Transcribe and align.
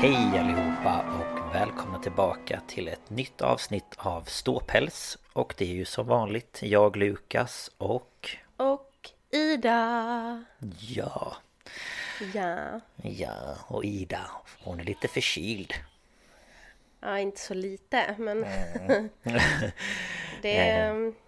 Hej 0.00 0.38
allihopa 0.38 1.04
och 1.20 1.54
välkomna 1.54 1.98
tillbaka 1.98 2.60
till 2.66 2.88
ett 2.88 3.10
nytt 3.10 3.40
avsnitt 3.42 3.94
av 3.98 4.22
Ståpäls 4.22 5.18
Och 5.32 5.54
det 5.58 5.64
är 5.64 5.68
ju 5.74 5.84
som 5.84 6.06
vanligt 6.06 6.58
jag 6.62 6.96
Lukas 6.96 7.70
och 7.78 8.28
Och 8.56 9.10
Ida. 9.30 10.44
ja, 10.80 11.36
Ja. 12.34 12.80
ja 13.02 13.56
och 13.66 13.84
Ida 13.84 14.20
hon 14.64 14.80
är 14.80 14.84
lite 14.84 15.08
förkyld 15.08 15.74
Ja, 17.00 17.18
inte 17.18 17.40
så 17.40 17.54
lite, 17.54 18.14
men 18.18 18.44
Mm. 18.44 19.08
det 20.42 20.58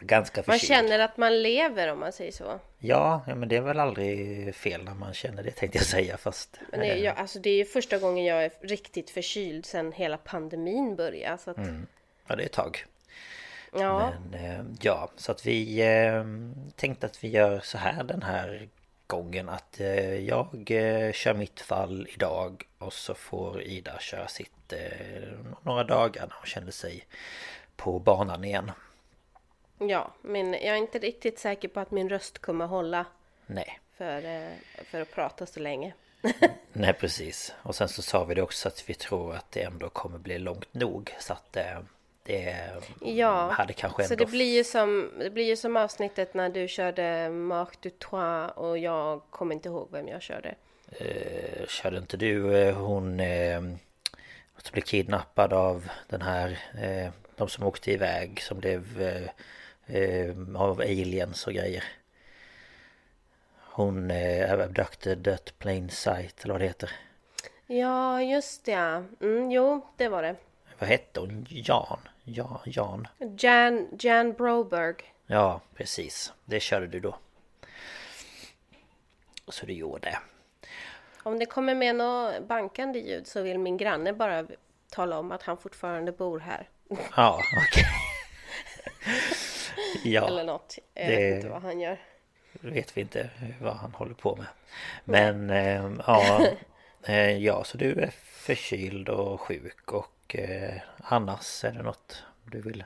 Ganska 0.00 0.40
man 0.46 0.58
förkyld 0.58 0.68
känner 0.68 0.98
att 0.98 1.16
man 1.16 1.42
lever 1.42 1.92
om 1.92 2.00
man 2.00 2.12
säger 2.12 2.32
så. 2.32 2.60
ja, 2.78 3.22
ja, 3.26 3.34
men 3.34 3.48
det 3.48 3.56
är 3.56 3.60
väl 3.60 3.80
aldrig 3.80 4.54
fel 4.54 4.84
när 4.84 4.94
man 4.94 5.14
känner 5.14 5.42
det 5.42 5.50
tänkte 5.50 5.78
jag 5.78 5.86
säga 5.86 6.16
fast 6.16 6.60
Men 6.70 6.80
det, 6.80 6.86
är, 6.86 6.96
jag, 6.96 7.16
alltså, 7.16 7.38
det 7.38 7.50
är 7.50 7.56
ju 7.56 7.64
första 7.64 7.98
gången 7.98 8.24
jag 8.24 8.44
är 8.44 8.52
riktigt 8.60 9.10
förkyld 9.10 9.66
sedan 9.66 9.92
hela 9.92 10.16
pandemin 10.16 10.96
började. 10.96 11.38
Så 11.38 11.50
att, 11.50 11.56
Ja, 12.26 12.36
det 12.36 12.42
är 12.42 12.46
ett 12.46 12.52
tag 12.52 12.84
ja, 13.72 14.12
Men 14.30 14.44
eh, 14.44 14.64
ja, 14.80 15.10
så 15.16 15.32
att 15.32 15.46
vi 15.46 15.80
eh, 15.80 16.24
tänkte 16.76 17.06
att 17.06 17.24
vi 17.24 17.28
gör 17.28 17.60
så 17.60 17.78
här 17.78 18.04
den 18.04 18.22
här 18.22 18.68
gången 19.06 19.48
att 19.48 19.80
eh, 19.80 20.14
jag 20.14 20.70
eh, 20.70 21.12
kör 21.12 21.34
mitt 21.34 21.60
fall 21.60 22.08
idag 22.14 22.62
och 22.78 22.92
så 22.92 23.14
får 23.14 23.62
Ida 23.62 23.98
köra 23.98 24.28
sitt 24.28 24.50
några 25.62 25.84
dagar 25.84 26.22
när 26.22 26.34
hon 26.34 26.46
känner 26.46 26.70
sig 26.70 27.06
på 27.76 27.98
banan 27.98 28.44
igen. 28.44 28.70
Ja, 29.78 30.12
men 30.22 30.52
jag 30.52 30.62
är 30.62 30.76
inte 30.76 30.98
riktigt 30.98 31.38
säker 31.38 31.68
på 31.68 31.80
att 31.80 31.90
min 31.90 32.08
röst 32.08 32.38
kommer 32.38 32.66
hålla 32.66 33.06
Nej, 33.46 33.80
för, 33.96 34.24
eh, 34.24 34.52
för 34.84 35.00
att 35.00 35.10
prata 35.10 35.46
så 35.46 35.60
länge. 35.60 35.94
nej 36.72 36.92
precis. 36.92 37.54
Och 37.62 37.74
sen 37.74 37.88
så 37.88 38.02
sa 38.02 38.24
vi 38.24 38.34
det 38.34 38.42
också 38.42 38.68
att 38.68 38.88
vi 38.88 38.94
tror 38.94 39.34
att 39.34 39.52
det 39.52 39.62
ändå 39.62 39.88
kommer 39.88 40.18
bli 40.18 40.38
långt 40.38 40.74
nog 40.74 41.14
så 41.18 41.32
att 41.32 41.56
eh, 41.56 41.78
det 42.22 42.70
Ja, 43.00 43.50
hade 43.50 43.72
kanske 43.72 44.04
så 44.04 44.12
ändå... 44.14 44.24
det 44.24 44.30
blir, 44.30 44.56
ju 44.56 44.64
som, 44.64 45.12
det 45.18 45.30
blir 45.30 45.44
ju 45.44 45.56
som 45.56 45.76
avsnittet 45.76 46.34
när 46.34 46.48
du 46.48 46.68
körde 46.68 47.30
Marc 47.30 47.68
Dutrois 47.80 48.52
och 48.56 48.78
jag 48.78 49.22
kommer 49.30 49.54
inte 49.54 49.68
ihåg 49.68 49.88
vem 49.92 50.08
jag 50.08 50.22
körde. 50.22 50.54
Eh, 50.98 51.66
körde 51.66 51.98
inte 51.98 52.16
du 52.16 52.56
eh, 52.58 52.76
hon 52.76 53.20
eh, 53.20 53.60
som 54.56 54.72
blev 54.72 54.82
kidnappad 54.82 55.52
av 55.52 55.88
den 56.08 56.22
här 56.22 56.58
eh, 56.82 57.12
de 57.36 57.48
som 57.48 57.64
åkte 57.64 57.92
iväg 57.92 58.42
som 58.42 58.58
blev 58.58 59.02
eh, 59.02 59.30
eh, 59.86 60.30
av 60.56 60.80
aliens 60.80 61.46
och 61.46 61.52
grejer. 61.52 61.84
Hon 63.56 64.10
eh, 64.10 64.52
abducted 64.52 65.28
at 65.28 65.58
plain 65.58 65.90
sight 65.90 66.44
eller 66.44 66.54
vad 66.54 66.60
det 66.60 66.66
heter. 66.66 66.90
Ja, 67.66 68.22
just 68.22 68.64
det. 68.64 68.72
ja. 68.72 69.02
Mm, 69.20 69.50
jo, 69.50 69.86
det 69.96 70.08
var 70.08 70.22
det. 70.22 70.36
Vad 70.78 70.88
hette 70.88 71.20
hon? 71.20 71.46
Jan? 71.48 71.98
Ja, 72.24 72.60
Jan. 72.64 73.08
Jan, 73.38 73.88
Jan 74.00 74.32
Broberg. 74.32 74.96
Ja, 75.26 75.60
precis. 75.74 76.32
Det 76.44 76.60
körde 76.60 76.86
du 76.86 77.00
då. 77.00 77.18
Så 79.48 79.66
du 79.66 79.72
gjorde. 79.72 80.18
Om 81.22 81.38
det 81.38 81.46
kommer 81.46 81.74
med 81.74 81.96
något 81.96 82.48
bankande 82.48 82.98
ljud 82.98 83.26
så 83.26 83.42
vill 83.42 83.58
min 83.58 83.76
granne 83.76 84.12
bara 84.12 84.46
tala 84.90 85.18
om 85.18 85.32
att 85.32 85.42
han 85.42 85.56
fortfarande 85.56 86.12
bor 86.12 86.38
här. 86.38 86.68
Ja, 87.16 87.40
okej. 87.68 87.84
ja. 90.04 90.26
Eller 90.26 90.44
något. 90.44 90.78
Jag 90.94 91.08
det- 91.08 91.16
vet 91.16 91.34
inte 91.36 91.48
vad 91.48 91.62
han 91.62 91.80
gör. 91.80 91.98
vet 92.52 92.96
vi 92.96 93.00
inte 93.00 93.30
vad 93.60 93.76
han 93.76 93.92
håller 93.94 94.14
på 94.14 94.36
med. 94.36 94.46
Men 95.04 95.50
eh, 95.50 95.92
ja, 96.06 96.46
eh, 97.06 97.36
ja, 97.38 97.64
så 97.64 97.76
du 97.78 97.92
är 98.00 98.10
förkyld 98.24 99.08
och 99.08 99.40
sjuk 99.40 99.92
och 99.92 100.36
eh, 100.36 100.74
annars 101.02 101.64
är 101.64 101.72
det 101.72 101.82
något 101.82 102.22
du 102.44 102.60
vill 102.60 102.84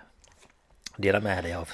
dela 0.96 1.20
med 1.20 1.44
dig 1.44 1.54
av? 1.54 1.70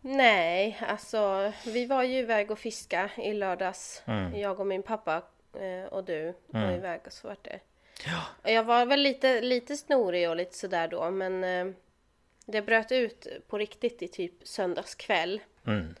Nej, 0.00 0.78
alltså 0.88 1.52
vi 1.66 1.86
var 1.86 2.02
ju 2.02 2.18
iväg 2.18 2.50
och 2.50 2.58
fiska 2.58 3.10
i 3.16 3.32
lördags. 3.32 4.02
Mm. 4.06 4.36
Jag 4.40 4.60
och 4.60 4.66
min 4.66 4.82
pappa 4.82 5.22
eh, 5.60 5.84
och 5.92 6.04
du 6.04 6.34
var 6.46 6.72
iväg 6.72 7.00
och 7.06 7.12
så 7.12 7.28
vart 7.28 7.44
det. 7.44 7.60
Ja. 8.06 8.50
Jag 8.50 8.64
var 8.64 8.86
väl 8.86 9.00
lite, 9.00 9.40
lite 9.40 9.76
snorig 9.76 10.30
och 10.30 10.36
lite 10.36 10.56
sådär 10.56 10.88
då 10.88 11.10
men 11.10 11.44
eh, 11.44 11.74
det 12.44 12.62
bröt 12.62 12.92
ut 12.92 13.26
på 13.48 13.58
riktigt 13.58 14.02
i 14.02 14.08
typ 14.08 14.32
söndagskväll. 14.42 15.40
Mm. 15.66 15.94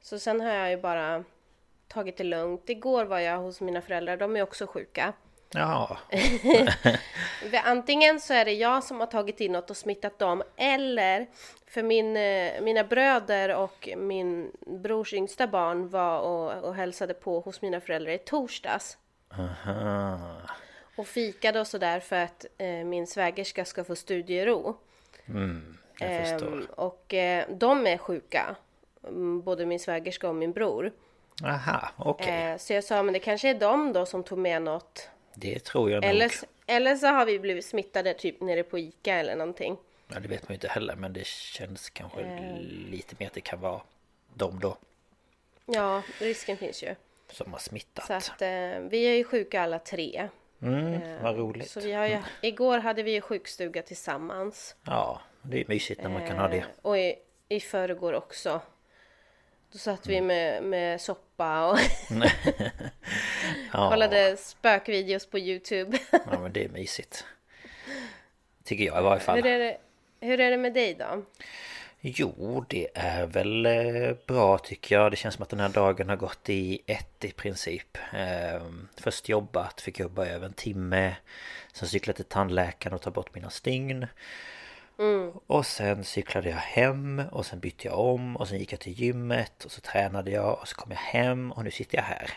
Så 0.00 0.18
sen 0.18 0.40
har 0.40 0.50
jag 0.50 0.70
ju 0.70 0.76
bara 0.76 1.24
tagit 1.88 2.16
det 2.16 2.24
lugnt. 2.24 2.70
Igår 2.70 3.04
var 3.04 3.18
jag 3.18 3.38
hos 3.38 3.60
mina 3.60 3.80
föräldrar, 3.80 4.16
de 4.16 4.36
är 4.36 4.42
också 4.42 4.66
sjuka. 4.66 5.12
Ja, 5.50 5.98
Antingen 7.64 8.20
så 8.20 8.34
är 8.34 8.44
det 8.44 8.52
jag 8.52 8.84
som 8.84 9.00
har 9.00 9.06
tagit 9.06 9.40
in 9.40 9.52
något 9.52 9.70
och 9.70 9.76
smittat 9.76 10.18
dem 10.18 10.42
eller 10.56 11.26
för 11.66 11.82
min, 11.82 12.16
eh, 12.16 12.60
mina 12.62 12.84
bröder 12.84 13.54
och 13.56 13.88
min 13.96 14.52
brors 14.66 15.12
yngsta 15.12 15.46
barn 15.46 15.88
var 15.88 16.20
och, 16.20 16.64
och 16.64 16.74
hälsade 16.74 17.14
på 17.14 17.40
hos 17.40 17.62
mina 17.62 17.80
föräldrar 17.80 18.12
i 18.12 18.18
torsdags. 18.18 18.98
aha. 19.32 20.18
Och 20.96 21.06
fikade 21.06 21.60
och 21.60 21.66
sådär 21.66 22.00
för 22.00 22.16
att 22.16 22.46
eh, 22.58 22.68
min 22.68 23.06
svägerska 23.06 23.64
ska 23.64 23.84
få 23.84 23.96
studiero. 23.96 24.76
förstår. 25.26 25.78
Ehm, 26.00 26.66
och 26.76 27.14
eh, 27.14 27.44
de 27.50 27.86
är 27.86 27.98
sjuka. 27.98 28.56
Mm, 29.04 29.42
Både 29.42 29.66
min 29.66 29.80
svägerska 29.80 30.28
och 30.28 30.34
min 30.34 30.52
bror. 30.52 30.92
Aha, 31.44 31.88
okej. 31.96 32.50
Eh, 32.52 32.56
så 32.56 32.72
jag 32.72 32.84
sa, 32.84 33.02
men 33.02 33.12
det 33.14 33.20
kanske 33.20 33.50
är 33.50 33.54
de 33.54 33.92
då 33.92 34.06
som 34.06 34.24
tog 34.24 34.38
med 34.38 34.62
något. 34.62 35.08
Det 35.34 35.58
tror 35.58 35.90
jag 35.90 36.04
Eller, 36.04 36.24
nog. 36.24 36.32
eller 36.66 36.96
så 36.96 37.06
har 37.06 37.26
vi 37.26 37.38
blivit 37.38 37.64
smittade 37.64 38.14
typ 38.14 38.40
nere 38.40 38.62
på 38.62 38.78
Ica 38.78 39.14
eller 39.14 39.36
någonting. 39.36 39.76
Ja, 40.08 40.20
det 40.20 40.28
vet 40.28 40.42
man 40.42 40.48
ju 40.48 40.54
inte 40.54 40.68
heller 40.68 40.96
men 40.96 41.12
det 41.12 41.26
känns 41.26 41.90
kanske 41.90 42.20
Eh. 42.20 42.56
lite 42.90 43.14
mer 43.18 43.26
att 43.26 43.32
det 43.32 43.40
kan 43.40 43.60
vara 43.60 43.80
dem 44.34 44.58
då. 44.60 44.76
Ja, 45.66 46.02
risken 46.18 46.56
finns 46.56 46.82
ju. 46.82 46.94
Som 47.32 47.52
har 47.52 47.58
smittat. 47.58 48.06
Så 48.06 48.12
att 48.12 48.42
eh, 48.42 48.48
vi 48.90 49.02
är 49.06 49.14
ju 49.16 49.24
sjuka 49.24 49.62
alla 49.62 49.78
tre. 49.78 50.28
Mm, 50.62 51.22
vad 51.22 51.36
roligt. 51.36 51.70
Så 51.70 51.80
vi 51.80 51.92
har 51.92 52.06
ju, 52.06 52.18
igår 52.42 52.78
hade 52.78 53.02
vi 53.02 53.10
ju 53.12 53.20
sjukstuga 53.20 53.82
tillsammans. 53.82 54.76
Ja, 54.84 55.20
det 55.50 55.60
är 55.60 55.64
mysigt 55.68 56.02
när 56.02 56.10
man 56.10 56.26
kan 56.26 56.38
ha 56.38 56.48
det. 56.48 56.56
Eh, 56.58 56.64
Och 56.82 56.98
i, 56.98 57.14
i 57.48 57.60
förrgår 57.60 58.12
också. 58.12 58.60
Då 59.72 59.78
satt 59.78 60.06
vi 60.06 60.20
med, 60.20 60.62
med 60.62 61.00
soppa 61.00 61.66
och 61.70 61.78
Ja, 63.72 63.90
kollade 63.90 64.36
spökvideos 64.36 65.26
på 65.26 65.38
Youtube. 65.38 65.98
ja, 66.12 66.38
men 66.40 66.52
det 66.52 66.64
är 66.64 66.68
mysigt. 66.68 67.24
Tycker 68.64 68.84
jag 68.84 68.98
i 69.00 69.02
varje 69.02 69.20
fall. 69.20 69.36
hur, 69.36 69.46
är 69.46 69.58
det, 69.58 69.78
hur 70.20 70.40
är 70.40 70.50
det 70.50 70.56
med 70.56 70.72
dig 70.74 70.94
då? 70.94 71.22
Jo, 72.00 72.64
det 72.68 72.88
är 72.94 73.26
väl 73.26 73.66
eh, 73.66 74.16
bra 74.26 74.58
tycker 74.58 74.94
jag. 74.94 75.12
Det 75.12 75.16
känns 75.16 75.34
som 75.34 75.42
att 75.42 75.48
den 75.48 75.60
här 75.60 75.68
dagen 75.68 76.08
har 76.08 76.16
gått 76.16 76.48
i 76.48 76.80
ett 76.86 77.24
i 77.24 77.32
princip. 77.32 77.98
Ehm, 78.12 78.88
Först 78.96 79.28
jobbat, 79.28 79.80
fick 79.80 79.98
jobba 80.00 80.26
över 80.26 80.46
en 80.46 80.52
timme. 80.52 81.16
Sen 81.72 81.88
cyklade 81.88 82.16
till 82.16 82.24
tandläkaren 82.24 82.94
och 82.94 83.02
ta 83.02 83.10
bort 83.10 83.34
mina 83.34 83.50
stygn. 83.50 84.06
Och 85.46 85.66
sen 85.66 86.04
cyklade 86.04 86.48
jag 86.50 86.56
hem 86.56 87.22
och 87.32 87.46
sen 87.46 87.60
bytte 87.60 87.88
jag 87.88 87.98
om 87.98 88.36
och 88.36 88.48
sen 88.48 88.58
gick 88.58 88.72
jag 88.72 88.80
till 88.80 88.92
gymmet 88.92 89.64
och 89.64 89.70
så 89.70 89.80
tränade 89.80 90.30
jag 90.30 90.58
och 90.60 90.68
så 90.68 90.76
kom 90.76 90.90
jag 90.90 90.98
hem 90.98 91.52
och 91.52 91.64
nu 91.64 91.70
sitter 91.70 91.96
jag 91.98 92.04
här. 92.04 92.30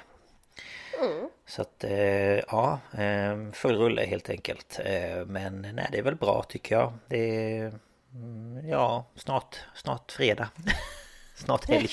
Så 1.48 1.62
att 1.62 1.84
eh, 1.84 2.40
ja, 2.40 2.80
eh, 2.98 3.52
full 3.54 3.76
rulle 3.76 4.06
helt 4.06 4.30
enkelt. 4.30 4.80
Eh, 4.86 5.26
Men 5.26 5.62
nej, 5.62 5.88
det 5.92 5.98
är 5.98 6.04
väl 6.04 6.16
bra 6.16 6.44
tycker 6.44 6.76
jag. 6.76 6.94
Det 7.08 7.58
är 7.58 7.74
mm, 8.14 8.70
ja, 8.70 9.06
snart, 9.16 9.60
snart 9.76 10.12
fredag. 10.12 10.50
Snart 11.36 11.70
helg. 11.70 11.90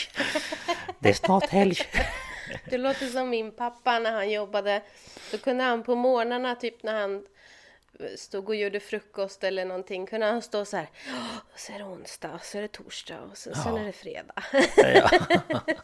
Det 0.99 1.09
är 1.09 1.13
snart 1.13 1.49
helg. 1.49 1.77
Du 2.71 2.79
låter 2.79 3.07
som 3.07 3.31
min 3.31 3.53
pappa 3.53 3.99
när 3.99 4.13
han 4.13 4.31
jobbade. 4.31 4.83
Då 5.33 5.39
kunde 5.39 5.65
han 5.65 5.83
på 5.83 5.95
morgnarna, 5.95 6.55
typ 6.55 6.83
när 6.83 7.01
han 7.01 7.27
stod 8.16 8.48
och 8.48 8.56
gjorde 8.56 8.81
frukost 8.81 9.44
eller 9.44 9.64
någonting, 9.64 10.06
kunde 10.06 10.26
han 10.26 10.43
stå 10.43 10.64
så 10.64 10.76
här. 10.76 10.90
"Åh, 11.08 11.37
Så 11.56 11.72
är 11.72 11.78
det 11.78 11.84
onsdag, 11.84 12.32
och 12.34 12.44
så 12.44 12.58
är 12.58 12.62
det 12.62 12.69
torsdag 12.69 13.19
och 13.31 13.37
så, 13.38 13.54
sen 13.54 13.76
är 13.76 13.84
det 13.84 13.93
fredag. 13.93 14.34
Ja. 14.76 15.10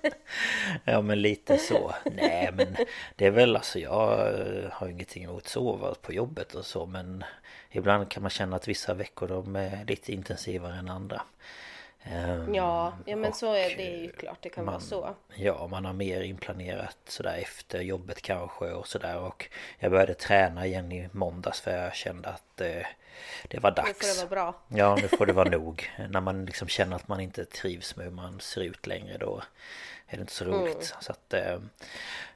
ja 0.84 1.00
men 1.02 1.22
lite 1.22 1.58
så. 1.58 1.94
Nej 2.12 2.50
men 2.52 2.76
det 3.16 3.26
är 3.26 3.30
väl 3.30 3.56
alltså 3.56 3.78
jag 3.78 4.28
eh, 4.40 4.70
har 4.70 4.88
ingenting 4.88 5.24
emot 5.24 5.46
sova 5.48 5.94
på 5.94 6.12
jobbet 6.12 6.54
och 6.54 6.66
så 6.66 6.86
men 6.86 7.24
ibland 7.70 8.08
kan 8.10 8.22
man 8.22 8.30
känna 8.30 8.56
att 8.56 8.68
vissa 8.68 8.94
veckor 8.94 9.28
de 9.28 9.56
är 9.56 9.84
lite 9.84 10.12
intensivare 10.12 10.76
än 10.76 10.88
andra. 10.88 11.22
Ehm, 12.04 12.54
Ja, 12.54 12.92
ja 13.06 13.16
men 13.16 13.32
så 13.32 13.52
är 13.54 13.76
det 13.76 13.82
ju 13.82 14.12
klart, 14.12 14.38
det 14.40 14.48
kan 14.48 14.64
vara 14.64 14.74
man, 14.74 14.80
så. 14.80 15.14
Ja, 15.34 15.66
man 15.66 15.84
har 15.84 15.92
mer 15.92 16.20
inplanerat 16.20 16.96
sådär 17.08 17.36
efter 17.42 17.80
jobbet 17.80 18.22
kanske 18.22 18.64
och 18.64 18.88
sådär 18.88 19.18
och 19.18 19.48
jag 19.78 19.90
började 19.90 20.14
träna 20.14 20.66
igen 20.66 20.92
i 20.92 21.08
måndags 21.12 21.60
för 21.60 21.70
jag 21.84 21.94
kände 21.94 22.28
att 22.28 22.60
eh, 22.60 22.86
det 23.48 23.58
var 23.58 23.70
Nu 23.70 23.74
dags. 23.74 23.88
får 24.16 24.24
det 24.24 24.30
vara 24.30 24.44
bra. 24.44 24.54
Ja, 24.68 24.96
nu 25.02 25.08
får 25.08 25.26
det 25.26 25.32
vara 25.32 25.50
nog. 25.58 25.90
När 26.10 26.20
man 26.20 26.44
liksom 26.46 26.68
känner 26.68 26.96
att 26.96 27.08
man 27.08 27.20
inte 27.20 27.44
trivs 27.44 27.96
med 27.96 28.04
hur 28.06 28.12
man 28.12 28.40
ser 28.40 28.60
ut 28.60 28.86
längre 28.86 29.18
då 29.18 29.42
är 30.06 30.16
det 30.16 30.20
inte 30.20 30.32
så 30.32 30.44
roligt. 30.44 30.94
Så 31.00 31.12
att 31.12 31.34
eh, 31.34 31.58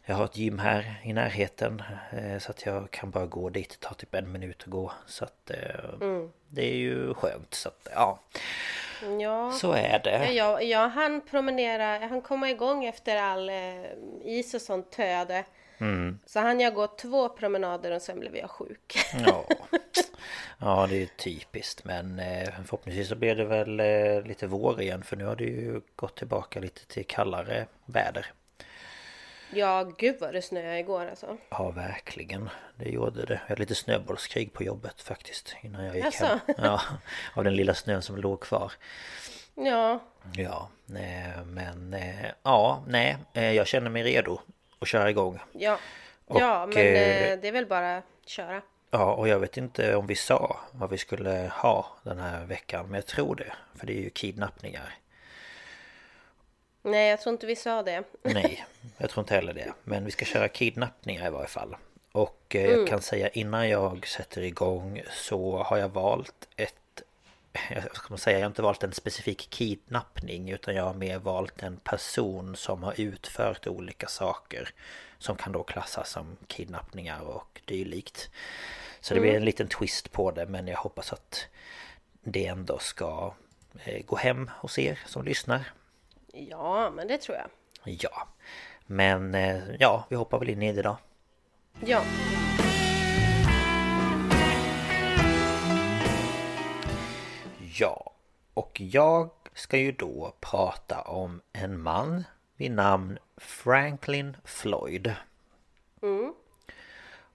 jag 0.04 0.16
har 0.16 0.24
ett 0.24 0.36
gym 0.36 0.58
här 0.58 1.00
i 1.04 1.12
närheten 1.12 1.82
eh, 2.12 2.38
så 2.38 2.50
att 2.50 2.66
jag 2.66 2.90
kan 2.90 3.10
bara 3.10 3.26
gå 3.26 3.48
dit. 3.50 3.70
Det 3.80 3.86
tar 3.88 3.94
typ 3.94 4.14
en 4.14 4.32
minut 4.32 4.62
att 4.62 4.70
gå. 4.70 4.92
Så 5.06 5.24
att 5.24 5.50
eh, 5.50 5.90
det 6.48 6.62
är 6.62 6.76
ju 6.76 7.14
skönt. 7.14 7.54
Så 7.54 7.68
att 7.68 7.88
ja, 7.94 8.20
Ja. 9.20 9.52
så 9.52 9.72
är 9.72 9.98
det. 9.98 10.32
Jag, 10.32 10.64
jag 10.64 10.88
hann 10.88 11.20
promenera, 11.20 12.00
jag 12.00 12.08
hann 12.08 12.22
komma 12.22 12.50
igång 12.50 12.84
efter 12.84 13.16
all 13.16 13.48
eh, 13.48 13.84
is 14.24 14.54
och 14.54 14.62
sånt 14.62 14.90
töade. 14.90 15.44
Mm. 15.78 16.18
Så 16.26 16.40
hann 16.40 16.60
jag 16.60 16.74
gå 16.74 16.86
två 16.86 17.28
promenader 17.28 17.90
och 17.90 18.02
sen 18.02 18.20
blev 18.20 18.36
jag 18.36 18.50
sjuk. 18.50 18.98
Ja. 19.26 19.44
ja, 20.58 20.86
det 20.90 21.02
är 21.02 21.06
typiskt. 21.06 21.84
Men 21.84 22.18
eh, 22.18 22.48
förhoppningsvis 22.64 23.08
så 23.08 23.16
blir 23.16 23.34
det 23.34 23.44
väl 23.44 23.80
eh, 23.80 24.22
lite 24.22 24.46
vår 24.46 24.80
igen. 24.80 25.02
För 25.02 25.16
nu 25.16 25.24
har 25.24 25.36
det 25.36 25.44
ju 25.44 25.80
gått 25.96 26.16
tillbaka 26.16 26.60
lite 26.60 26.86
till 26.86 27.06
kallare 27.06 27.66
väder. 27.84 28.32
Ja, 29.50 29.90
gud 29.98 30.16
vad 30.20 30.32
det 30.32 30.42
snöade 30.42 30.78
igår 30.78 31.06
alltså. 31.06 31.36
Ja, 31.48 31.70
verkligen. 31.70 32.50
Det 32.76 32.88
gjorde 32.88 33.24
det. 33.26 33.32
Jag 33.34 33.48
hade 33.48 33.60
lite 33.60 33.74
snöbollskrig 33.74 34.52
på 34.52 34.62
jobbet 34.62 35.00
faktiskt. 35.02 35.56
Innan 35.62 35.84
jag 35.84 35.94
gick 35.96 36.04
Jaså? 36.04 36.24
hem. 36.26 36.38
Ja, 36.58 36.80
av 37.34 37.44
den 37.44 37.56
lilla 37.56 37.74
snön 37.74 38.02
som 38.02 38.16
låg 38.16 38.40
kvar. 38.40 38.72
Ja, 39.54 40.00
Ja, 40.34 40.68
men 41.44 41.94
eh, 41.94 42.26
ja, 42.42 42.82
nej. 42.86 43.16
eh, 43.32 43.52
Jag 43.52 43.66
känner 43.66 43.90
mig 43.90 44.02
redo 44.02 44.40
att 44.78 44.88
köra 44.88 45.10
igång. 45.10 45.38
ja. 45.52 45.78
Och, 46.28 46.40
ja, 46.40 46.66
men 46.66 46.76
eh, 46.78 46.84
eh, 47.22 47.38
det 47.38 47.48
är 47.48 47.52
väl 47.52 47.66
bara 47.66 47.96
att 47.96 48.04
köra. 48.26 48.62
Ja, 48.90 49.12
och 49.14 49.28
jag 49.28 49.38
vet 49.38 49.56
inte 49.56 49.96
om 49.96 50.06
vi 50.06 50.14
sa 50.14 50.60
vad 50.72 50.90
vi 50.90 50.98
skulle 50.98 51.50
ha 51.54 51.86
den 52.02 52.18
här 52.18 52.44
veckan. 52.44 52.86
Men 52.86 52.94
jag 52.94 53.06
tror 53.06 53.36
det. 53.36 53.52
För 53.74 53.86
det 53.86 53.92
är 53.92 54.02
ju 54.02 54.10
kidnappningar. 54.10 54.94
Nej, 56.86 57.10
jag 57.10 57.20
tror 57.20 57.32
inte 57.32 57.46
vi 57.46 57.56
sa 57.56 57.82
det. 57.82 58.04
Nej, 58.22 58.66
jag 58.98 59.10
tror 59.10 59.22
inte 59.22 59.34
heller 59.34 59.54
det. 59.54 59.72
Men 59.84 60.04
vi 60.04 60.10
ska 60.10 60.24
köra 60.24 60.48
kidnappningar 60.48 61.26
i 61.26 61.30
varje 61.30 61.48
fall. 61.48 61.76
Och 62.12 62.56
eh, 62.56 62.70
jag 62.70 62.88
kan 62.88 63.00
säga 63.00 63.28
innan 63.28 63.68
jag 63.68 64.06
sätter 64.06 64.42
igång 64.42 65.02
så 65.12 65.62
har 65.62 65.76
jag 65.76 65.88
valt 65.88 66.48
ett... 66.56 67.02
Jag 67.70 67.96
ska 67.96 68.06
man 68.08 68.18
säga, 68.18 68.38
jag 68.38 68.44
har 68.44 68.50
inte 68.50 68.62
valt 68.62 68.82
en 68.82 68.92
specifik 68.92 69.50
kidnappning 69.50 70.50
utan 70.50 70.74
jag 70.74 70.84
har 70.84 70.94
mer 70.94 71.18
valt 71.18 71.62
en 71.62 71.76
person 71.76 72.56
som 72.56 72.82
har 72.82 73.00
utfört 73.00 73.66
olika 73.66 74.06
saker. 74.06 74.70
Som 75.18 75.36
kan 75.36 75.52
då 75.52 75.62
klassas 75.62 76.10
som 76.10 76.36
kidnappningar 76.46 77.20
och 77.20 77.60
dylikt. 77.64 78.30
Så 79.00 79.14
det 79.14 79.20
blir 79.20 79.34
en 79.34 79.44
liten 79.44 79.68
twist 79.68 80.12
på 80.12 80.30
det 80.30 80.46
men 80.46 80.68
jag 80.68 80.78
hoppas 80.78 81.12
att 81.12 81.46
det 82.22 82.46
ändå 82.46 82.78
ska 82.78 83.34
eh, 83.84 84.04
gå 84.06 84.16
hem 84.16 84.50
hos 84.60 84.78
er 84.78 84.98
som 85.06 85.24
lyssnar. 85.24 85.64
Ja, 86.36 86.90
men 86.90 87.08
det 87.08 87.18
tror 87.18 87.36
jag. 87.36 87.48
Ja, 87.84 88.28
men 88.86 89.34
eh, 89.34 89.62
ja, 89.78 90.06
vi 90.08 90.16
hoppar 90.16 90.38
väl 90.38 90.48
in 90.48 90.62
i 90.62 90.72
det 90.72 90.82
då. 90.82 90.98
Ja, 91.80 92.02
Ja, 97.78 98.12
och 98.54 98.80
jag 98.80 99.30
ska 99.54 99.76
ju 99.78 99.92
då 99.92 100.34
prata 100.40 101.00
om 101.00 101.40
en 101.52 101.80
man 101.80 102.24
vid 102.56 102.70
namn 102.70 103.18
Franklin 103.36 104.36
Floyd. 104.44 105.14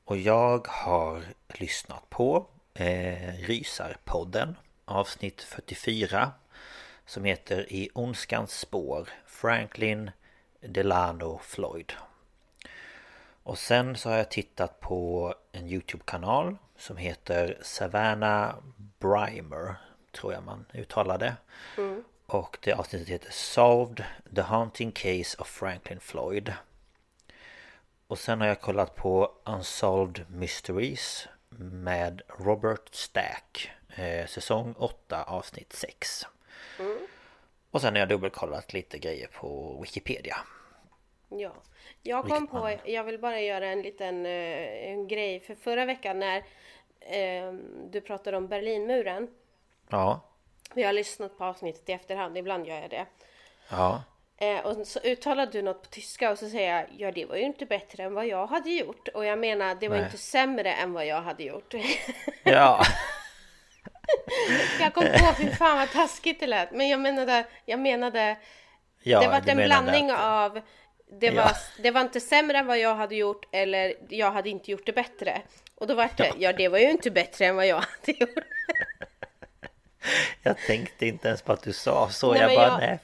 Och 0.05 0.17
jag 0.17 0.67
har 0.67 1.23
lyssnat 1.47 2.09
på 2.09 2.45
eh, 2.73 3.33
Rysarpodden 3.33 4.55
avsnitt 4.85 5.41
44 5.41 6.31
som 7.11 7.23
heter 7.23 7.73
I 7.73 7.89
ondskans 7.93 8.59
spår 8.59 9.09
Franklin 9.25 10.11
Delano 10.59 11.39
Floyd. 11.43 11.93
Och 13.43 13.57
sen 13.57 13.97
så 13.97 14.09
har 14.09 14.17
jag 14.17 14.31
tittat 14.31 14.79
på 14.79 15.35
en 15.51 15.67
Youtube-kanal 15.67 16.57
som 16.77 16.97
heter 16.97 17.57
Savannah 17.61 18.55
Brimer 18.99 19.75
Tror 20.11 20.33
jag 20.33 20.43
man 20.43 20.65
uttalar 20.73 21.17
det. 21.17 21.35
Och 22.25 22.57
det 22.61 22.73
avsnittet 22.73 23.09
heter 23.09 23.31
Solved 23.31 24.05
The 24.35 24.41
Haunting 24.41 24.91
Case 24.91 25.37
of 25.37 25.47
Franklin 25.47 25.99
Floyd. 25.99 26.53
Och 28.07 28.19
sen 28.19 28.41
har 28.41 28.47
jag 28.47 28.61
kollat 28.61 28.95
på 28.95 29.31
Unsolved 29.45 30.25
Mysteries 30.29 31.27
med 31.59 32.21
Robert 32.39 32.95
Stack. 32.95 33.71
Eh, 33.95 34.27
säsong 34.27 34.75
8 34.77 35.23
avsnitt 35.23 35.73
6. 35.73 36.25
Och 37.71 37.81
sen 37.81 37.93
har 37.93 37.99
jag 37.99 38.09
dubbelkollat 38.09 38.73
lite 38.73 38.97
grejer 38.97 39.27
på 39.27 39.77
Wikipedia. 39.81 40.37
ja. 41.29 41.51
Jag 42.03 42.21
kom 42.23 42.31
Vilket 42.31 42.49
på, 42.51 42.57
man- 42.59 42.77
jag 42.85 43.03
vill 43.03 43.19
bara 43.19 43.41
göra 43.41 43.67
en 43.67 43.81
liten 43.81 44.25
eh, 44.25 44.89
en 44.91 45.07
grej. 45.07 45.39
För 45.39 45.55
förra 45.55 45.85
veckan 45.85 46.19
när 46.19 46.37
eh, 46.99 47.53
du 47.91 48.01
pratade 48.01 48.37
om 48.37 48.47
Berlinmuren. 48.47 49.27
Ja, 49.89 50.21
Jag 50.75 50.87
har 50.87 50.93
lyssnat 50.93 51.37
på 51.37 51.43
avsnittet 51.45 51.89
i 51.89 51.91
efterhand, 51.91 52.37
ibland 52.37 52.67
gör 52.67 52.81
jag 52.81 52.89
det. 52.89 53.05
ja, 53.69 54.03
Eh, 54.37 54.65
och 54.65 54.87
så 54.87 54.99
uttalade 54.99 55.51
du 55.51 55.61
något 55.61 55.81
på 55.83 55.89
tyska 55.89 56.31
och 56.31 56.37
så 56.39 56.49
säger 56.49 56.75
jag 56.77 56.85
ja 56.97 57.11
det 57.11 57.25
var 57.25 57.35
ju 57.35 57.41
inte 57.43 57.65
bättre 57.65 58.03
än 58.03 58.13
vad 58.13 58.27
jag 58.27 58.47
hade 58.47 58.69
gjort. 58.69 59.07
Och 59.07 59.25
jag 59.25 59.39
menar 59.39 59.75
det 59.75 59.87
var 59.87 59.95
Nej. 59.95 60.05
inte 60.05 60.17
sämre 60.17 60.73
än 60.73 60.93
vad 60.93 61.05
jag 61.05 61.21
hade 61.21 61.43
gjort. 61.43 61.73
ja, 62.43 62.83
jag 64.79 64.93
kom 64.93 65.03
på 65.03 65.41
hur 65.43 65.51
fan 65.51 65.77
vad 65.77 65.91
taskigt 65.91 66.39
det 66.39 66.47
lät. 66.47 66.71
Men 66.71 66.89
jag 66.89 66.99
menade, 66.99 67.45
jag 67.65 67.79
menade 67.79 68.37
ja 69.03 69.19
det 69.19 69.27
var 69.27 69.41
en 69.49 69.57
blandning 69.57 70.09
att- 70.09 70.19
av 70.19 70.61
det 71.19 71.25
Ja. 71.27 71.33
var, 71.43 71.51
det 71.83 71.91
var 71.91 72.01
inte 72.01 72.19
sämre 72.19 72.57
än 72.57 72.65
vad 72.67 72.79
jag 72.79 72.95
hade 72.95 73.15
gjort 73.15 73.45
eller 73.51 73.93
jag 74.09 74.31
hade 74.31 74.49
inte 74.49 74.71
gjort 74.71 74.85
det 74.85 74.93
bättre. 74.93 75.41
Och 75.75 75.87
då 75.87 75.93
var 75.95 76.09
det, 76.17 76.31
ja 76.37 76.53
det 76.53 76.67
var 76.67 76.77
ju 76.77 76.89
inte 76.91 77.11
bättre 77.11 77.45
än 77.45 77.55
vad 77.55 77.67
jag 77.67 77.75
hade 77.75 78.19
gjort. 78.19 78.29
Jag 80.43 80.57
tänkte 80.67 81.05
inte 81.05 81.27
ens 81.27 81.41
på 81.41 81.53
att 81.53 81.63
du 81.63 81.73
sa 81.73 82.09
så. 82.09 82.31
Nej, 82.33 82.41
jag 82.41 82.55
bara 82.55 82.67
jag- 82.67 82.79
nej. 82.79 82.99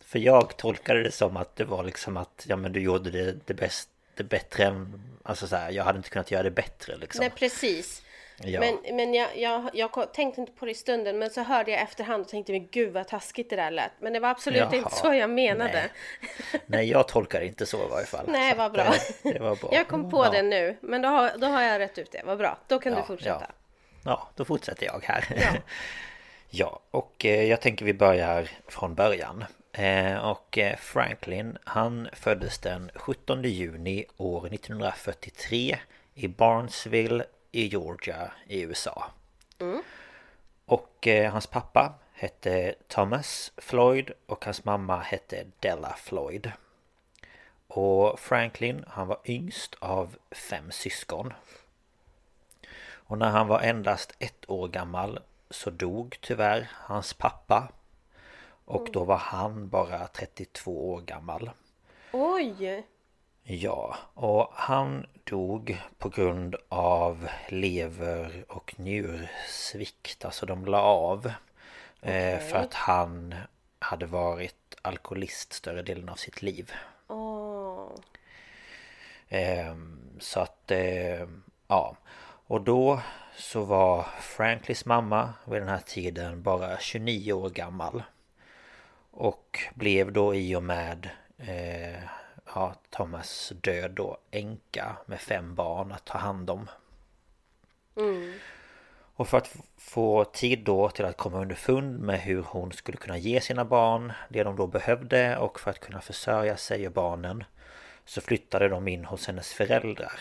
För 0.00 0.18
jag 0.18 0.56
tolkade 0.56 1.02
det 1.02 1.10
som 1.12 1.36
att 1.36 1.56
det 1.56 1.64
var 1.64 1.84
liksom 1.84 2.16
att 2.16 2.44
ja 2.48 2.56
men 2.56 2.72
du 2.72 2.80
gjorde 2.80 3.10
det, 3.10 3.36
det, 3.46 3.54
bäst, 3.54 3.88
det 4.14 4.24
bättre 4.24 4.64
än... 4.64 5.02
Alltså 5.24 5.46
så 5.46 5.56
här, 5.56 5.70
jag 5.70 5.84
hade 5.84 5.96
inte 5.96 6.10
kunnat 6.10 6.30
göra 6.30 6.42
det 6.42 6.50
bättre 6.50 6.96
liksom. 6.96 7.20
Nej 7.20 7.30
precis. 7.30 8.02
Ja. 8.42 8.60
Men, 8.60 8.96
men 8.96 9.14
jag, 9.14 9.28
jag, 9.36 9.70
jag 9.72 10.12
tänkte 10.12 10.40
inte 10.40 10.52
på 10.52 10.64
det 10.64 10.70
i 10.70 10.74
stunden 10.74 11.18
men 11.18 11.30
så 11.30 11.42
hörde 11.42 11.70
jag 11.70 11.80
efterhand 11.80 12.20
och 12.24 12.28
tänkte 12.28 12.52
men 12.52 12.68
gud 12.70 12.92
vad 12.92 13.08
taskigt 13.08 13.50
det 13.50 13.56
där 13.56 13.70
lät. 13.70 13.90
Men 14.00 14.12
det 14.12 14.20
var 14.20 14.28
absolut 14.28 14.58
Jaha, 14.60 14.76
inte 14.76 14.90
så 14.94 15.14
jag 15.14 15.30
menade. 15.30 15.72
Nej. 16.52 16.60
Nej, 16.66 16.90
jag 16.90 17.08
tolkar 17.08 17.40
inte 17.40 17.66
så 17.66 17.84
i 17.86 17.88
varje 17.90 18.06
fall. 18.06 18.24
Nej, 18.28 18.54
vad 18.56 18.72
bra. 18.72 18.94
Det 19.22 19.38
var 19.38 19.56
bra. 19.56 19.68
Jag 19.72 19.88
kom 19.88 20.10
på 20.10 20.24
Ja. 20.24 20.30
det 20.30 20.42
nu, 20.42 20.76
men 20.80 21.02
då 21.02 21.08
har, 21.08 21.32
då 21.38 21.46
har 21.46 21.62
jag 21.62 21.78
rätt 21.78 21.98
ut 21.98 22.12
det. 22.12 22.22
Vad 22.24 22.38
bra, 22.38 22.58
då 22.66 22.78
kan 22.78 22.92
Ja, 22.92 22.98
du 23.00 23.06
fortsätta. 23.06 23.46
Ja. 23.48 23.54
ja, 24.04 24.28
då 24.36 24.44
fortsätter 24.44 24.86
jag 24.86 25.00
här. 25.04 25.24
Ja. 25.40 25.60
Ja, 26.50 26.80
och 26.90 27.24
eh, 27.24 27.44
jag 27.44 27.60
tänker 27.60 27.84
vi 27.84 27.94
börjar 27.94 28.48
från 28.68 28.94
början. 28.94 29.44
Eh, 29.72 30.16
Och 30.30 30.58
eh, 30.58 30.76
Franklin, 30.76 31.58
han 31.64 32.08
föddes 32.12 32.58
den 32.58 32.90
17 32.94 33.42
juni 33.42 34.04
år 34.16 34.46
1943 34.54 35.78
i 36.14 36.28
Barnesville 36.28 37.24
i 37.52 37.66
Georgia 37.66 38.32
i 38.46 38.60
USA. 38.60 39.10
Och 40.66 41.06
eh, 41.06 41.32
hans 41.32 41.46
pappa 41.46 41.94
hette 42.12 42.74
Thomas 42.88 43.52
Floyd 43.56 44.10
och 44.26 44.44
hans 44.44 44.64
mamma 44.64 44.98
hette 44.98 45.46
Della 45.60 45.92
Floyd. 45.96 46.52
Och 47.68 48.20
Franklin, 48.20 48.84
han 48.88 49.06
var 49.06 49.18
yngst 49.24 49.74
av 49.78 50.16
fem 50.30 50.70
syskon. 50.70 51.32
Och 53.08 53.18
när 53.18 53.30
han 53.30 53.48
var 53.48 53.60
endast 53.60 54.14
ett 54.18 54.50
år 54.50 54.68
gammal 54.68 55.18
så 55.50 55.70
dog 55.70 56.18
tyvärr 56.20 56.70
hans 56.74 57.14
pappa. 57.14 57.68
Och 58.64 58.88
då 58.92 59.04
var 59.04 59.16
han 59.16 59.68
bara 59.68 60.06
32 60.06 60.92
år 60.92 61.00
gammal. 61.00 61.50
Oj! 62.12 62.84
Ja, 63.50 63.96
och 64.14 64.50
han 64.52 65.06
dog 65.24 65.78
på 65.98 66.08
grund 66.08 66.56
av 66.68 67.28
lever 67.48 68.44
och 68.48 68.74
njursvikt. 68.76 70.24
Alltså 70.24 70.46
de 70.46 70.64
la 70.64 70.82
av. 70.82 71.32
Eh, 72.00 72.38
för 72.38 72.56
att 72.56 72.74
han 72.74 73.34
hade 73.78 74.06
varit 74.06 74.76
alkoholist 74.82 75.52
större 75.52 75.82
delen 75.82 76.08
av 76.08 76.14
sitt 76.14 76.42
liv. 76.42 76.72
Ehm, 79.28 80.00
så 80.20 80.40
att, 80.40 80.70
eh, 80.70 81.28
ja. 81.68 81.96
Och 82.46 82.60
då 82.60 83.00
så 83.36 83.64
var 83.64 84.02
Franklins 84.20 84.84
mamma 84.84 85.34
vid 85.44 85.62
den 85.62 85.68
här 85.68 85.82
tiden 85.86 86.42
bara 86.42 86.78
29 86.78 87.32
år 87.32 87.50
gammal. 87.50 88.02
Och 89.10 89.58
blev 89.74 90.12
då 90.12 90.34
i 90.34 90.56
och 90.56 90.62
med 90.62 91.10
ja, 92.58 92.74
Thomas 92.90 93.52
död 93.60 93.90
då 93.90 94.18
änka 94.30 94.96
med 95.06 95.20
fem 95.20 95.54
barn 95.54 95.92
att 95.92 96.04
ta 96.04 96.18
hand 96.18 96.50
om. 96.50 96.70
Och 99.14 99.28
för 99.28 99.38
att 99.38 99.56
få 99.76 100.24
tid 100.24 100.64
då 100.64 100.88
till 100.88 101.04
att 101.04 101.16
komma 101.16 101.40
underfund 101.40 102.00
med 102.00 102.20
hur 102.20 102.42
hon 102.42 102.72
skulle 102.72 102.98
kunna 102.98 103.18
ge 103.18 103.40
sina 103.40 103.64
barn 103.64 104.12
det 104.28 104.42
de 104.42 104.56
då 104.56 104.66
behövde 104.66 105.36
och 105.36 105.60
för 105.60 105.70
att 105.70 105.80
kunna 105.80 106.00
försörja 106.00 106.56
sig 106.56 106.86
och 106.86 106.92
barnen 106.92 107.44
så 108.04 108.20
flyttade 108.20 108.68
de 108.68 108.88
in 108.88 109.04
hos 109.04 109.26
hennes 109.26 109.52
föräldrar. 109.52 110.20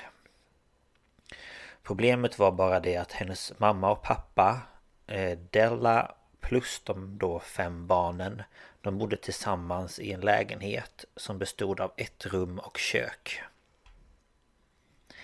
Problemet 1.84 2.40
var 2.40 2.52
bara 2.52 2.80
det 2.80 2.98
att 2.98 3.12
hennes 3.12 3.60
mamma 3.60 3.92
och 3.92 4.02
pappa 4.02 4.62
eh, 5.08 5.38
Della 5.52 6.12
plus 6.40 6.82
de 6.84 7.18
då 7.18 7.40
fem 7.40 7.88
barnen 7.88 8.44
de 8.88 8.98
bodde 8.98 9.18
tillsammans 9.18 10.00
i 10.00 10.12
en 10.12 10.22
lägenhet 10.22 11.06
som 11.16 11.38
bestod 11.38 11.80
av 11.80 11.92
ett 11.98 12.26
rum 12.26 12.60
och 12.60 12.78
kök. 12.78 13.42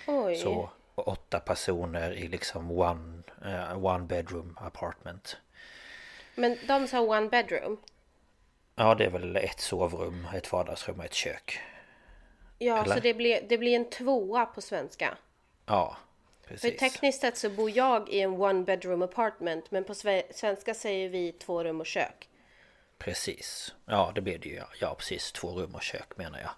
Oj. 0.07 0.35
Så 0.35 0.69
åtta 0.95 1.39
personer 1.39 2.11
i 2.11 2.27
liksom 2.27 2.71
one, 2.71 3.23
eh, 3.45 3.85
one 3.85 4.03
bedroom 4.03 4.57
apartment. 4.61 5.37
Men 6.35 6.57
de 6.67 6.87
sa 6.87 7.01
one 7.01 7.29
bedroom. 7.29 7.77
Ja 8.75 8.95
det 8.95 9.05
är 9.05 9.09
väl 9.09 9.35
ett 9.35 9.59
sovrum, 9.59 10.27
ett 10.35 10.51
vardagsrum 10.51 10.99
och 10.99 11.05
ett 11.05 11.13
kök. 11.13 11.59
Ja, 12.59 12.83
Eller? 12.83 12.95
så 12.95 12.99
det 13.01 13.13
blir, 13.13 13.41
det 13.49 13.57
blir 13.57 13.75
en 13.75 13.89
tvåa 13.89 14.45
på 14.45 14.61
svenska. 14.61 15.17
Ja, 15.65 15.97
För 16.41 16.49
precis. 16.49 16.79
tekniskt 16.79 17.21
sett 17.21 17.37
så 17.37 17.49
bor 17.49 17.69
jag 17.77 18.09
i 18.09 18.19
en 18.21 18.41
one 18.41 18.63
bedroom 18.63 19.01
apartment 19.01 19.71
men 19.71 19.83
på 19.83 19.93
sve- 19.93 20.33
svenska 20.33 20.73
säger 20.73 21.09
vi 21.09 21.31
två 21.31 21.63
rum 21.63 21.79
och 21.79 21.87
kök. 21.87 22.29
Precis. 23.03 23.75
Ja 23.85 24.11
det 24.15 24.21
blev 24.21 24.39
det 24.39 24.49
ju. 24.49 24.61
Ja 24.79 24.95
precis, 24.95 25.31
två 25.31 25.47
rum 25.51 25.75
och 25.75 25.81
kök 25.81 26.17
menar 26.17 26.39
jag. 26.39 26.49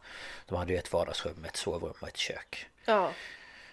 De 0.48 0.56
hade 0.58 0.74
ju 0.74 0.80
ett 0.80 0.94
vardagsrum, 0.94 1.46
ett 1.46 1.56
sovrum 1.56 1.94
och 2.02 2.08
ett 2.08 2.18
kök. 2.18 2.68
Ja, 2.86 3.12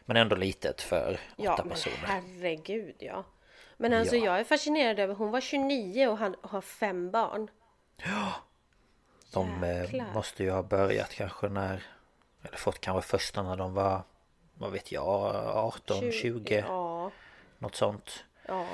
Men 0.04 0.16
ändå 0.16 0.36
litet 0.36 0.82
för 0.82 1.20
ja 1.36 1.52
åtta 1.54 1.64
men 1.64 1.72
personer. 1.72 1.96
herregud 2.06 2.96
ja. 2.98 3.24
Men 3.76 3.92
alltså 3.92 4.16
Ja. 4.16 4.24
jag 4.24 4.40
är 4.40 4.44
fascinerad 4.44 4.98
över, 4.98 5.14
hon 5.14 5.30
var 5.30 5.40
29 5.40 6.06
och 6.08 6.18
han 6.18 6.36
har 6.42 6.60
fem 6.60 7.10
barn. 7.10 7.50
De 9.32 9.64
eh, 9.64 9.80
Jäklar. 9.82 10.12
måste 10.14 10.42
ju 10.42 10.50
ha 10.50 10.62
börjat 10.62 11.10
kanske 11.14 11.48
när... 11.48 11.82
Eller 12.44 12.56
fått 12.56 12.80
kanske 12.80 13.08
första 13.10 13.42
när 13.42 13.56
de 13.56 13.74
var... 13.74 14.02
Vad 14.54 14.72
vet 14.72 14.92
jag? 14.92 15.36
18, 15.56 16.12
20? 16.12 16.64
Ja, 16.68 17.10
Något 17.58 17.74
sånt. 17.74 18.24
ja. 18.46 18.66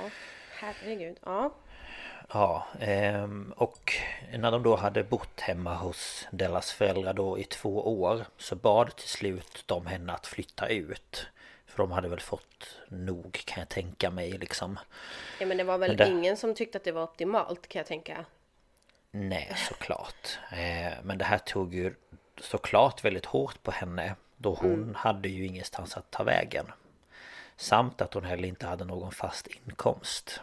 Herregud. 0.52 1.16
Ja. 1.24 1.54
Ja, 2.32 2.66
ehm, 2.80 3.54
och 3.56 3.92
när 4.38 4.50
de 4.50 4.62
då 4.62 4.76
hade 4.76 5.04
bott 5.04 5.40
hemma 5.40 5.74
hos 5.74 6.26
Dellas 6.30 6.72
föräldrar 6.72 7.12
då 7.14 7.38
i 7.38 7.44
två 7.44 8.00
år 8.02 8.24
så 8.36 8.56
bad 8.56 8.96
till 8.96 9.08
slut 9.08 9.62
de 9.66 9.86
henne 9.86 10.12
att 10.12 10.26
flytta 10.26 10.68
ut. 10.68 11.26
För 11.66 11.76
de 11.78 11.90
hade 11.92 12.08
väl 12.08 12.20
fått 12.20 12.76
nog 12.88 13.42
kan 13.44 13.60
jag 13.60 13.68
tänka 13.68 14.10
mig 14.10 14.30
liksom. 14.30 14.78
ja 15.40 15.46
men 15.46 15.56
det 15.56 15.64
var 15.64 15.78
väl 15.78 15.96
det- 15.96 16.08
ingen 16.08 16.36
som 16.36 16.54
tyckte 16.54 16.78
att 16.78 16.84
det 16.84 16.92
var 16.92 17.02
optimalt 17.02 17.68
kan 17.68 17.80
jag 17.80 17.86
tänka. 17.86 18.24
Nej, 19.10 19.52
såklart. 19.56 20.38
Eh, 20.52 20.92
men 21.02 21.18
det 21.18 21.24
här 21.24 21.38
tog 21.38 21.74
ju 21.74 21.94
såklart 22.40 23.04
väldigt 23.04 23.26
hårt 23.26 23.62
på 23.62 23.70
henne. 23.70 24.14
Då 24.36 24.54
hon 24.54 24.94
hade 24.94 25.28
ju 25.28 25.46
ingenstans 25.46 25.96
att 25.96 26.10
ta 26.10 26.22
vägen. 26.22 26.66
Samt 27.56 28.00
att 28.00 28.14
hon 28.14 28.24
heller 28.24 28.48
inte 28.48 28.66
hade 28.66 28.84
någon 28.84 29.12
fast 29.12 29.46
inkomst. 29.46 30.40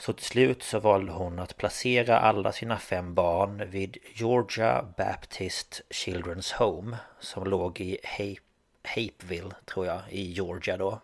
Så 0.00 0.12
till 0.12 0.26
slut 0.26 0.62
så 0.62 0.78
valde 0.78 1.12
hon 1.12 1.38
att 1.38 1.56
placera 1.56 2.18
alla 2.18 2.52
sina 2.52 2.78
fem 2.78 3.14
barn 3.14 3.70
vid 3.70 3.96
Georgia 4.14 4.84
Baptist 4.96 5.82
Children's 5.90 6.54
Home 6.54 6.96
som 7.18 7.44
låg 7.44 7.80
i 7.80 7.98
Hape, 8.04 8.40
Hapeville 8.84 9.54
tror 9.64 9.86
jag 9.86 10.00
i 10.10 10.22
Georgia 10.32 10.76
då. 10.76 11.00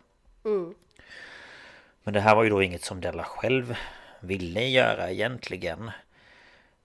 Men 2.03 2.15
det 2.15 2.21
här 2.21 2.35
var 2.35 2.45
ju 2.45 2.51
då 2.51 2.63
inget 2.63 2.85
som 2.85 3.01
Della 3.01 3.25
själv 3.25 3.77
ville 4.21 4.65
göra 4.65 5.11
egentligen. 5.11 5.91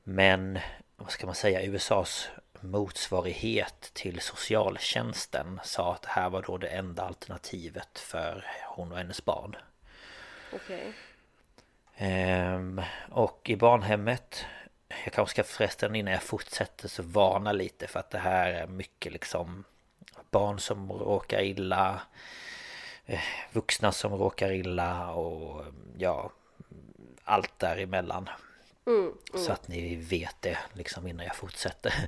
Men 0.03 0.60
vad 0.96 1.12
ska 1.12 1.25
man 1.25 1.36
säga 1.36 1.63
USAs 1.63 2.30
motsvarighet 2.60 3.91
till 3.94 4.20
socialtjänsten 4.20 5.60
sa 5.63 5.94
att 5.94 6.01
det 6.01 6.10
här 6.10 6.30
var 6.30 6.41
då 6.41 6.58
det 6.58 6.68
enda 6.68 7.03
alternativet 7.03 8.00
för 8.00 8.46
hon 8.68 8.91
och 8.91 8.98
hennes 8.98 9.25
barn. 9.25 9.56
Okej. 10.53 10.94
Ehm, 12.03 12.81
och 13.12 13.50
i 13.50 13.55
barnhemmet 13.55 14.46
Jag 15.03 15.13
kanske 15.13 15.34
ska 15.34 15.43
förresten 15.43 15.96
innan 15.96 16.13
jag 16.13 16.24
fortsätter 16.24 16.88
så 16.88 17.03
varna 17.03 17.51
lite 17.51 17.88
för 17.88 18.00
att 18.00 18.10
det 18.10 18.17
här 18.17 18.51
är 18.51 18.67
mycket 18.67 19.12
liksom 19.12 19.63
Barn 20.31 20.60
som 20.60 20.91
råkar 20.91 21.41
illa 21.41 22.01
eh, 23.05 23.20
Vuxna 23.51 23.91
som 23.91 24.13
råkar 24.13 24.51
illa 24.51 25.12
och 25.12 25.65
ja 25.98 26.31
Allt 27.24 27.60
däremellan. 27.60 28.29
Så 29.36 29.51
att 29.51 29.67
ni 29.67 29.96
vet 29.96 30.36
det 30.39 30.58
liksom 30.74 31.08
innan 31.08 31.25
jag 31.25 31.36
fortsätter. 31.36 31.93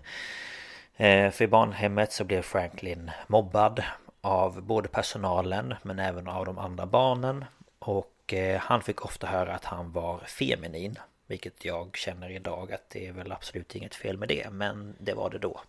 Eh, 0.95 1.31
För 1.31 1.43
i 1.45 1.47
barnhemmet 1.47 2.13
så 2.13 2.23
blev 2.23 2.41
Franklin 2.41 3.11
mobbad 3.27 3.83
av 4.21 4.61
både 4.61 4.87
personalen 4.87 5.75
men 5.83 5.99
även 5.99 6.27
av 6.27 6.45
de 6.45 6.57
andra 6.57 6.85
barnen. 6.85 7.45
Och 7.79 8.12
eh, 8.33 8.59
han 8.59 8.81
fick 8.81 9.05
ofta 9.05 9.27
höra 9.27 9.55
att 9.55 9.65
han 9.65 9.91
var 9.91 10.19
feminin 10.19 10.99
Vilket 11.27 11.65
jag 11.65 11.97
känner 11.97 12.29
idag 12.29 12.71
att 12.73 12.89
det 12.89 13.07
är 13.07 13.11
väl 13.11 13.31
absolut 13.31 13.75
inget 13.75 13.95
fel 13.95 14.17
med 14.17 14.27
det 14.27 14.49
Men 14.49 14.95
det 14.99 15.13
var 15.13 15.29
det 15.29 15.37
då 15.39 15.61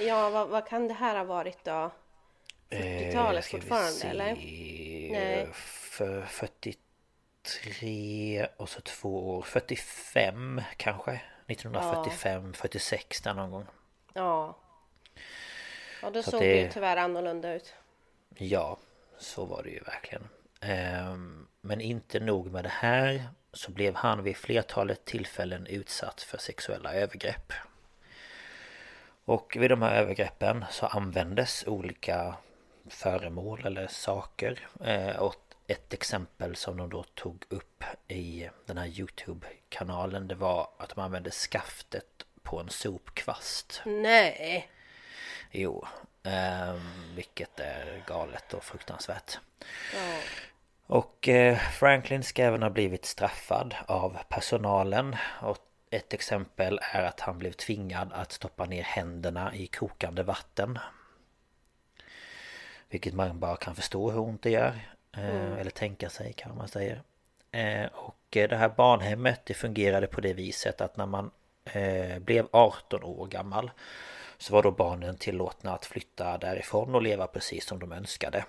Ja, 0.00 0.30
vad, 0.30 0.48
vad 0.48 0.66
kan 0.68 0.88
det 0.88 0.94
här 0.94 1.16
ha 1.16 1.24
varit 1.24 1.64
då? 1.64 1.90
40-talet 2.70 3.44
Eh, 3.44 3.50
fortfarande 3.50 4.06
eller? 4.06 4.34
Nej. 5.12 5.48
För 5.52 6.22
43 6.22 8.46
och 8.56 8.68
så 8.68 8.80
två 8.80 9.36
år 9.36 9.42
45 9.42 10.62
kanske 10.76 11.20
1945, 11.46 12.52
46 12.52 13.20
där 13.20 13.34
någon 13.34 13.50
gång 13.50 13.66
Ja. 14.14 14.56
Ja, 16.02 16.10
då 16.10 16.22
Så 16.22 16.30
såg 16.30 16.40
det- 16.40 16.46
det 16.54 16.60
ju 16.60 16.70
tyvärr 16.70 16.96
annorlunda 16.96 17.54
ut. 17.54 17.74
Ja, 18.38 18.78
så 19.18 19.44
var 19.44 19.62
det 19.62 19.70
ju 19.70 19.80
verkligen. 19.80 20.28
Ehm, 20.60 21.45
Men 21.66 21.80
inte 21.80 22.20
nog 22.20 22.52
med 22.52 22.64
det 22.64 22.72
här 22.72 23.24
så 23.52 23.70
blev 23.70 23.94
han 23.94 24.22
vid 24.22 24.36
flertalet 24.36 25.04
tillfällen 25.04 25.66
utsatt 25.66 26.22
för 26.22 26.38
sexuella 26.38 26.94
övergrepp. 26.94 27.52
Och 29.24 29.56
vid 29.60 29.70
de 29.70 29.82
här 29.82 29.94
övergreppen 29.94 30.64
så 30.70 30.86
användes 30.86 31.64
olika 31.66 32.36
föremål 32.88 33.66
eller 33.66 33.86
saker. 33.86 34.68
Eh, 34.84 35.16
och 35.16 35.36
ett 35.66 35.92
exempel 35.92 36.56
som 36.56 36.76
de 36.76 36.90
då 36.90 37.02
tog 37.02 37.44
upp 37.48 37.84
i 38.08 38.48
den 38.66 38.78
här 38.78 38.86
Youtube-kanalen 38.86 40.28
det 40.28 40.34
var 40.34 40.68
att 40.78 40.88
de 40.88 41.00
använde 41.00 41.30
skaftet 41.30 42.26
på 42.42 42.60
en 42.60 42.68
sopkvast. 42.68 43.82
Nej! 43.84 44.70
Jo, 45.50 45.86
eh, 46.22 46.74
vilket 47.14 47.60
är 47.60 48.02
galet 48.06 48.54
och 48.54 48.64
fruktansvärt. 48.64 49.38
Ja. 49.94 50.18
Och 50.86 51.28
eh, 51.28 51.58
Franklin 51.58 52.22
ska 52.22 52.42
även 52.42 52.62
ha 52.62 52.70
blivit 52.70 53.04
straffad 53.04 53.74
av 53.86 54.18
personalen. 54.28 55.16
Och 55.42 55.58
ett 55.90 56.12
exempel 56.12 56.80
är 56.82 57.02
att 57.02 57.20
han 57.20 57.38
blev 57.38 57.52
tvingad 57.52 58.12
att 58.12 58.32
stoppa 58.32 58.64
ner 58.64 58.82
händerna 58.82 59.54
i 59.54 59.66
kokande 59.66 60.22
vatten. 60.22 60.78
Vilket 62.88 63.14
man 63.14 63.40
bara 63.40 63.56
kan 63.56 63.74
förstå 63.74 64.10
hur 64.10 64.20
ont 64.20 64.42
det 64.42 64.50
gör. 64.50 64.80
Eh, 65.16 65.52
Eller 65.58 65.70
tänka 65.70 66.10
sig 66.10 66.32
kan 66.32 66.56
man 66.56 66.68
säga. 66.68 66.96
Eh, 67.50 67.86
och 67.92 68.16
det 68.30 68.56
här 68.56 68.68
barnhemmet 68.68 69.40
det 69.44 69.54
fungerade 69.54 70.06
på 70.06 70.20
det 70.20 70.32
viset 70.32 70.80
att 70.80 70.96
när 70.96 71.06
man 71.06 71.30
blev 72.20 72.48
18 72.50 73.02
år 73.02 73.26
gammal 73.26 73.70
så 74.38 74.52
var 74.52 74.62
då 74.62 74.70
barnen 74.70 75.16
tillåtna 75.16 75.74
att 75.74 75.86
flytta 75.86 76.38
därifrån 76.38 76.94
och 76.94 77.02
leva 77.02 77.26
precis 77.26 77.66
som 77.66 77.78
de 77.78 77.92
önskade. 77.92 78.44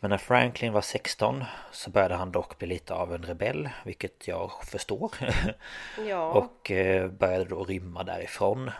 Men 0.00 0.10
när 0.10 0.18
Franklin 0.18 0.72
var 0.72 0.80
16 0.80 1.44
så 1.72 1.90
började 1.90 2.14
han 2.14 2.32
dock 2.32 2.58
bli 2.58 2.68
lite 2.68 2.94
av 2.94 3.14
en 3.14 3.22
rebell, 3.22 3.68
vilket 3.84 4.28
jag 4.28 4.50
förstår. 4.64 5.12
Ja. 6.08 6.32
och 6.32 6.70
eh, 6.70 7.10
började 7.10 7.44
då 7.44 7.64
rymma 7.64 8.04
därifrån. 8.04 8.70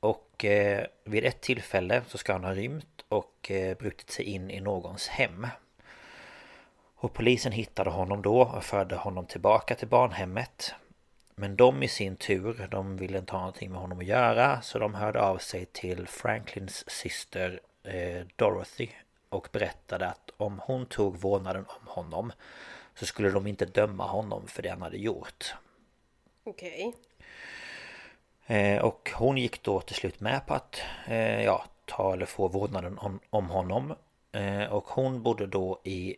Och 0.00 0.44
eh, 0.44 0.86
vid 1.04 1.24
ett 1.24 1.40
tillfälle 1.40 2.02
så 2.06 2.18
ska 2.18 2.32
han 2.32 2.44
ha 2.44 2.54
rymt 2.54 3.04
och 3.08 3.50
eh, 3.50 3.76
brutit 3.76 4.10
sig 4.10 4.24
in 4.24 4.50
i 4.50 4.60
någons 4.60 5.08
hem. 5.08 5.46
Och 6.96 7.12
polisen 7.12 7.52
hittade 7.52 7.90
honom 7.90 8.22
då 8.22 8.40
och 8.40 8.64
förde 8.64 8.96
honom 8.96 9.26
tillbaka 9.26 9.74
till 9.74 9.88
barnhemmet. 9.88 10.74
Men 11.34 11.56
de 11.56 11.82
i 11.82 11.88
sin 11.88 12.16
tur, 12.16 12.68
de 12.70 12.96
ville 12.96 13.18
inte 13.18 13.32
ha 13.32 13.38
någonting 13.38 13.70
med 13.70 13.80
honom 13.80 13.98
att 13.98 14.06
göra 14.06 14.60
så 14.60 14.78
de 14.78 14.94
hörde 14.94 15.20
av 15.20 15.38
sig 15.38 15.64
till 15.64 16.06
Franklins 16.08 16.90
syster 16.90 17.60
Dorothy 18.36 18.88
och 19.28 19.48
berättade 19.52 20.06
att 20.06 20.30
om 20.36 20.60
hon 20.64 20.86
tog 20.86 21.16
vårdnaden 21.16 21.64
om 21.68 21.86
honom 21.86 22.32
så 22.94 23.06
skulle 23.06 23.30
de 23.30 23.46
inte 23.46 23.64
döma 23.64 24.06
honom 24.06 24.46
för 24.46 24.62
det 24.62 24.68
han 24.68 24.82
hade 24.82 24.98
gjort. 24.98 25.54
Okej. 26.44 26.94
Eh, 28.46 28.84
och 28.84 29.10
hon 29.14 29.38
gick 29.38 29.62
då 29.62 29.80
till 29.80 29.96
slut 29.96 30.20
med 30.20 30.46
på 30.46 30.54
att 30.54 30.80
eh, 31.06 31.42
ja, 31.44 31.64
ta 31.84 32.12
eller 32.12 32.26
få 32.26 32.48
vårdnaden 32.48 32.98
om, 32.98 33.20
om 33.30 33.50
honom. 33.50 33.94
Eh, 34.32 34.64
och 34.64 34.84
hon 34.88 35.22
bodde 35.22 35.46
då 35.46 35.80
i 35.84 36.16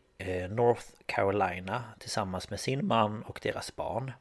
North 0.51 0.87
Carolina 1.07 1.85
tillsammans 1.99 2.51
med 2.51 2.61
sin 2.61 2.87
man 2.87 3.23
och 3.23 3.41
deras 3.43 3.77
barn. 3.77 4.13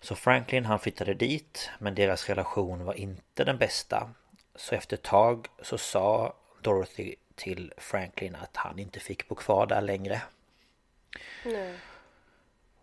Så 0.00 0.14
Franklin 0.14 0.64
han 0.64 0.78
flyttade 0.78 1.14
dit 1.14 1.70
men 1.78 1.94
deras 1.94 2.28
relation 2.28 2.84
var 2.84 2.94
inte 2.94 3.44
den 3.44 3.58
bästa. 3.58 4.10
Så 4.54 4.74
efter 4.74 4.96
ett 4.96 5.02
tag 5.02 5.46
så 5.62 5.78
sa 5.78 6.34
Dorothy 6.60 7.14
till 7.34 7.72
Franklin 7.76 8.34
att 8.34 8.56
han 8.56 8.78
inte 8.78 9.00
fick 9.00 9.28
bo 9.28 9.34
kvar 9.34 9.66
där 9.66 9.80
längre. 9.80 10.22
Nej. 11.44 11.74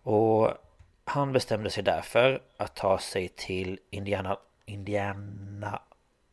Och 0.03 0.53
han 1.03 1.33
bestämde 1.33 1.69
sig 1.69 1.83
därför 1.83 2.41
att 2.57 2.75
ta 2.75 2.99
sig 2.99 3.27
till 3.27 3.79
Indiana... 3.89 4.37
Indiana... 4.65 5.81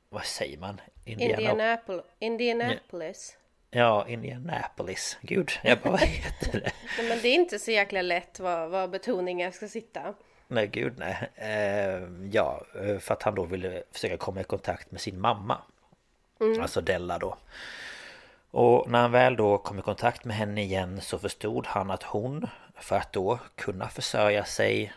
Vad 0.08 0.24
säger 0.24 0.58
man? 0.58 0.80
Indianapolis. 1.04 2.04
Indianapolis. 2.18 3.36
Ja, 3.70 4.08
Indianapolis. 4.08 5.18
Gud, 5.20 5.50
jag 5.62 5.78
bara 5.78 5.90
vad 5.90 6.00
heter 6.00 6.60
det? 6.60 6.72
Nej, 6.98 7.08
men 7.08 7.18
det 7.22 7.28
är 7.28 7.34
inte 7.34 7.58
så 7.58 7.70
jäkla 7.70 8.02
lätt 8.02 8.40
var, 8.40 8.66
var 8.66 8.88
betoningen 8.88 9.52
ska 9.52 9.68
sitta. 9.68 10.14
Nej, 10.48 10.66
gud 10.66 10.94
nej. 10.98 11.30
Eh, 11.34 12.08
ja, 12.32 12.62
för 13.00 13.12
att 13.12 13.22
han 13.22 13.34
då 13.34 13.44
ville 13.44 13.82
försöka 13.92 14.16
komma 14.16 14.40
i 14.40 14.44
kontakt 14.44 14.90
med 14.90 15.00
sin 15.00 15.20
mamma. 15.20 15.58
Alltså 16.60 16.80
Della 16.80 17.18
då. 17.18 17.36
Och 18.50 18.90
när 18.90 19.00
han 19.00 19.12
väl 19.12 19.36
då 19.36 19.58
kom 19.58 19.78
i 19.78 19.82
kontakt 19.82 20.24
med 20.24 20.36
henne 20.36 20.62
igen 20.62 21.00
så 21.00 21.18
förstod 21.18 21.66
han 21.66 21.90
att 21.90 22.02
hon, 22.02 22.46
för 22.74 22.96
att 22.96 23.12
då 23.12 23.38
kunna 23.54 23.88
försörja 23.88 24.44
sig, 24.44 24.92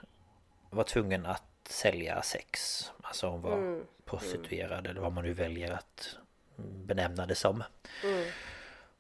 var 0.70 0.84
tvungen 0.84 1.26
att 1.26 1.44
sälja 1.70 2.22
sex. 2.22 2.84
Alltså 3.02 3.28
hon 3.28 3.42
var 3.42 3.82
prostituerad 4.06 4.88
eller 4.88 5.02
vad 5.02 5.14
man 5.14 5.24
nu 5.24 5.34
väljer 5.34 5.72
att 5.72 6.18
benämna 6.86 7.26
det 7.26 7.36
som. 7.36 7.64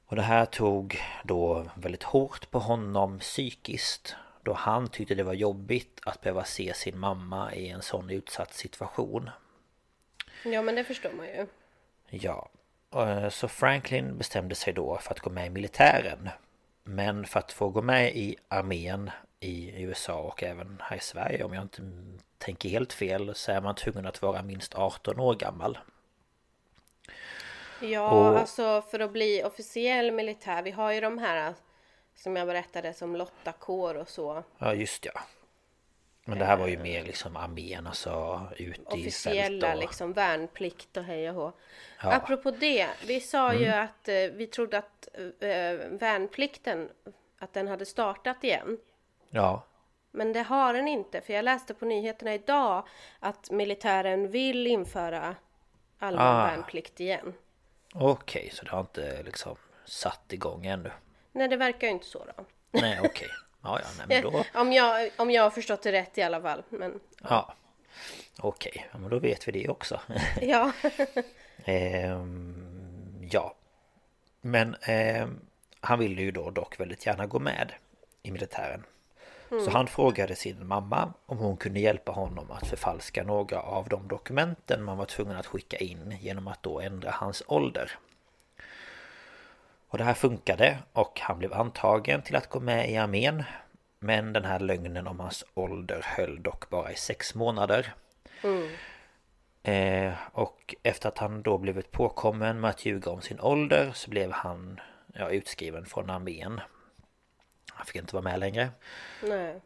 Och 0.05 0.15
det 0.15 0.21
här 0.21 0.45
tog 0.45 0.99
då 1.23 1.65
väldigt 1.75 2.03
hårt 2.03 2.51
på 2.51 2.59
honom 2.59 3.19
psykiskt. 3.19 4.15
Då 4.43 4.53
han 4.53 4.87
tyckte 4.87 5.15
det 5.15 5.23
var 5.23 5.33
jobbigt 5.33 5.99
att 6.05 6.21
behöva 6.21 6.43
se 6.43 6.73
sin 6.73 6.99
mamma 6.99 7.53
i 7.53 7.69
en 7.69 7.81
sån 7.81 8.09
utsatt 8.09 8.53
situation. 8.53 9.29
Ja 10.43 10.61
men 10.61 10.75
det 10.75 10.83
förstår 10.83 11.11
man 11.11 11.25
ju. 11.25 11.47
Ja, 12.09 12.49
så 13.29 13.47
Franklin 13.47 14.17
bestämde 14.17 14.55
sig 14.55 14.73
då 14.73 14.97
för 14.97 15.11
att 15.11 15.19
gå 15.19 15.29
med 15.29 15.45
i 15.47 15.49
militären. 15.49 16.29
Men 16.83 17.25
för 17.25 17.39
att 17.39 17.51
få 17.51 17.69
gå 17.69 17.81
med 17.81 18.15
i 18.15 18.35
armén 18.47 19.11
i 19.39 19.81
USA 19.83 20.19
och 20.19 20.43
även 20.43 20.77
här 20.83 20.97
i 20.97 20.99
Sverige 20.99 21.43
om 21.43 21.53
jag 21.53 21.63
inte 21.63 21.81
tänker 22.37 22.69
helt 22.69 22.93
fel 22.93 23.35
så 23.35 23.51
är 23.51 23.61
man 23.61 23.75
tvungen 23.75 24.05
att 24.05 24.21
vara 24.21 24.43
minst 24.43 24.75
18 24.75 25.19
år 25.19 25.35
gammal. 25.35 25.77
Ja, 27.81 28.09
Och- 28.11 28.39
alltså 28.39 28.81
för 28.91 28.99
att 28.99 29.11
bli 29.11 29.43
officiell 29.43 30.11
militär. 30.11 30.63
Vi 30.63 30.71
har 30.71 30.91
ju 30.91 31.01
de 31.01 31.17
här 31.17 31.53
som 32.15 32.35
jag 32.35 32.47
berättade 32.47 32.93
som 32.93 33.15
lottakår 33.15 33.95
och 33.95 34.09
så. 34.09 34.43
Ja 34.57 34.73
just 34.73 35.05
ja. 35.05 35.11
Men 36.31 36.39
det 36.39 36.45
här 36.45 36.57
var 36.57 36.67
ju 36.67 36.77
mer 36.77 37.03
liksom 37.03 37.37
armén 37.37 37.87
alltså 37.87 38.41
ut 38.57 38.93
i 38.95 39.11
fält 39.11 39.63
och... 39.63 39.77
liksom 39.77 40.13
värnplikt 40.13 40.97
och 40.97 41.03
hej 41.03 41.29
och 41.29 41.35
hå. 41.35 41.51
Ja. 42.03 42.13
Apropå 42.13 42.51
det, 42.51 42.87
vi 43.07 43.19
sa 43.19 43.53
ju 43.53 43.67
att 43.67 44.07
eh, 44.07 44.15
vi 44.15 44.47
trodde 44.47 44.77
att 44.77 45.07
eh, 45.39 45.89
värnplikten, 45.89 46.89
att 47.39 47.53
den 47.53 47.67
hade 47.67 47.85
startat 47.85 48.43
igen. 48.43 48.77
Ja. 49.29 49.63
Men 50.11 50.33
det 50.33 50.41
har 50.41 50.73
den 50.73 50.87
inte, 50.87 51.21
för 51.21 51.33
jag 51.33 51.45
läste 51.45 51.73
på 51.73 51.85
nyheterna 51.85 52.33
idag 52.33 52.87
att 53.19 53.51
militären 53.51 54.31
vill 54.31 54.67
införa 54.67 55.35
allmän 55.99 56.27
Ah. 56.27 56.43
värnplikt 56.47 56.99
igen. 56.99 57.33
Okej, 57.93 58.49
så 58.53 58.65
det 58.65 58.71
har 58.71 58.79
inte 58.79 59.23
liksom 59.23 59.55
satt 59.85 60.33
igång 60.33 60.65
ännu. 60.65 60.91
Nej, 61.31 61.47
det 61.47 61.57
verkar 61.57 61.87
ju 61.87 61.93
inte 61.93 62.05
så 62.05 62.25
då. 62.37 62.45
Nej 62.71 62.99
okej. 63.03 63.27
Ja 63.63 63.79
ja, 63.79 63.87
nej 63.97 64.21
men 64.23 64.31
då... 64.31 64.45
om, 64.59 64.73
jag, 64.73 65.09
om 65.17 65.31
jag 65.31 65.43
har 65.43 65.49
förstått 65.49 65.81
det 65.81 65.91
rätt 65.91 66.17
i 66.17 66.21
alla 66.21 66.41
fall. 66.41 66.63
Men 66.69 66.99
Ja. 67.29 67.53
Okej, 68.39 68.89
ja, 68.91 68.99
men 68.99 69.09
då 69.09 69.19
vet 69.19 69.47
vi 69.47 69.51
det 69.51 69.69
också. 69.69 69.99
ja, 70.41 70.71
Ehm, 71.65 73.27
ja. 73.31 73.55
Men 74.41 74.75
ehm, 74.81 75.39
han 75.79 75.99
ville 75.99 76.21
ju 76.21 76.31
då 76.31 76.49
dock 76.49 76.79
väldigt 76.79 77.05
gärna 77.05 77.25
gå 77.25 77.39
med 77.39 77.73
i 78.23 78.31
militären. 78.31 78.83
Så 79.65 79.71
han 79.71 79.87
frågade 79.87 80.35
sin 80.35 80.67
mamma 80.67 81.13
om 81.25 81.37
hon 81.37 81.57
kunde 81.57 81.79
hjälpa 81.79 82.11
honom 82.11 82.51
att 82.51 82.67
förfalska 82.67 83.23
några 83.23 83.61
av 83.61 83.89
de 83.89 84.07
dokumenten 84.07 84.83
man 84.83 84.97
var 84.97 85.05
tvungen 85.05 85.37
att 85.37 85.45
skicka 85.45 85.77
in 85.77 86.17
genom 86.21 86.47
att 86.47 86.63
då 86.63 86.79
ändra 86.79 87.11
hans 87.11 87.43
ålder. 87.47 87.91
Och 89.91 89.97
det 89.97 90.03
här 90.03 90.13
funkade 90.13 90.77
och 90.93 91.19
han 91.19 91.39
blev 91.39 91.53
antagen 91.53 92.21
till 92.21 92.35
att 92.35 92.49
gå 92.49 92.59
med 92.59 92.89
i 92.89 92.97
armén. 92.97 93.43
Men 93.99 94.33
den 94.33 94.45
här 94.45 94.59
lögnen 94.59 95.07
om 95.07 95.19
hans 95.19 95.45
ålder 95.53 96.01
höll 96.05 96.43
dock 96.43 96.69
bara 96.69 96.91
i 96.91 96.95
sex 96.95 97.35
månader. 97.35 97.93
Eh, 99.63 100.13
och 100.31 100.75
efter 100.83 101.09
att 101.09 101.17
han 101.17 101.41
då 101.41 101.57
blivit 101.57 101.91
påkommen 101.91 102.59
med 102.59 102.69
att 102.69 102.85
ljuga 102.85 103.11
om 103.11 103.21
sin 103.21 103.39
ålder 103.39 103.91
så 103.93 104.09
blev 104.09 104.31
han 104.31 104.79
ja, 105.13 105.29
utskriven 105.29 105.85
från 105.85 106.09
armén. 106.09 106.61
Han 107.71 107.85
fick 107.85 107.95
inte 107.95 108.15
vara 108.15 108.23
med 108.23 108.39
längre. 108.39 108.69
nej. 109.23 109.61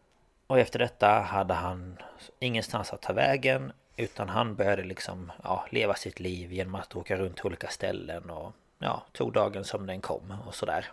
Och 0.47 0.59
efter 0.59 0.79
detta 0.79 1.09
hade 1.09 1.53
han 1.53 1.97
ingenstans 2.39 2.93
att 2.93 3.01
ta 3.01 3.13
vägen 3.13 3.71
utan 3.97 4.29
han 4.29 4.55
började 4.55 4.83
liksom 4.83 5.31
ja, 5.43 5.65
leva 5.69 5.93
sitt 5.93 6.19
liv 6.19 6.53
genom 6.53 6.75
att 6.75 6.95
åka 6.95 7.17
runt 7.17 7.35
till 7.35 7.45
olika 7.45 7.67
ställen 7.67 8.29
och 8.29 8.53
ja, 8.86 9.04
tog 9.12 9.34
dagen 9.34 9.63
som 9.63 9.86
den 9.86 10.02
kom 10.02 10.34
och 10.48 10.56
sådär. 10.56 10.91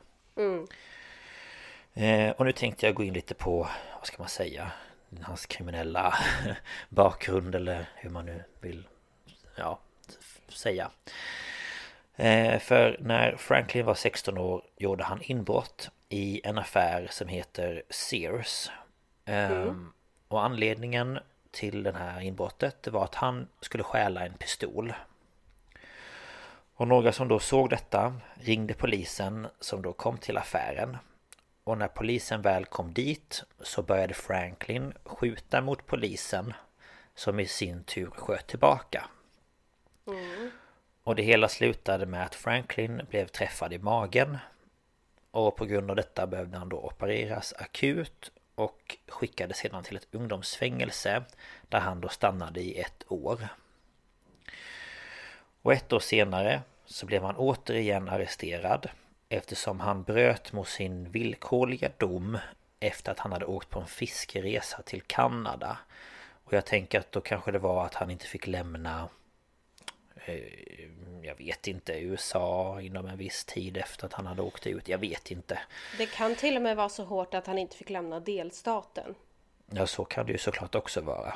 Eh, 1.95 2.31
och 2.31 2.47
nu 2.47 2.53
tänkte 2.53 2.87
jag 2.87 2.95
gå 2.95 3.03
in 3.03 3.15
lite 3.15 3.35
på, 3.35 3.69
vad 3.97 4.07
ska 4.07 4.17
man 4.19 4.29
säga, 4.29 4.73
hans 5.23 5.47
kriminella 5.47 6.15
bakgrund 6.89 7.55
eller 7.55 7.89
hur 7.95 8.11
man 8.11 8.27
nu 8.27 8.45
vill 8.61 8.87
ja, 9.57 9.79
säga. 10.49 10.91
Eh, 12.17 12.59
för 12.59 12.97
när 13.01 13.37
Franklin 13.37 13.85
var 13.85 13.95
16 13.95 14.39
år 14.39 14.63
gjorde 14.77 15.05
han 15.05 15.23
inbrott 15.23 15.91
i 16.09 16.41
en 16.45 16.59
affär 16.59 17.09
som 17.11 17.29
heter 17.29 17.83
Sears. 17.91 18.71
Mm. 19.25 19.93
Och 20.29 20.45
anledningen 20.45 21.19
till 21.51 21.83
det 21.83 21.93
här 21.93 22.21
inbrottet 22.21 22.89
var 22.89 23.05
att 23.05 23.15
han 23.15 23.49
skulle 23.61 23.85
stjäla 23.85 24.27
en 24.27 24.35
pistol. 24.35 24.93
Och 26.83 26.89
några 26.89 27.13
som 27.13 27.29
då 27.29 27.39
såg 27.39 27.71
detta 27.71 28.15
ringde 28.35 28.75
polisen 28.75 29.47
som 29.61 29.83
då 29.83 29.93
kom 29.93 30.19
till 30.19 30.37
affären. 30.37 30.97
Och 31.65 31.79
när 31.79 31.89
polisen 31.89 32.43
väl 32.43 32.65
kom 32.65 32.93
dit 32.93 33.45
så 33.61 33.83
började 33.83 34.15
Franklin 34.15 34.93
skjuta 35.05 35.61
mot 35.61 35.87
polisen 35.87 36.55
som 37.15 37.41
i 37.41 37.47
sin 37.47 37.85
tur 37.85 38.11
sköt 38.11 38.47
tillbaka. 38.47 39.05
Mm. 40.07 40.51
Och 41.03 41.17
det 41.17 41.23
hela 41.23 41.49
slutade 41.49 42.07
med 42.07 42.25
att 42.25 42.35
Franklin 42.35 43.03
blev 43.11 43.27
träffad 43.27 43.73
i 43.73 43.79
magen. 43.79 44.39
Och 45.31 45.57
på 45.57 45.65
grund 45.65 45.91
av 45.91 45.97
detta 45.97 46.27
behövde 46.27 46.59
han 46.59 46.69
då 46.69 46.81
opereras 46.81 47.55
akut 47.59 48.31
och 48.55 48.97
skickades 49.09 49.57
sedan 49.57 49.83
till 49.83 49.97
ett 49.97 50.15
ungdomsfängelse 50.15 51.23
där 51.69 51.81
han 51.81 52.01
då 52.01 52.09
stannade 52.09 52.61
i 52.61 52.81
ett 52.81 53.05
år. 53.09 53.49
Och 55.63 55.73
ett 55.73 55.93
år 55.93 56.01
senare 56.01 56.63
så 56.93 57.07
blev 57.07 57.23
han 57.23 57.37
återigen 57.37 58.09
arresterad 58.09 58.91
eftersom 59.29 59.81
han 59.81 60.03
bröt 60.03 60.53
mot 60.53 60.69
sin 60.69 61.11
villkorliga 61.11 61.91
dom 61.99 62.39
efter 62.81 63.13
att 63.13 63.19
han 63.19 63.33
hade 63.33 63.47
åkt 63.47 63.71
på 63.71 63.81
en 63.81 63.87
fiskeresa 63.87 64.83
till 64.83 65.03
Kanada. 65.03 65.79
Och 66.45 66.53
jag 66.53 66.67
tänker 66.67 67.01
att 67.01 67.13
då 67.13 67.21
kanske 67.21 67.53
det 67.53 67.59
var 67.59 67.87
att 67.87 67.95
han 67.95 68.11
inte 68.11 68.27
fick 68.27 68.47
lämna 68.47 69.09
eh, 70.25 70.35
jag 71.23 71.35
vet 71.35 71.67
inte, 71.67 71.93
USA 71.93 72.81
inom 72.81 73.07
en 73.07 73.17
viss 73.17 73.45
tid 73.45 73.77
efter 73.77 74.07
att 74.07 74.13
han 74.13 74.27
hade 74.27 74.43
åkt 74.43 74.67
ut. 74.67 74.89
Jag 74.89 74.99
vet 74.99 75.31
inte. 75.31 75.59
Det 75.99 76.07
kan 76.07 76.35
till 76.35 76.57
och 76.57 76.63
med 76.63 76.77
vara 76.77 76.89
så 76.89 77.05
hårt 77.05 77.35
att 77.35 77.47
han 77.47 77.59
inte 77.59 77.77
fick 77.77 77.91
lämna 77.91 78.21
delstaten. 78.21 79.15
Ja, 79.71 79.87
så 79.87 80.05
kan 80.05 80.27
det 80.27 80.33
ju 80.33 80.39
såklart 80.39 80.75
också 80.75 81.01
vara. 81.01 81.35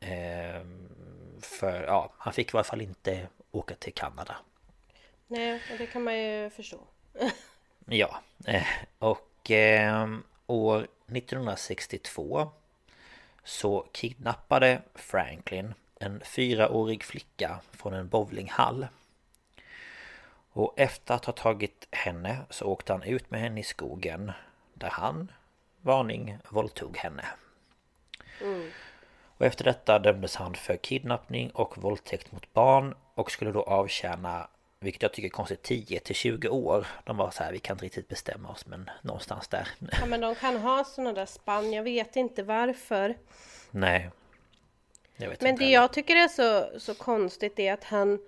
Ehm, 0.00 0.88
för 1.42 1.82
ja, 1.82 2.12
han 2.18 2.32
fick 2.32 2.54
i 2.54 2.56
alla 2.56 2.64
fall 2.64 2.80
inte 2.80 3.28
åka 3.50 3.74
till 3.74 3.94
Kanada. 3.94 4.36
Nej, 5.26 5.62
det 5.78 5.86
kan 5.86 6.02
man 6.02 6.18
ju 6.18 6.50
förstå. 6.50 6.78
ja, 7.86 8.20
eh, 8.46 8.66
och 8.98 9.50
eh, 9.50 10.08
år 10.46 10.86
1962 11.06 12.50
så 13.44 13.86
kidnappade 13.92 14.82
Franklin 14.94 15.74
en 16.00 16.20
fyraårig 16.20 17.04
flicka 17.04 17.60
från 17.72 17.94
en 17.94 18.08
bowlinghall. 18.08 18.86
Och 20.52 20.74
efter 20.76 21.14
att 21.14 21.24
ha 21.24 21.32
tagit 21.32 21.88
henne 21.90 22.38
så 22.50 22.66
åkte 22.66 22.92
han 22.92 23.02
ut 23.02 23.30
med 23.30 23.40
henne 23.40 23.60
i 23.60 23.62
skogen 23.62 24.32
där 24.74 24.90
han, 24.90 25.32
varning, 25.80 26.38
våldtog 26.48 26.96
henne. 26.96 27.24
Mm. 28.40 28.70
Och 29.38 29.46
efter 29.46 29.64
detta 29.64 29.98
dömdes 29.98 30.36
han 30.36 30.54
för 30.54 30.76
kidnappning 30.76 31.50
och 31.50 31.78
våldtäkt 31.78 32.32
mot 32.32 32.52
barn 32.52 32.94
och 33.14 33.30
skulle 33.30 33.52
då 33.52 33.62
avtjäna 33.62 34.48
vilket 34.80 35.02
jag 35.02 35.12
tycker 35.12 35.28
är 35.28 35.30
konstigt 35.30 35.62
10 35.62 36.00
till 36.00 36.14
20 36.14 36.48
år. 36.48 36.86
De 37.04 37.16
var 37.16 37.30
så 37.30 37.42
här, 37.44 37.52
vi 37.52 37.58
kan 37.58 37.74
inte 37.74 37.84
riktigt 37.84 38.08
bestämma 38.08 38.48
oss 38.48 38.66
men 38.66 38.90
någonstans 39.02 39.48
där. 39.48 39.68
Ja 40.00 40.06
men 40.06 40.20
de 40.20 40.34
kan 40.34 40.56
ha 40.56 40.84
sådana 40.84 41.12
där 41.12 41.26
spann, 41.26 41.72
jag 41.72 41.82
vet 41.82 42.16
inte 42.16 42.42
varför. 42.42 43.16
Nej. 43.70 44.10
Men 45.16 45.30
det 45.40 45.46
heller. 45.46 45.66
jag 45.66 45.92
tycker 45.92 46.16
är 46.16 46.28
så, 46.28 46.78
så 46.80 46.94
konstigt 46.94 47.58
är 47.58 47.72
att 47.72 47.84
han 47.84 48.18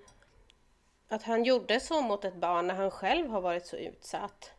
Att 1.09 1.23
han 1.23 1.43
gjorde 1.43 1.79
så 1.79 2.01
mot 2.01 2.25
ett 2.25 2.35
barn 2.35 2.67
när 2.67 2.75
han 2.75 2.91
själv 2.91 3.29
har 3.29 3.41
varit 3.41 3.65
så 3.65 3.75
utsatt. 3.75 4.51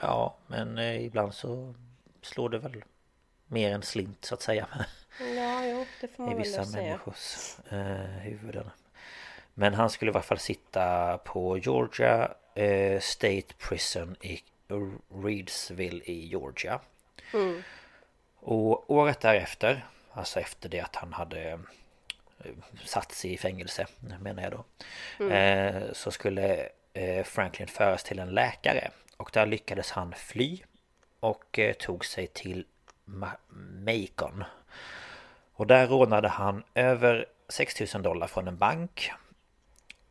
Ja 0.00 0.36
men 0.46 0.78
eh, 0.78 1.04
ibland 1.04 1.34
så 1.34 1.74
slår 2.22 2.48
det 2.48 2.58
väl 2.58 2.84
Mer 3.46 3.70
än 3.74 3.82
slint 3.82 4.24
så 4.24 4.34
att 4.34 4.42
säga. 4.42 4.68
Ja 5.36 5.66
jo 5.66 5.86
det 6.00 6.08
får 6.08 6.22
man 6.22 6.32
I 6.32 6.34
väl 6.34 6.42
vissa 6.44 6.64
säga. 6.64 6.82
människors 6.82 7.56
eh, 7.70 7.78
huvuden 8.22 8.70
men 9.54 9.74
han 9.74 9.90
skulle 9.90 10.10
i 10.10 10.14
alla 10.14 10.22
fall 10.22 10.38
sitta 10.38 11.18
på 11.18 11.58
Georgia 11.58 12.30
eh, 12.54 13.00
State 13.00 13.54
Prison 13.58 14.16
i 14.20 14.42
Reedsville 15.24 16.02
i 16.04 16.26
Georgia. 16.26 16.80
Mm. 17.34 17.62
Och 18.36 18.90
året 18.90 19.20
därefter, 19.20 19.86
alltså 20.12 20.40
efter 20.40 20.68
det 20.68 20.80
att 20.80 20.96
han 20.96 21.12
hade 21.12 21.50
eh, 22.38 22.50
satts 22.84 23.24
i 23.24 23.36
fängelse 23.36 23.86
menar 24.20 24.42
jag 24.42 24.52
då. 24.52 24.64
Mm. 25.24 25.32
Eh, 25.32 25.92
så 25.92 26.10
skulle 26.10 26.68
eh, 26.92 27.24
Franklin 27.24 27.68
föras 27.68 28.02
till 28.02 28.18
en 28.18 28.30
läkare. 28.30 28.90
Och 29.16 29.30
där 29.32 29.46
lyckades 29.46 29.90
han 29.90 30.12
fly. 30.12 30.60
Och 31.20 31.58
eh, 31.58 31.72
tog 31.72 32.04
sig 32.04 32.26
till 32.26 32.64
Ma 33.04 33.30
Macon. 33.86 34.44
Och 35.54 35.66
där 35.66 35.86
rånade 35.86 36.28
han 36.28 36.62
över 36.74 37.26
6000 37.48 38.02
dollar 38.02 38.26
från 38.26 38.48
en 38.48 38.56
bank. 38.56 39.12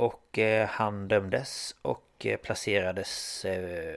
Och 0.04 0.39
eh, 0.39 0.68
han 0.68 1.08
dömdes 1.08 1.76
och 1.82 2.26
eh, 2.26 2.38
placerades 2.38 3.46
eh, 3.46 3.96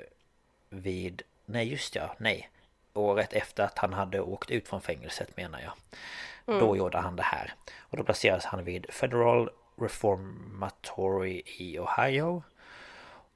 vid... 0.68 1.22
Nej 1.44 1.68
just 1.68 1.94
ja, 1.94 2.14
nej. 2.18 2.50
Året 2.94 3.32
efter 3.32 3.64
att 3.64 3.78
han 3.78 3.92
hade 3.92 4.20
åkt 4.20 4.50
ut 4.50 4.68
från 4.68 4.80
fängelset 4.80 5.36
menar 5.36 5.60
jag. 5.60 5.72
Mm. 6.46 6.60
Då 6.60 6.76
gjorde 6.76 6.98
han 6.98 7.16
det 7.16 7.22
här. 7.22 7.54
Och 7.78 7.96
då 7.96 8.04
placerades 8.04 8.44
han 8.44 8.64
vid 8.64 8.86
Federal 8.90 9.50
Reformatory 9.80 11.42
i 11.46 11.78
Ohio. 11.78 12.42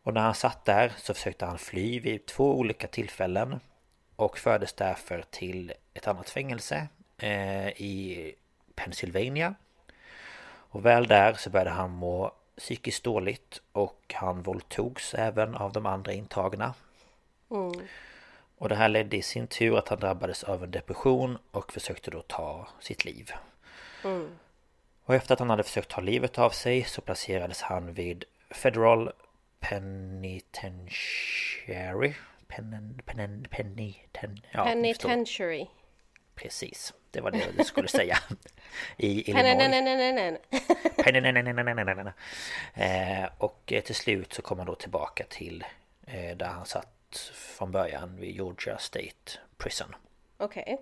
Och 0.02 0.14
när 0.14 0.20
han 0.20 0.35
satt 0.35 0.64
där 0.64 0.92
så 0.96 1.14
försökte 1.14 1.46
han 1.46 1.59
fly 1.59 2.00
vid 2.00 2.26
två 2.26 2.59
olika 2.59 2.87
tillfällen. 2.87 3.61
Och 4.16 4.38
fördes 4.38 4.72
därför 4.72 5.24
till 5.30 5.72
ett 5.94 6.09
annat 6.09 6.30
fängelse 6.30 6.88
eh, 7.18 7.68
i 7.68 8.35
Pennsylvania. 8.74 9.54
Och 10.72 10.87
väl 10.87 11.06
där 11.06 11.35
så 11.35 11.50
började 11.50 11.70
han 11.70 11.90
må 11.90 12.33
psykiskt 12.61 13.05
dåligt 13.05 13.62
och 13.73 14.14
han 14.14 14.42
våldtogs 14.42 15.14
även 15.14 15.55
av 15.55 15.73
de 15.73 15.87
andra 15.87 16.12
intagna. 16.12 16.75
Mm. 17.51 17.73
Och 18.59 18.68
det 18.68 18.75
här 18.75 18.88
ledde 18.88 19.16
i 19.16 19.23
sin 19.23 19.46
tur 19.46 19.79
att 19.79 19.88
han 19.88 20.01
drabbades 20.01 20.44
av 20.44 20.64
en 20.64 20.70
depression 20.70 21.38
och 21.51 21.73
försökte 21.73 22.11
då 22.11 22.23
ta 22.23 22.68
sitt 22.81 23.05
liv. 23.05 23.33
Mm. 24.05 24.29
Och 25.05 25.14
efter 25.14 25.33
att 25.33 25.38
han 25.38 25.51
hade 25.51 25.62
försökt 25.62 25.90
ta 25.90 26.01
livet 26.01 26.38
av 26.38 26.51
sig 26.51 26.85
så 26.85 27.01
placerades 27.01 27.62
han 27.62 27.94
vid 27.94 28.25
Federal 28.51 29.12
Penitentiary 29.61 32.14
Pen, 32.49 33.01
pen, 33.05 33.46
penny, 33.51 33.94
ten, 34.12 34.40
ja, 34.51 34.64
Penitentiary 34.64 35.66
Precis, 36.42 36.94
det 37.11 37.20
var 37.20 37.31
det 37.31 37.46
du 37.57 37.64
skulle 37.64 37.88
säga 37.88 38.18
I 38.96 39.31
Illinois 39.31 40.38
Och 43.38 43.72
till 43.85 43.94
slut 43.94 44.33
så 44.33 44.42
kom 44.42 44.59
han 44.59 44.66
då 44.66 44.74
tillbaka 44.74 45.24
till 45.29 45.64
Där 46.37 46.46
han 46.46 46.66
satt 46.66 47.33
från 47.35 47.72
början 47.72 48.16
vid 48.16 48.35
Georgia 48.35 48.79
State 48.79 49.38
Prison 49.57 49.94
Okej. 50.37 50.79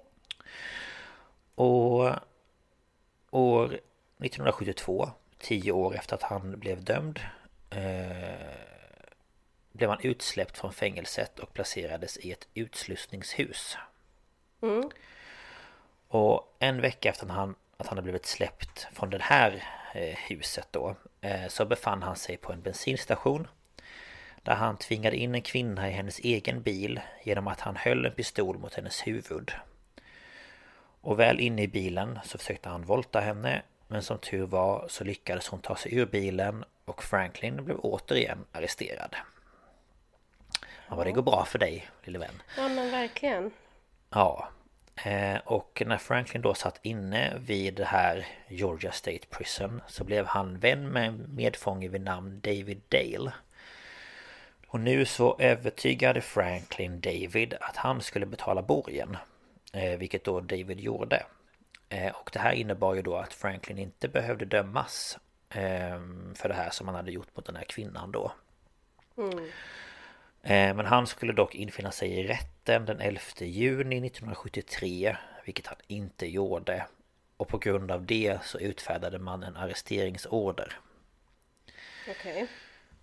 Och 1.54 2.14
År 3.30 3.66
1972 3.66 5.10
Tio 5.38 5.72
år 5.72 5.94
efter 5.94 6.14
att 6.14 6.22
han 6.22 6.58
blev 6.58 6.84
dömd 6.84 7.20
eh, 7.70 8.48
Blev 9.72 9.90
han 9.90 10.00
utsläppt 10.02 10.58
från 10.58 10.72
fängelset 10.72 11.38
och 11.38 11.52
placerades 11.52 12.16
i 12.16 12.32
ett 12.32 12.48
utslussningshus 12.54 13.76
mm. 14.62 14.90
Och 16.08 16.56
en 16.58 16.80
vecka 16.80 17.08
efter 17.08 17.26
han, 17.26 17.54
att 17.76 17.86
han 17.86 17.98
hade 17.98 18.02
blivit 18.02 18.26
släppt 18.26 18.88
från 18.92 19.10
det 19.10 19.22
här 19.22 19.64
eh, 19.94 20.16
huset 20.28 20.68
då 20.70 20.94
eh, 21.20 21.48
Så 21.48 21.64
befann 21.64 22.02
han 22.02 22.16
sig 22.16 22.36
på 22.36 22.52
en 22.52 22.62
bensinstation. 22.62 23.46
Där 24.42 24.54
han 24.54 24.76
tvingade 24.76 25.16
in 25.16 25.34
en 25.34 25.42
kvinna 25.42 25.88
i 25.88 25.92
hennes 25.92 26.18
egen 26.18 26.62
bil 26.62 27.00
Genom 27.22 27.48
att 27.48 27.60
han 27.60 27.76
höll 27.76 28.06
en 28.06 28.12
pistol 28.12 28.58
mot 28.58 28.74
hennes 28.74 29.06
huvud. 29.06 29.52
Och 31.00 31.18
väl 31.18 31.40
inne 31.40 31.62
i 31.62 31.68
bilen 31.68 32.18
så 32.24 32.38
försökte 32.38 32.68
han 32.68 32.84
volta 32.84 33.20
henne 33.20 33.62
Men 33.88 34.02
som 34.02 34.18
tur 34.18 34.46
var 34.46 34.88
så 34.88 35.04
lyckades 35.04 35.48
hon 35.48 35.60
ta 35.60 35.76
sig 35.76 35.94
ur 35.94 36.06
bilen 36.06 36.64
Och 36.84 37.02
Franklin 37.02 37.64
blev 37.64 37.78
återigen 37.78 38.44
arresterad. 38.52 39.16
Ja, 40.88 41.04
det 41.04 41.12
går 41.12 41.22
bra 41.22 41.44
för 41.44 41.58
dig, 41.58 41.88
lille 42.04 42.18
vän. 42.18 42.42
Ja 42.56 42.68
men 42.68 42.90
verkligen. 42.90 43.50
Ja 44.10 44.48
Eh, 45.04 45.38
och 45.44 45.82
när 45.86 45.98
Franklin 45.98 46.42
då 46.42 46.54
satt 46.54 46.80
inne 46.82 47.38
vid 47.38 47.74
det 47.74 47.84
här 47.84 48.26
Georgia 48.48 48.92
State 48.92 49.26
Prison 49.30 49.80
så 49.86 50.04
blev 50.04 50.26
han 50.26 50.58
vän 50.58 50.88
med 50.88 51.08
en 51.08 51.34
medfånge 51.34 51.88
vid 51.88 52.00
namn 52.00 52.40
David 52.40 52.80
Dale. 52.88 53.32
Och 54.66 54.80
nu 54.80 55.04
så 55.04 55.36
övertygade 55.38 56.20
Franklin 56.20 57.00
David 57.00 57.54
att 57.60 57.76
han 57.76 58.00
skulle 58.00 58.26
betala 58.26 58.62
borgen. 58.62 59.16
Eh, 59.72 59.98
vilket 59.98 60.24
då 60.24 60.40
David 60.40 60.80
gjorde. 60.80 61.26
Eh, 61.88 62.12
och 62.12 62.30
det 62.32 62.38
här 62.38 62.52
innebar 62.52 62.94
ju 62.94 63.02
då 63.02 63.16
att 63.16 63.34
Franklin 63.34 63.78
inte 63.78 64.08
behövde 64.08 64.44
dömas. 64.44 65.18
För 66.34 66.48
det 66.48 66.54
här 66.54 66.70
som 66.70 66.88
han 66.88 66.94
hade 66.96 67.10
gjort 67.10 67.36
mot 67.36 67.46
den 67.46 67.56
här 67.56 67.64
kvinnan 67.64 68.12
då 68.12 68.32
Mm. 69.18 69.44
Men 70.42 70.86
han 70.86 71.06
skulle 71.06 71.32
dock 71.32 71.54
infinna 71.54 71.92
sig 71.92 72.08
i 72.10 72.26
rätten 72.26 72.84
den 72.84 73.00
11 73.00 73.20
juni 73.38 74.06
1973 74.06 75.16
Vilket 75.44 75.66
han 75.66 75.76
inte 75.86 76.26
gjorde. 76.26 76.86
Och 77.36 77.48
på 77.48 77.58
grund 77.58 77.90
av 77.90 78.06
det 78.06 78.38
så 78.44 78.58
utfärdade 78.58 79.18
man 79.18 79.42
en 79.42 79.56
arresteringsorder. 79.56 80.78
Okej. 82.10 82.46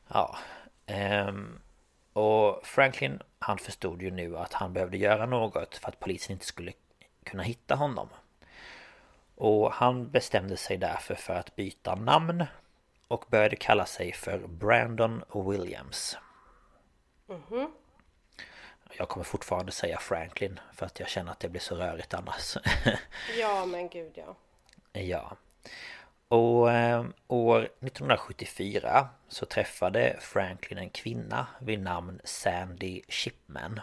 Ja 0.07 0.37
ehm, 0.85 1.59
Och 2.13 2.65
Franklin 2.67 3.21
han 3.39 3.57
förstod 3.57 4.01
ju 4.01 4.11
nu 4.11 4.37
att 4.37 4.53
han 4.53 4.73
behövde 4.73 4.97
göra 4.97 5.25
något 5.25 5.77
för 5.77 5.87
att 5.87 5.99
polisen 5.99 6.33
inte 6.33 6.45
skulle 6.45 6.73
kunna 7.23 7.43
hitta 7.43 7.75
honom. 7.75 8.09
Och 9.35 9.73
han 9.73 10.09
bestämde 10.09 10.57
sig 10.57 10.77
därför 10.77 11.15
för 11.15 11.33
att 11.33 11.55
byta 11.55 11.95
namn 11.95 12.45
Och 13.07 13.25
började 13.29 13.55
kalla 13.55 13.85
sig 13.85 14.13
för 14.13 14.37
Brandon 14.47 15.23
Williams 15.33 16.17
Jag 18.97 19.09
kommer 19.09 19.23
fortfarande 19.23 19.71
säga 19.71 19.97
Franklin 19.97 20.59
för 20.73 20.85
att 20.85 20.99
jag 20.99 21.09
känner 21.09 21.31
att 21.31 21.39
det 21.39 21.49
blir 21.49 21.61
så 21.61 21.75
rörigt 21.75 22.13
annars 22.13 22.57
Ja 23.39 23.65
men 23.65 23.89
gud 23.89 24.11
ja. 24.15 24.35
Ja. 25.01 25.37
Och 26.27 26.71
eh, 26.71 27.05
år 27.27 27.61
1974 27.61 29.07
så 29.27 29.45
träffade 29.45 30.17
Franklin 30.19 30.77
en 30.77 30.89
kvinna 30.89 31.47
vid 31.59 31.79
namn 31.79 32.21
Sandy 32.23 33.01
Shipman. 33.07 33.79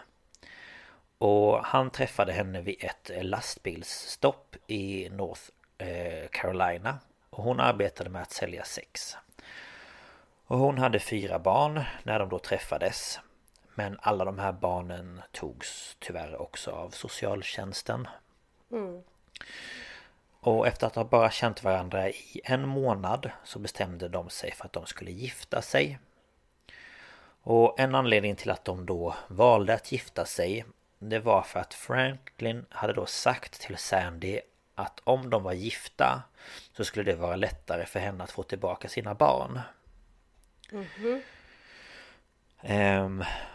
Och 1.17 1.65
han 1.65 1.89
träffade 1.89 2.33
henne 2.33 2.61
vid 2.61 2.83
ett 2.83 3.11
lastbilsstopp 3.21 4.55
i 4.67 5.09
North 5.09 5.41
eh, 5.77 6.27
Carolina. 6.31 6.99
Och 7.29 7.43
hon 7.43 7.59
arbetade 7.59 8.09
med 8.09 8.21
att 8.21 8.31
sälja 8.31 8.63
sex. 8.63 9.17
Och 10.45 10.57
hon 10.59 10.77
hade 10.77 10.99
fyra 10.99 11.39
barn 11.39 11.83
när 12.03 12.19
de 12.19 12.29
då 12.29 12.39
träffades. 12.39 13.19
Men 13.75 13.97
alla 14.01 14.25
de 14.25 14.39
här 14.39 14.51
barnen 14.51 15.21
togs 15.31 15.95
tyvärr 15.99 16.41
också 16.41 16.71
av 16.71 16.89
socialtjänsten. 16.89 18.07
Och 20.39 20.67
efter 20.67 20.87
att 20.87 20.95
ha 20.95 21.03
bara 21.03 21.31
känt 21.31 21.63
varandra 21.63 22.09
i 22.09 22.41
en 22.43 22.67
månad 22.67 23.31
så 23.43 23.59
bestämde 23.59 24.09
de 24.09 24.29
sig 24.29 24.51
för 24.51 24.65
att 24.65 24.73
de 24.73 24.85
skulle 24.85 25.11
gifta 25.11 25.61
sig. 25.61 25.99
Och 27.41 27.79
en 27.79 27.95
anledning 27.95 28.35
till 28.35 28.51
att 28.51 28.65
de 28.65 28.85
då 28.85 29.15
valde 29.27 29.73
att 29.73 29.91
gifta 29.91 30.25
sig 30.25 30.65
Det 30.99 31.19
var 31.19 31.41
för 31.41 31.59
att 31.59 31.73
Franklin 31.73 32.65
hade 32.69 32.93
då 32.93 33.05
sagt 33.05 33.61
till 33.61 33.77
Sandy 33.77 34.39
att 34.75 35.01
om 35.03 35.29
de 35.29 35.43
var 35.43 35.53
gifta 35.53 36.23
så 36.73 36.85
skulle 36.85 37.11
det 37.11 37.17
vara 37.17 37.35
lättare 37.35 37.85
för 37.85 37.99
henne 37.99 38.23
att 38.23 38.31
få 38.31 38.43
tillbaka 38.43 38.89
sina 38.89 39.13
barn. 39.13 39.59
Ehm, 40.71 41.21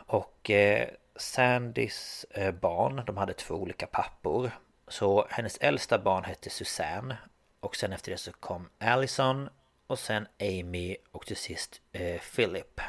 och 0.07 0.51
eh, 0.51 0.89
Sandys 1.17 2.27
eh, 2.31 2.55
barn, 2.55 3.03
de 3.07 3.17
hade 3.17 3.33
två 3.33 3.55
olika 3.55 3.87
pappor. 3.87 4.51
Så 4.89 5.27
hennes 5.31 5.59
äldsta 5.59 5.99
barn 5.99 6.25
hette 6.25 6.51
Susanne. 6.51 7.17
Och 7.61 7.77
sen 7.77 7.93
efter 7.93 8.11
det 8.11 8.19
så 8.19 8.33
kom 8.33 8.69
Allison. 8.79 9.49
Och 9.87 9.99
sen 9.99 10.27
Amy 10.41 10.97
och 11.13 11.27
till 11.27 11.37
sist 11.37 11.81
eh, 11.93 12.21
Philip. 12.21 12.81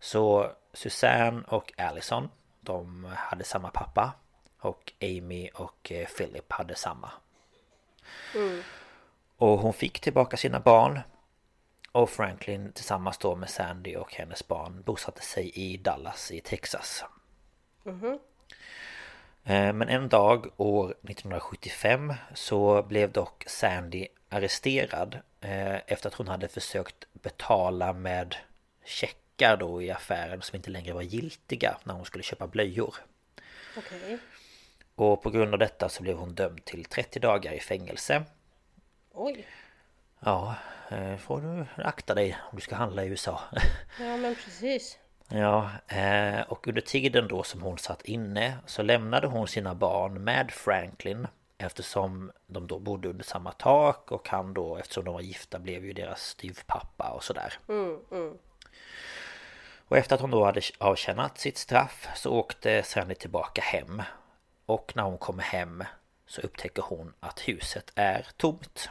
Så 0.00 0.52
Susanne 0.72 1.42
och 1.48 1.72
Allison, 1.76 2.28
de 2.60 3.04
hade 3.16 3.44
samma 3.44 3.70
pappa. 3.70 4.12
Och 4.60 4.92
Amy 5.00 5.48
och 5.54 5.92
Philip 6.16 6.52
hade 6.52 6.74
samma. 6.74 7.10
Och 9.36 9.58
hon 9.58 9.72
fick 9.72 10.00
tillbaka 10.00 10.36
sina 10.36 10.60
barn. 10.60 11.00
Och 11.92 12.10
Franklin 12.10 12.72
tillsammans 12.72 13.18
då 13.18 13.34
med 13.36 13.50
Sandy 13.50 13.96
och 13.96 14.14
hennes 14.14 14.48
barn 14.48 14.82
bosatte 14.82 15.22
sig 15.22 15.50
i 15.54 15.76
Dallas 15.76 16.30
i 16.30 16.40
Texas. 16.40 17.04
Eh, 19.44 19.72
Men 19.72 19.88
en 19.88 20.08
dag 20.08 20.46
år 20.56 20.90
1975 20.90 22.14
så 22.34 22.82
blev 22.82 23.12
dock 23.12 23.44
Sandy 23.46 24.06
arresterad 24.28 25.18
eh, 25.40 25.76
efter 25.86 26.08
att 26.08 26.14
hon 26.14 26.28
hade 26.28 26.48
försökt 26.48 27.06
betala 27.12 27.92
med 27.92 28.36
checkar 28.84 29.56
då 29.56 29.82
i 29.82 29.90
affären 29.90 30.42
som 30.42 30.56
inte 30.56 30.70
längre 30.70 30.92
var 30.94 31.02
giltiga 31.02 31.78
när 31.84 31.94
hon 31.94 32.04
skulle 32.04 32.24
köpa 32.24 32.46
blöjor. 32.46 32.94
Okej. 33.78 34.18
Och 34.94 35.22
på 35.22 35.30
grund 35.30 35.52
av 35.52 35.58
detta 35.58 35.88
så 35.88 36.02
blev 36.02 36.16
hon 36.16 36.34
dömd 36.34 36.64
till 36.64 36.84
30 36.84 37.20
dagar 37.20 37.52
i 37.52 37.60
fängelse. 37.60 38.24
Oj. 39.12 39.46
Ja, 40.24 40.54
eh, 40.88 41.16
får 41.16 41.40
du 41.40 41.82
akta 41.84 42.14
dig 42.14 42.38
om 42.50 42.56
du 42.56 42.60
ska 42.60 42.74
handla 42.74 43.04
i 43.04 43.08
USA. 43.08 43.40
Ja 44.00 44.16
men 44.16 44.34
precis. 44.34 44.98
Ja, 45.28 45.70
eh, 45.88 46.40
och 46.40 46.68
under 46.68 46.80
tiden 46.80 47.28
då 47.28 47.42
som 47.42 47.62
hon 47.62 47.78
satt 47.78 48.02
inne 48.02 48.58
så 48.66 48.82
lämnade 48.82 49.26
hon 49.26 49.48
sina 49.48 49.74
barn 49.74 50.24
med 50.24 50.50
Franklin 50.50 51.26
Eftersom 51.58 52.32
de 52.46 52.66
då 52.66 52.78
bodde 52.78 53.08
under 53.08 53.24
samma 53.24 53.52
tak 53.52 54.12
och 54.12 54.28
han 54.28 54.54
då 54.54 54.76
eftersom 54.76 55.04
de 55.04 55.14
var 55.14 55.20
gifta 55.20 55.58
blev 55.58 55.84
ju 55.84 55.92
deras 55.92 56.22
styvpappa 56.22 57.10
och 57.10 57.24
sådär. 57.24 57.58
Och 59.88 59.96
efter 59.96 60.14
att 60.14 60.20
hon 60.20 60.30
då 60.30 60.44
hade 60.44 60.60
avtjänat 60.78 61.38
sitt 61.38 61.58
straff 61.58 62.08
så 62.14 62.32
åkte 62.32 62.82
Sandy 62.82 63.14
tillbaka 63.14 63.62
hem. 63.62 64.02
Och 64.66 64.92
när 64.96 65.02
hon 65.02 65.18
kommer 65.18 65.42
hem 65.42 65.84
så 66.26 66.40
upptäcker 66.40 66.82
hon 66.82 67.14
att 67.20 67.48
huset 67.48 67.92
är 67.94 68.26
tomt. 68.36 68.90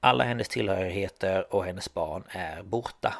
Alla 0.00 0.24
hennes 0.24 0.48
tillhörigheter 0.48 1.54
och 1.54 1.64
hennes 1.64 1.94
barn 1.94 2.24
är 2.30 2.62
borta. 2.62 3.14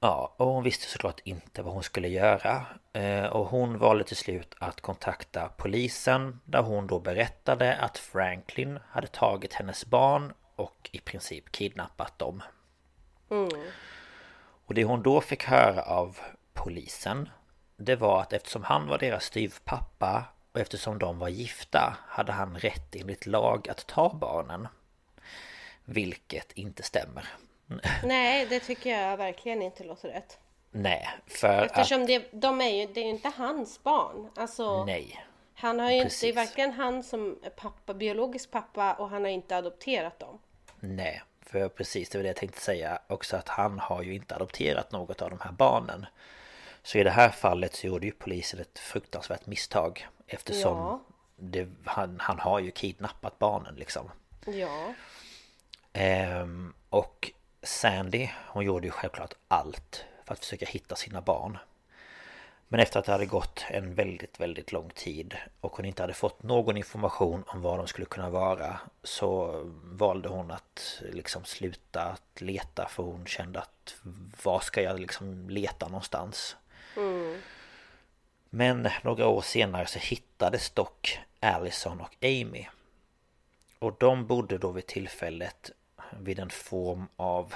Ja, 0.00 0.34
och 0.36 0.46
hon 0.46 0.62
visste 0.64 0.86
såklart 0.86 1.20
inte 1.24 1.62
vad 1.62 1.74
hon 1.74 1.82
skulle 1.82 2.08
göra. 2.08 2.66
Eh, 2.92 3.24
Och 3.26 3.46
hon 3.46 3.78
valde 3.78 4.04
till 4.04 4.16
slut 4.16 4.54
att 4.58 4.80
kontakta 4.80 5.48
polisen 5.56 6.40
där 6.44 6.62
hon 6.62 6.86
då 6.86 7.00
berättade 7.00 7.76
att 7.76 7.98
Franklin 7.98 8.78
hade 8.88 9.06
tagit 9.06 9.52
hennes 9.52 9.86
barn 9.86 10.32
och 10.56 10.90
i 10.92 10.98
princip 11.00 11.52
kidnappat 11.52 12.18
dem. 12.18 12.42
Och 14.66 14.74
det 14.74 14.84
hon 14.84 15.02
då 15.02 15.20
fick 15.20 15.44
höra 15.44 15.82
av 15.82 16.18
polisen 16.54 17.28
Det 17.76 17.96
var 17.96 18.20
att 18.20 18.32
eftersom 18.32 18.64
han 18.64 18.86
var 18.88 18.98
deras 18.98 19.24
styvpappa 19.24 20.24
och 20.56 20.62
eftersom 20.62 20.98
de 20.98 21.18
var 21.18 21.28
gifta 21.28 21.96
hade 22.08 22.32
han 22.32 22.58
rätt 22.58 22.96
enligt 22.96 23.26
lag 23.26 23.68
att 23.68 23.86
ta 23.86 24.14
barnen. 24.14 24.68
Vilket 25.84 26.52
inte 26.52 26.82
stämmer. 26.82 27.28
Nej 28.04 28.46
det 28.46 28.60
tycker 28.60 28.90
jag 28.90 29.16
verkligen 29.16 29.62
inte 29.62 29.84
låter 29.84 30.08
rätt. 30.08 30.38
Nej, 30.70 31.08
för 31.26 31.64
Eftersom 31.64 32.00
att... 32.02 32.06
det, 32.06 32.28
de 32.32 32.60
är 32.60 32.68
ju, 32.68 32.86
det 32.86 33.00
är 33.00 33.04
ju 33.04 33.10
inte 33.10 33.32
hans 33.36 33.82
barn. 33.82 34.30
Alltså, 34.36 34.84
Nej. 34.84 35.24
Han 35.54 35.80
har 35.80 35.90
ju 35.90 35.96
inte, 35.96 36.16
det 36.20 36.28
är 36.28 36.32
Precis. 36.32 36.36
varken 36.36 36.72
han 36.72 37.02
som 37.02 37.38
är 37.42 37.50
pappa, 37.50 37.94
biologisk 37.94 38.50
pappa 38.50 38.94
och 38.94 39.08
han 39.08 39.22
har 39.22 39.30
inte 39.30 39.56
adopterat 39.56 40.18
dem. 40.18 40.38
Nej, 40.80 41.22
för 41.40 41.68
precis 41.68 42.08
det 42.08 42.18
var 42.18 42.22
det 42.22 42.28
jag 42.28 42.36
tänkte 42.36 42.60
säga 42.60 42.98
också 43.06 43.36
att 43.36 43.48
han 43.48 43.78
har 43.78 44.02
ju 44.02 44.14
inte 44.14 44.34
adopterat 44.34 44.92
något 44.92 45.22
av 45.22 45.30
de 45.30 45.40
här 45.40 45.52
barnen. 45.52 46.06
Så 46.82 46.98
i 46.98 47.02
det 47.04 47.10
här 47.10 47.30
fallet 47.30 47.74
så 47.74 47.86
gjorde 47.86 48.06
ju 48.06 48.12
polisen 48.12 48.60
ett 48.60 48.78
fruktansvärt 48.78 49.46
misstag 49.46 50.06
Eftersom 50.26 50.78
Ja. 50.78 51.00
det, 51.36 51.68
han, 51.84 52.20
han 52.20 52.38
har 52.38 52.58
ju 52.58 52.70
kidnappat 52.70 53.38
barnen 53.38 53.74
liksom 53.74 54.10
Ja. 54.46 54.94
Ehm, 55.92 56.74
och 56.90 57.32
Sandy, 57.62 58.28
hon 58.48 58.64
gjorde 58.64 58.86
ju 58.86 58.90
självklart 58.90 59.34
allt 59.48 60.04
för 60.24 60.32
att 60.34 60.40
försöka 60.40 60.66
hitta 60.66 60.96
sina 60.96 61.20
barn. 61.20 61.58
Men 62.68 62.80
efter 62.80 63.00
att 63.00 63.06
det 63.06 63.12
hade 63.12 63.26
gått 63.26 63.64
en 63.70 63.94
väldigt, 63.94 64.40
väldigt 64.40 64.72
lång 64.72 64.90
tid 64.90 65.36
och 65.60 65.76
hon 65.76 65.84
inte 65.84 66.02
hade 66.02 66.14
fått 66.14 66.42
någon 66.42 66.76
information 66.76 67.44
om 67.46 67.62
vad 67.62 67.78
de 67.78 67.86
skulle 67.86 68.06
kunna 68.06 68.30
vara 68.30 68.80
så 69.02 69.60
valde 69.84 70.28
hon 70.28 70.50
att 70.50 71.02
liksom 71.12 71.44
sluta 71.44 72.02
att 72.02 72.40
leta 72.40 72.88
för 72.88 73.02
hon 73.02 73.26
kände 73.26 73.58
att 73.60 73.96
var 74.42 74.60
ska 74.60 74.82
jag 74.82 75.00
liksom 75.00 75.50
leta 75.50 75.88
någonstans? 75.88 76.56
Men 78.50 78.88
några 79.02 79.26
år 79.26 79.42
senare 79.42 79.86
så 79.86 79.98
hittades 79.98 80.70
dock 80.70 81.20
Allison 81.40 82.00
och 82.00 82.16
Amy 82.22 82.66
och 83.78 83.96
de 83.98 84.26
bodde 84.26 84.58
då 84.58 84.70
vid 84.70 84.86
tillfället 84.86 85.70
vid 86.20 86.38
en 86.38 86.50
form 86.50 87.08
av 87.16 87.54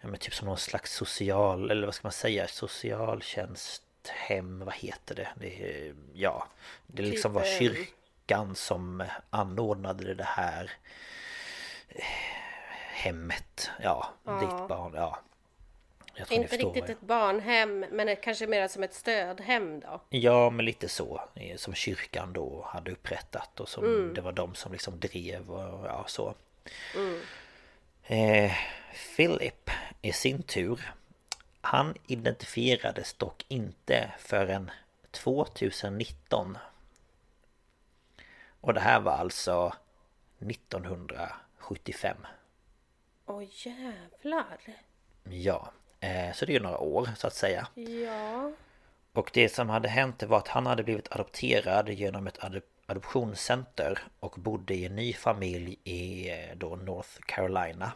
ja, 0.00 0.08
men 0.08 0.18
typ 0.18 0.34
som 0.34 0.48
någon 0.48 0.58
slags 0.58 0.92
social, 0.92 1.70
eller 1.70 1.86
vad 1.86 1.94
ska 1.94 2.06
man 2.06 2.12
säga, 2.12 2.48
socialtjänsthem, 2.48 4.64
vad 4.64 4.74
heter 4.74 5.14
det? 5.14 5.28
det 5.34 5.92
ja, 6.14 6.46
det 6.86 7.02
liksom 7.02 7.32
var 7.32 7.42
Typ, 7.42 7.52
eh, 7.52 7.58
kyrkan 7.58 8.54
som 8.54 9.04
anordnade 9.30 10.14
det 10.14 10.24
här 10.24 10.70
hemmet. 12.92 13.70
Ja, 13.82 14.08
ditt 14.24 14.68
barn, 14.68 14.92
ja. 14.94 15.18
Inte 16.30 16.56
riktigt 16.56 16.76
jag- 16.76 16.90
ett 16.90 17.00
barnhem, 17.00 17.84
men 17.90 18.16
kanske 18.16 18.46
mer 18.46 18.68
som 18.68 18.82
ett 18.82 18.94
stödhem 18.94 19.80
då. 19.80 20.00
Ja 20.08 20.50
men 20.50 20.64
lite 20.64 20.88
så. 20.88 21.20
Som 21.56 21.74
kyrkan 21.74 22.32
då 22.32 22.64
hade 22.68 22.90
upprättat 22.90 23.60
och 23.60 23.68
som 23.68 24.14
det 24.14 24.20
var 24.20 24.32
de 24.32 24.54
som 24.54 24.72
liksom 24.72 25.00
drev 25.00 25.50
och 25.50 25.86
ja 25.86 26.04
så. 26.06 26.34
Eh, 28.02 28.52
Philip 29.16 29.70
i 30.02 30.12
sin 30.12 30.42
tur 30.42 30.94
Han 31.60 31.94
identifierades 32.06 33.14
dock 33.14 33.44
inte 33.48 34.12
förrän 34.18 34.70
2019 35.10 36.58
Och 38.60 38.74
det 38.74 38.80
här 38.80 39.00
var 39.00 39.12
alltså 39.12 39.72
1975 40.38 42.16
Åh 43.26 43.44
jävlar! 43.66 44.58
Ja 45.24 45.72
Så 46.34 46.44
det 46.46 46.52
är 46.52 46.54
ju 46.54 46.60
några 46.60 46.78
år 46.78 47.08
så 47.16 47.26
att 47.26 47.34
säga 47.34 47.66
Ja. 47.74 48.52
Och 49.12 49.30
det 49.34 49.48
som 49.48 49.68
hade 49.68 49.88
hänt 49.88 50.22
var 50.22 50.38
att 50.38 50.48
han 50.48 50.66
hade 50.66 50.82
blivit 50.82 51.12
adopterad 51.12 51.88
genom 51.88 52.26
ett 52.26 52.38
adop- 52.38 52.62
adoptionscenter 52.86 53.98
och 54.20 54.34
bodde 54.38 54.74
i 54.74 54.86
en 54.86 54.96
ny 54.96 55.12
familj 55.12 55.76
i 55.84 56.30
eh, 56.30 56.56
då 56.56 56.76
North 56.76 57.10
Carolina. 57.26 57.92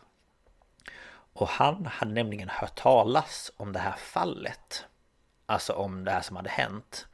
Och 1.32 1.48
han 1.48 1.86
hade 1.86 2.12
nämligen 2.12 2.48
hört 2.48 2.74
talas 2.76 3.52
om 3.56 3.72
det 3.72 3.78
här 3.78 3.92
fallet. 3.96 4.84
Alltså 5.46 5.72
om 5.72 6.04
det 6.04 6.10
här 6.10 6.20
som 6.20 6.36
hade 6.36 6.50
hänt. 6.50 7.06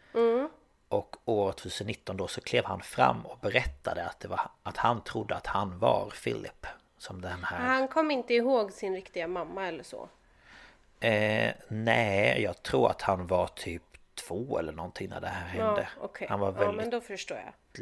Och 0.88 1.16
år 1.24 1.52
2019 1.52 2.16
då 2.16 2.28
så 2.28 2.40
klev 2.40 2.64
han 2.64 2.80
fram 2.80 3.26
och 3.26 3.38
berättade 3.38 4.04
att 4.06 4.20
det 4.20 4.28
var 4.28 4.40
att 4.62 4.76
han 4.76 5.04
trodde 5.04 5.36
att 5.36 5.46
han 5.46 5.78
var 5.78 6.12
Philip. 6.24 6.66
Som 6.98 7.20
den 7.20 7.44
här... 7.44 7.58
Han 7.58 7.88
kom 7.88 8.10
inte 8.10 8.34
ihåg 8.34 8.72
sin 8.72 8.94
riktiga 8.94 9.28
mamma 9.28 9.66
eller 9.66 9.84
så. 9.84 10.08
Eh, 11.00 11.52
nej, 11.68 12.42
jag 12.42 12.62
tror 12.62 12.90
att 12.90 13.02
han 13.02 13.26
var 13.26 13.46
typ 13.46 13.82
två 14.14 14.58
eller 14.58 14.72
någonting 14.72 15.08
när 15.08 15.20
det 15.20 15.28
här 15.28 15.48
hände. 15.48 15.88
Ja, 15.96 16.02
okej. 16.04 16.26
Han 16.30 16.40
var 16.40 16.46
Ja, 16.46 16.52
väldigt 16.52 16.70
jag. 16.74 16.80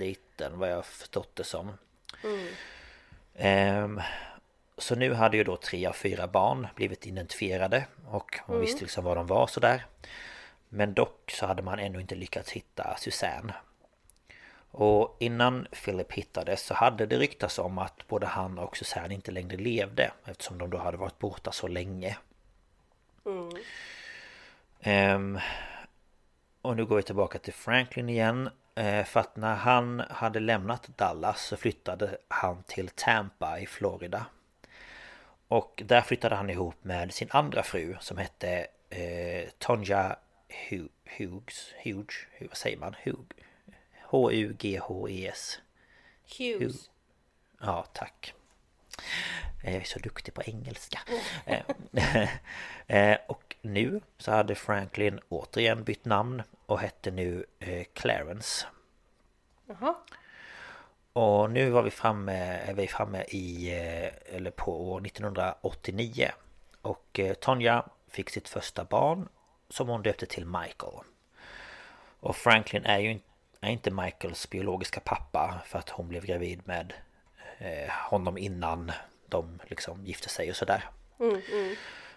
liten 0.01 0.59
vad 0.59 0.71
jag 0.71 0.87
förstått 0.87 1.37
det 1.37 1.45
som. 1.45 1.73
Ehm, 3.35 4.01
så 4.79 4.95
nu 4.95 5.15
hade 5.15 5.37
ju 5.37 5.45
då 5.45 5.57
tre 5.57 5.87
av 5.87 5.93
fyra 5.93 6.27
barn 6.27 6.67
blivit 6.75 7.07
identifierade 7.07 7.85
och 8.09 8.39
hon 8.47 8.61
visste 8.61 8.81
liksom 8.83 9.05
vad 9.05 9.17
de 9.17 9.27
var 9.27 9.47
sådär. 9.47 9.87
Men 10.69 10.95
dock 10.95 11.31
så 11.31 11.47
hade 11.47 11.63
man 11.63 11.79
ännu 11.79 12.01
inte 12.01 12.15
lyckats 12.15 12.51
hitta 12.53 12.97
Suzanne. 12.99 13.55
Och 14.71 15.17
innan 15.21 15.67
Philip 15.85 16.13
hittades 16.13 16.63
så 16.67 16.75
hade 16.75 17.07
det 17.07 17.17
ryktats 17.19 17.59
om 17.59 17.79
att 17.79 18.07
både 18.09 18.27
han 18.27 18.59
och 18.59 18.77
Suzanne 18.77 19.15
inte 19.15 19.31
längre 19.31 19.57
levde 19.57 20.11
eftersom 20.25 20.59
de 20.59 20.71
då 20.71 20.79
hade 20.79 20.97
varit 20.97 21.19
borta 21.19 21.53
så 21.53 21.69
länge. 21.69 22.17
Ehm, 24.81 25.39
och 26.63 26.77
nu 26.77 26.85
går 26.87 26.97
vi 26.97 27.03
tillbaka 27.03 27.39
till 27.39 27.53
Franklin 27.53 28.09
igen. 28.09 28.51
Eh, 28.75 29.05
För 29.05 29.21
att 29.21 29.37
när 29.37 29.55
han 29.55 30.01
hade 30.11 30.41
lämnat 30.41 30.89
Dallas 30.97 31.43
så 31.47 31.57
flyttade 31.57 32.19
han 32.29 32.63
till 32.63 32.89
Tampa 32.89 33.59
i 33.61 33.67
Florida. 33.67 34.27
Och 35.49 35.83
där 35.87 36.01
flyttade 36.01 36.35
han 36.35 36.51
ihop 36.51 36.85
med 36.85 37.15
sin 37.15 37.29
andra 37.31 37.63
fru 37.63 37.97
som 38.01 38.17
hette 38.19 38.67
eh, 38.91 39.49
Tonja 39.59 40.17
Hu- 40.69 40.89
Hughes. 41.05 41.73
Hughes, 41.85 42.17
hur- 42.33 42.49
vad 42.49 42.57
säger 42.57 42.77
man? 42.79 42.95
Hug- 43.05 43.33
H-U-G-H-E-S. 44.03 45.59
Hughes. 46.39 46.91
Ja, 47.61 47.87
tack. 47.93 48.35
Eh, 49.63 49.73
Jag 49.73 49.83
är 49.83 49.87
så 49.87 49.99
duktig 49.99 50.35
på 50.35 50.43
engelska. 50.43 50.99
Eh, 51.47 51.63
eh, 52.87 53.19
Och 53.27 53.57
nu 53.63 54.01
så 54.19 54.31
hade 54.31 54.55
Franklin 54.55 55.21
återigen 55.29 55.85
bytt 55.85 56.05
namn 56.05 56.43
och 56.67 56.81
hette 56.81 57.11
nu 57.11 57.47
Clarence. 57.93 58.67
Jaha. 59.67 59.95
Och 61.13 61.51
nu 61.51 61.71
var 61.71 61.83
vi 61.83 61.91
framme, 61.91 62.33
är 62.67 62.75
vi 62.75 62.89
framme 62.89 63.23
i, 63.23 63.71
eller 64.27 64.51
på 64.51 64.91
år 64.93 65.07
1989. 65.07 66.31
Och 66.83 67.21
Tonja 67.41 67.85
fick 68.11 68.31
sitt 68.31 68.49
första 68.49 68.85
barn 68.85 69.29
som 69.69 69.89
hon 69.89 70.03
döpte 70.03 70.27
till 70.27 70.47
Michael. 70.47 70.95
Och 72.21 72.37
Franklin 72.37 72.85
är 72.85 72.99
ju 72.99 73.19
är 73.61 73.71
inte 73.71 73.91
Michaels 73.91 74.51
biologiska 74.51 75.01
pappa 75.01 75.61
för 75.67 75.79
att 75.79 75.89
hon 75.89 76.09
blev 76.09 76.25
gravid 76.25 76.61
med 76.65 76.93
honom 78.11 78.39
innan 78.39 78.93
de 79.29 79.59
liksom 79.67 80.07
gifte 80.07 80.29
sig 80.29 80.51
och 80.51 80.57
sådär. 80.57 80.89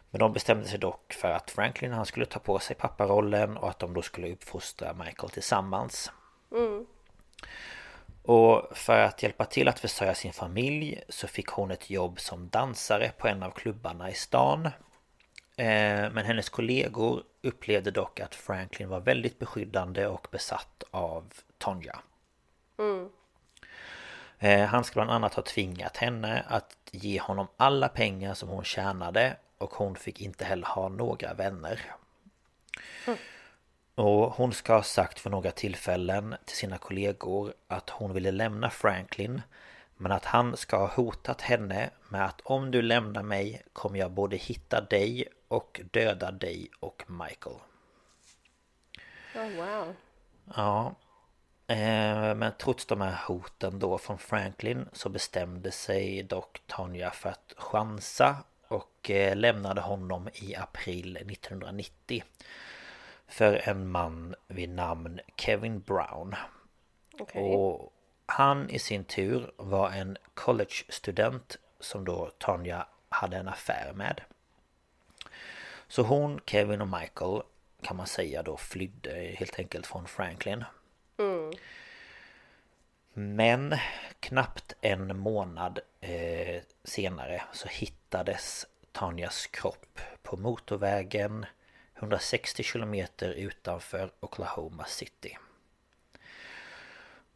Men 0.10 0.20
de 0.20 0.34
bestämde 0.34 0.68
sig 0.68 0.80
dock 0.80 1.14
för 1.14 1.32
att 1.32 1.52
Franklin 1.52 1.92
han 1.92 2.06
skulle 2.06 2.26
ta 2.26 2.40
på 2.40 2.60
sig 2.60 2.76
papparollen 2.76 3.58
och 3.58 3.70
att 3.70 3.80
de 3.80 3.94
då 3.94 4.02
skulle 4.02 4.32
uppfostra 4.34 4.94
Michael 4.94 5.30
tillsammans. 5.30 6.12
Och 8.24 8.78
för 8.78 9.00
att 9.00 9.24
hjälpa 9.24 9.46
till 9.46 9.68
att 9.68 9.80
försörja 9.80 10.16
sin 10.16 10.34
familj 10.34 11.04
så 11.10 11.28
fick 11.28 11.48
hon 11.48 11.72
ett 11.72 11.90
jobb 11.90 12.20
som 12.20 12.50
dansare 12.50 13.12
på 13.18 13.28
en 13.28 13.44
av 13.44 13.52
klubbarna 13.52 14.10
i 14.10 14.14
stan. 14.14 14.66
Eh, 15.58 16.12
Men 16.12 16.26
hennes 16.26 16.50
kollegor 16.50 17.24
upplevde 17.42 17.92
dock 17.92 18.20
att 18.20 18.36
Franklin 18.36 18.90
var 18.90 19.00
väldigt 19.00 19.40
beskyddande 19.40 20.08
och 20.08 20.28
besatt 20.32 20.84
av 20.92 21.34
Tonja. 21.58 22.00
Eh, 22.80 23.08
Han 24.70 24.84
ska 24.84 24.94
bland 24.94 25.12
annat 25.12 25.34
ha 25.34 25.44
tvingat 25.44 25.98
henne 25.98 26.46
att 26.48 26.76
ge 26.92 27.20
honom 27.20 27.48
alla 27.58 27.90
pengar 27.90 28.34
som 28.34 28.50
hon 28.50 28.64
tjänade 28.64 29.38
och 29.58 29.74
hon 29.74 29.96
fick 29.96 30.22
inte 30.22 30.46
heller 30.46 30.68
ha 30.68 30.90
några 30.90 31.34
vänner. 31.34 31.82
Och 33.96 34.34
hon 34.34 34.54
ska 34.54 34.74
ha 34.74 34.84
sagt 34.84 35.20
för 35.20 35.30
några 35.30 35.52
tillfällen 35.52 36.36
till 36.46 36.58
sina 36.58 36.78
kollegor 36.78 37.54
att 37.68 37.90
hon 37.90 38.14
ville 38.14 38.32
lämna 38.32 38.70
Franklin 38.70 39.42
men 39.98 40.12
att 40.12 40.26
han 40.26 40.58
ska 40.58 40.78
ha 40.78 40.88
hotat 40.88 41.42
henne 41.42 41.90
med 42.10 42.26
att 42.26 42.42
om 42.42 42.72
du 42.72 42.82
lämnar 42.82 43.24
mig 43.24 43.62
kommer 43.74 44.00
jag 44.00 44.12
både 44.12 44.36
hitta 44.36 44.82
dig 44.82 45.28
och 45.48 45.82
döda 45.92 46.32
dig 46.32 46.70
och 46.80 47.04
Michael. 47.08 47.56
Oh, 49.36 49.50
wow. 49.56 49.96
Ja. 50.56 50.96
Eh, 51.72 52.36
Men 52.36 52.52
trots 52.58 52.86
de 52.86 53.02
här 53.02 53.20
hoten 53.28 53.80
då 53.80 53.98
från 53.98 54.18
Franklin 54.18 54.90
så 54.94 55.10
bestämde 55.10 55.72
sig 55.72 56.24
dock 56.24 56.62
Tonja 56.68 57.12
för 57.12 57.30
att 57.30 57.54
chansa 57.58 58.36
och 58.68 59.10
eh, 59.10 59.36
lämnade 59.36 59.82
honom 59.82 60.30
i 60.34 60.56
april 60.56 61.18
1990 61.18 62.24
för 63.28 63.70
en 63.70 63.88
man 63.92 64.36
vid 64.48 64.70
namn 64.70 65.20
Kevin 65.38 65.80
Brown. 65.80 66.36
Okej. 67.20 67.42
Och 67.56 67.94
han 68.26 68.70
i 68.70 68.80
sin 68.80 69.04
tur 69.04 69.52
var 69.58 69.92
en 69.92 70.18
college-student 70.34 71.58
som 71.80 72.06
då 72.06 72.32
Tonja 72.38 72.88
hade 73.10 73.38
en 73.38 73.48
affär 73.48 73.94
med. 73.96 74.22
Så 75.88 76.02
hon, 76.02 76.40
Kevin 76.46 76.82
och 76.82 76.88
Michael 76.88 77.42
kan 77.82 77.98
man 77.98 78.08
säga 78.08 78.44
då 78.44 78.58
flydde 78.58 79.36
helt 79.38 79.60
enkelt 79.60 79.88
från 79.88 80.08
Franklin. 80.08 80.64
Mm. 81.22 81.52
Men 83.14 83.76
knappt 84.20 84.74
en 84.82 85.18
månad 85.18 85.80
eh, 86.02 86.62
senare 86.84 87.44
så 87.54 87.68
hittades 87.68 88.66
Tanjas 88.92 89.48
kropp 89.48 90.00
på 90.22 90.38
motorvägen 90.38 91.46
160 91.96 92.64
kilometer 92.64 93.30
utanför 93.30 94.12
Oklahoma 94.20 94.86
City. 94.86 95.38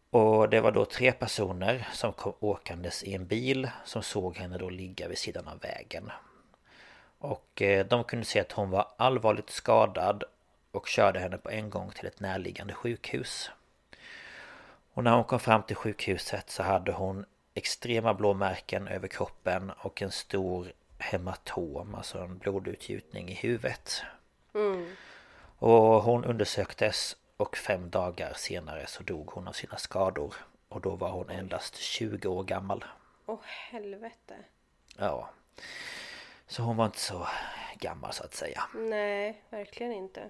Och 0.10 0.50
det 0.50 0.62
var 0.62 0.72
då 0.72 0.86
tre 0.86 1.12
personer 1.12 1.88
som 1.94 2.14
kom 2.14 2.34
åkandes 2.40 3.04
i 3.04 3.14
en 3.14 3.28
bil 3.28 3.70
som 3.86 4.04
såg 4.04 4.38
henne 4.38 4.58
då 4.58 4.70
ligga 4.70 5.08
vid 5.08 5.18
sidan 5.18 5.48
av 5.48 5.60
vägen. 5.60 6.12
Och 7.18 7.62
eh, 7.62 7.86
de 7.86 8.04
kunde 8.04 8.26
se 8.26 8.40
att 8.40 8.52
hon 8.52 8.70
var 8.70 8.88
allvarligt 8.98 9.50
skadad 9.50 10.24
och 10.72 10.88
körde 10.88 11.20
henne 11.20 11.38
på 11.38 11.50
en 11.50 11.70
gång 11.70 11.92
till 11.92 12.06
ett 12.06 12.20
närliggande 12.20 12.74
sjukhus. 12.74 13.52
Och 14.96 15.04
när 15.04 15.16
hon 15.16 15.24
kom 15.24 15.40
fram 15.40 15.64
till 15.64 15.76
sjukhuset 15.76 16.50
så 16.50 16.64
hade 16.64 16.92
hon 16.92 17.26
extrema 17.54 18.14
blåmärken 18.14 18.88
över 18.88 19.08
kroppen 19.08 19.72
och 19.82 20.02
en 20.02 20.12
stor 20.12 20.74
hematom, 20.98 21.96
alltså 21.96 22.20
en 22.20 22.38
blodutgjutning 22.38 23.30
i 23.30 23.34
huvudet. 23.34 24.02
Mm. 24.54 24.96
Och 25.60 26.04
hon 26.04 26.26
undersöktes 26.26 27.18
och 27.38 27.58
fem 27.58 27.90
dagar 27.90 28.34
senare 28.34 28.88
så 28.88 29.04
dog 29.04 29.30
hon 29.30 29.48
av 29.48 29.52
sina 29.52 29.78
skador. 29.78 30.36
Och 30.70 30.82
då 30.82 30.96
var 30.96 31.10
hon 31.10 31.30
endast 31.30 31.76
20 31.76 32.28
år 32.28 32.44
gammal. 32.44 32.86
Åh 33.26 33.40
helvete. 33.44 34.36
Ja. 34.98 35.30
Så 36.48 36.64
hon 36.64 36.78
var 36.78 36.86
inte 36.86 37.00
så 37.00 37.28
gammal 37.80 38.14
så 38.14 38.24
att 38.24 38.34
säga. 38.34 38.64
Nej, 38.74 39.42
verkligen 39.50 39.94
inte. 39.94 40.30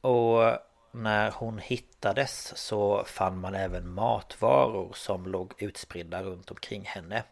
Och 0.00 0.58
när 0.92 1.30
hon 1.30 1.58
hittades 1.58 2.56
så 2.56 3.04
fann 3.04 3.38
man 3.38 3.54
även 3.54 3.88
matvaror 3.88 4.92
som 4.94 5.26
låg 5.26 5.54
utspridda 5.58 6.22
runt 6.22 6.50
omkring 6.50 6.84
henne. 6.84 7.22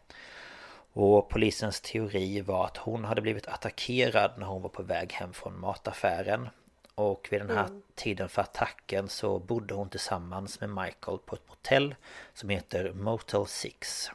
Och 0.93 1.29
polisens 1.29 1.81
teori 1.81 2.41
var 2.41 2.65
att 2.65 2.77
hon 2.77 3.05
hade 3.05 3.21
blivit 3.21 3.47
attackerad 3.47 4.31
när 4.37 4.45
hon 4.45 4.61
var 4.61 4.69
på 4.69 4.83
väg 4.83 5.13
hem 5.13 5.33
från 5.33 5.59
mataffären. 5.59 6.49
Och 6.95 7.27
vid 7.31 7.41
den 7.41 7.57
här 7.57 7.65
mm. 7.65 7.81
tiden 7.95 8.29
för 8.29 8.41
attacken 8.41 9.09
så 9.09 9.39
bodde 9.39 9.73
hon 9.73 9.89
tillsammans 9.89 10.59
med 10.59 10.69
Michael 10.69 11.17
på 11.17 11.35
ett 11.35 11.49
motell 11.49 11.95
som 12.33 12.49
heter 12.49 12.93
Motel 12.93 13.45
6. 13.47 14.11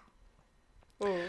Mm. 1.00 1.28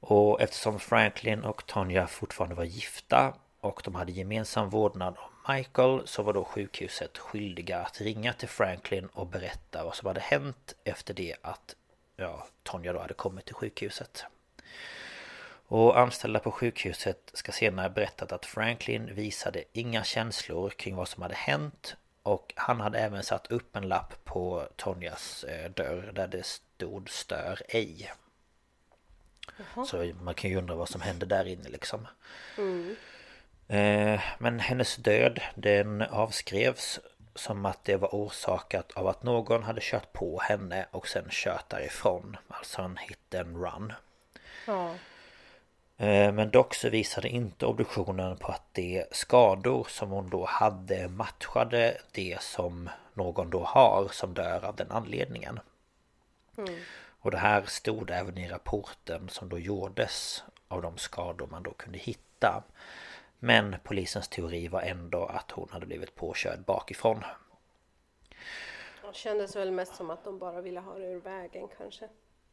Och 0.00 0.40
eftersom 0.40 0.78
Franklin 0.80 1.44
och 1.44 1.66
Tonja 1.66 2.06
fortfarande 2.06 2.54
var 2.54 2.64
gifta 2.64 3.34
och 3.60 3.82
de 3.84 3.94
hade 3.94 4.12
gemensam 4.12 4.70
vårdnad 4.70 5.16
om 5.18 5.33
Michael 5.48 6.06
så 6.06 6.22
var 6.22 6.32
då 6.32 6.44
sjukhuset 6.44 7.18
skyldiga 7.18 7.78
att 7.78 8.00
ringa 8.00 8.32
till 8.32 8.48
Franklin 8.48 9.06
och 9.06 9.26
berätta 9.26 9.84
vad 9.84 9.94
som 9.94 10.06
hade 10.06 10.20
hänt 10.20 10.74
efter 10.84 11.14
det 11.14 11.36
att 11.42 11.76
ja, 12.16 12.46
Tonja 12.62 12.92
då 12.92 12.98
hade 12.98 13.14
kommit 13.14 13.44
till 13.44 13.54
sjukhuset. 13.54 14.24
Och 15.66 15.98
anställda 15.98 16.38
på 16.38 16.50
sjukhuset 16.50 17.30
ska 17.34 17.52
senare 17.52 17.90
berättat 17.90 18.32
att 18.32 18.46
Franklin 18.46 19.14
visade 19.14 19.64
inga 19.72 20.04
känslor 20.04 20.70
kring 20.70 20.96
vad 20.96 21.08
som 21.08 21.22
hade 21.22 21.34
hänt 21.34 21.96
och 22.22 22.52
han 22.56 22.80
hade 22.80 22.98
även 22.98 23.22
satt 23.22 23.46
upp 23.46 23.76
en 23.76 23.88
lapp 23.88 24.24
på 24.24 24.68
Tonjas 24.76 25.44
eh, 25.44 25.70
dörr 25.70 26.12
där 26.14 26.28
det 26.28 26.46
stod 26.46 27.10
stör 27.10 27.62
ej. 27.68 28.12
Jaha. 29.56 29.84
Så 29.84 30.12
man 30.20 30.34
kan 30.34 30.50
ju 30.50 30.56
undra 30.56 30.74
vad 30.74 30.88
som 30.88 31.00
hände 31.00 31.26
där 31.26 31.44
inne 31.44 31.68
liksom. 31.68 32.06
Mm. 32.58 32.96
Eh, 33.68 34.20
men 34.38 34.60
hennes 34.60 34.96
död 34.96 35.40
den 35.54 36.02
avskrevs 36.02 37.00
som 37.34 37.66
att 37.66 37.84
det 37.84 37.96
var 37.96 38.08
orsakat 38.08 38.92
av 38.92 39.08
att 39.08 39.22
någon 39.22 39.62
hade 39.62 39.80
kört 39.82 40.12
på 40.12 40.40
henne 40.40 40.86
och 40.90 41.08
sen 41.08 41.24
kört 41.30 41.68
därifrån. 41.68 42.36
Alltså 42.48 42.82
en 42.82 42.96
hit 42.96 43.34
and 43.34 43.56
run. 43.56 43.92
Ja. 44.66 44.94
Eh, 45.96 46.32
men 46.32 46.50
dock 46.50 46.74
så 46.74 46.88
visade 46.88 47.28
inte 47.28 47.66
obduktionen 47.66 48.36
på 48.36 48.52
att 48.52 48.74
de 48.74 49.04
skador 49.12 49.86
som 49.90 50.10
hon 50.10 50.30
då 50.30 50.44
hade 50.44 51.08
matchade 51.08 51.98
det 52.12 52.42
som 52.42 52.90
någon 53.14 53.50
då 53.50 53.64
har 53.64 54.08
som 54.12 54.34
dör 54.34 54.64
av 54.64 54.76
den 54.76 54.90
anledningen. 54.90 55.60
Mm. 56.58 56.80
Och 57.20 57.30
det 57.30 57.38
här 57.38 57.62
stod 57.66 58.10
även 58.10 58.38
i 58.38 58.48
rapporten 58.48 59.28
som 59.28 59.48
då 59.48 59.58
gjordes 59.58 60.44
av 60.68 60.82
de 60.82 60.98
skador 60.98 61.46
man 61.46 61.62
då 61.62 61.70
kunde 61.70 61.98
hitta. 61.98 62.62
Men 63.44 63.76
polisens 63.82 64.28
teori 64.28 64.68
var 64.68 64.82
ändå 64.82 65.26
att 65.26 65.50
hon 65.50 65.68
hade 65.70 65.86
blivit 65.86 66.14
påkörd 66.14 66.64
bakifrån. 66.64 67.24
Det 69.02 69.14
kändes 69.14 69.56
väl 69.56 69.70
mest 69.70 69.94
som 69.94 70.10
att 70.10 70.24
de 70.24 70.38
bara 70.38 70.60
ville 70.60 70.80
ha 70.80 70.98
det 70.98 71.06
ur 71.06 71.20
vägen 71.20 71.68
kanske. 71.78 72.08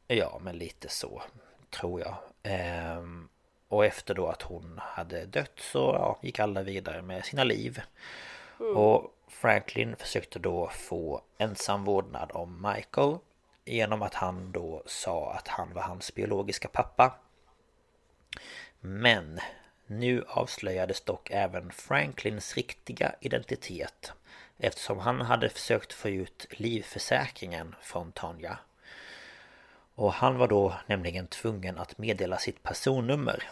Ja, 0.08 0.40
men 0.42 0.58
lite 0.58 0.90
så 0.90 1.22
tror 1.70 2.02
jag. 2.02 2.16
Ehm, 2.44 3.30
och 3.68 3.86
efter 3.86 4.14
då 4.14 4.28
att 4.28 4.42
hon 4.42 4.80
hade 4.84 5.26
dött 5.26 5.60
så 5.60 5.80
ja, 5.80 6.20
gick 6.22 6.40
alla 6.40 6.64
vidare 6.64 7.02
med 7.02 7.26
sina 7.26 7.44
liv. 7.44 7.82
Mm. 8.60 8.78
Och 8.78 9.16
Franklin 9.28 9.96
försökte 9.96 10.40
då 10.40 10.68
få 10.68 11.22
ensam 11.38 11.84
vårdnad 11.84 12.32
om 12.34 12.74
Michael 12.74 13.18
genom 13.66 14.02
att 14.02 14.14
han 14.14 14.52
då 14.52 14.84
sa 14.86 15.34
att 15.34 15.48
han 15.48 15.74
var 15.74 15.82
hans 15.82 16.16
biologiska 16.16 16.68
pappa. 16.68 17.16
Men 18.80 19.40
nu 20.00 20.24
avslöjades 20.28 21.02
dock 21.02 21.32
även 21.32 21.72
Franklins 21.72 22.56
riktiga 22.56 23.16
identitet 23.20 24.12
eftersom 24.58 25.00
han 25.00 25.22
hade 25.22 25.50
försökt 25.50 25.94
få 25.94 26.10
ut 26.10 26.46
livförsäkringen 26.50 27.76
från 27.82 28.12
Tanja. 28.12 28.58
Och 29.96 30.14
han 30.14 30.38
var 30.38 30.48
då 30.48 30.74
nämligen 30.86 31.28
tvungen 31.28 31.78
att 31.78 31.98
meddela 31.98 32.38
sitt 32.38 32.64
personnummer. 32.64 33.50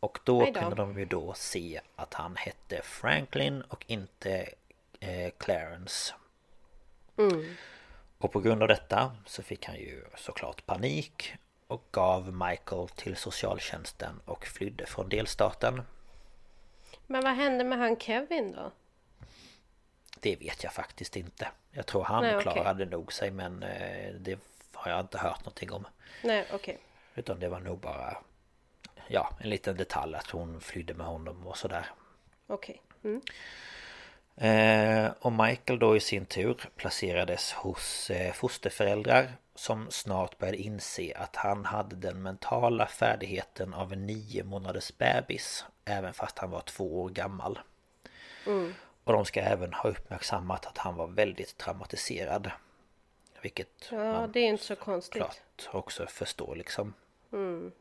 Och 0.00 0.18
då 0.24 0.52
kunde 0.52 0.76
de 0.76 0.98
ju 0.98 1.04
då 1.04 1.34
se 1.34 1.80
att 1.96 2.14
han 2.14 2.36
hette 2.36 2.82
Franklin 2.82 3.62
och 3.62 3.84
inte 3.86 4.48
eh, 5.00 5.30
Clarence. 5.38 6.14
Mm. 7.18 7.56
Och 8.18 8.32
på 8.32 8.40
grund 8.40 8.62
av 8.62 8.68
detta 8.68 9.16
så 9.26 9.42
fick 9.42 9.64
han 9.64 9.76
ju 9.76 10.04
såklart 10.16 10.66
panik 10.66 11.34
och 11.66 11.84
gav 11.90 12.32
Michael 12.32 12.88
till 12.88 13.16
socialtjänsten 13.16 14.20
och 14.24 14.46
flydde 14.46 14.86
från 14.86 15.08
delstaten. 15.08 15.82
Men 17.06 17.24
vad 17.24 17.34
hände 17.34 17.64
med 17.64 17.78
han 17.78 17.96
Kevin 17.96 18.52
då? 18.52 18.72
Det 20.20 20.36
vet 20.36 20.64
jag 20.64 20.72
faktiskt 20.72 21.16
inte. 21.16 21.48
Jag 21.70 21.86
tror 21.86 22.04
han 22.04 22.22
Nej, 22.22 22.36
okay. 22.36 22.52
klarade 22.52 22.84
nog 22.84 23.12
sig 23.12 23.30
men 23.30 23.62
eh, 23.62 24.14
det 24.14 24.38
har 24.72 24.90
jag 24.90 25.00
inte 25.00 25.18
hört 25.18 25.40
någonting 25.40 25.72
om. 25.72 25.86
Nej, 26.22 26.44
okej. 26.52 26.56
Okay. 26.56 26.76
Utan 27.14 27.40
det 27.40 27.48
var 27.48 27.60
nog 27.60 27.78
bara 27.78 28.16
Ja, 29.08 29.30
en 29.40 29.50
liten 29.50 29.76
detalj 29.76 30.14
att 30.14 30.30
hon 30.30 30.60
flydde 30.60 30.94
med 30.94 31.06
honom 31.06 31.46
och 31.46 31.56
sådär. 31.56 31.86
Okej. 32.46 32.82
Okay. 33.00 33.10
Mm. 33.10 33.22
Eh, 34.36 35.12
och 35.20 35.32
Michael 35.32 35.78
då 35.78 35.96
i 35.96 36.00
sin 36.00 36.26
tur 36.26 36.68
placerades 36.76 37.52
hos 37.52 38.10
eh, 38.10 38.32
fosterföräldrar 38.32 39.32
som 39.56 39.90
snart 39.90 40.38
började 40.38 40.58
inse 40.58 41.12
att 41.16 41.36
han 41.36 41.64
hade 41.64 41.96
den 41.96 42.22
mentala 42.22 42.86
färdigheten 42.86 43.74
av 43.74 43.92
en 43.92 44.06
nio 44.06 44.44
månaders 44.44 44.92
bebis 44.98 45.64
även 45.84 46.14
fast 46.14 46.38
han 46.38 46.50
var 46.50 46.60
två 46.60 47.02
år 47.02 47.08
gammal. 47.08 47.58
Mm. 48.46 48.74
Och 49.04 49.12
de 49.12 49.24
ska 49.24 49.40
även 49.40 49.72
ha 49.72 49.90
uppmärksammat 49.90 50.66
att 50.66 50.78
han 50.78 50.96
var 50.96 51.06
väldigt 51.06 51.58
traumatiserad. 51.58 52.50
Vilket 53.42 53.88
Ja, 53.90 54.26
det 54.32 54.40
är 54.40 54.48
inte 54.48 54.64
så 54.64 54.76
konstigt. 54.76 55.16
Klart 55.16 55.68
också 55.72 56.06
förstår 56.06 56.56
liksom. 56.56 56.94
Mm. 57.32 57.72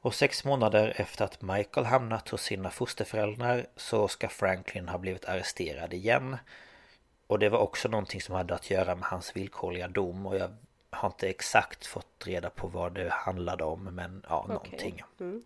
Och 0.00 0.14
sex 0.14 0.44
månader 0.44 0.94
efter 0.96 1.24
att 1.24 1.42
Michael 1.42 1.86
hamnat 1.86 2.28
hos 2.28 2.42
sina 2.42 2.70
fosterföräldrar 2.70 3.66
så 3.76 4.08
ska 4.08 4.28
Franklin 4.28 4.88
ha 4.88 4.98
blivit 4.98 5.24
arresterad 5.24 5.94
igen. 5.94 6.36
Och 7.28 7.38
det 7.38 7.48
var 7.48 7.58
också 7.58 7.88
någonting 7.88 8.20
som 8.20 8.34
hade 8.34 8.54
att 8.54 8.70
göra 8.70 8.94
med 8.94 9.04
hans 9.04 9.36
villkorliga 9.36 9.88
dom 9.88 10.26
och 10.26 10.36
jag 10.36 10.56
har 10.90 11.08
inte 11.08 11.28
exakt 11.28 11.86
fått 11.86 12.26
reda 12.26 12.50
på 12.50 12.66
vad 12.66 12.94
det 12.94 13.08
handlade 13.12 13.64
om 13.64 13.84
men 13.84 14.22
ja, 14.28 14.38
okay. 14.44 14.54
någonting. 14.54 15.02
Mm. 15.20 15.42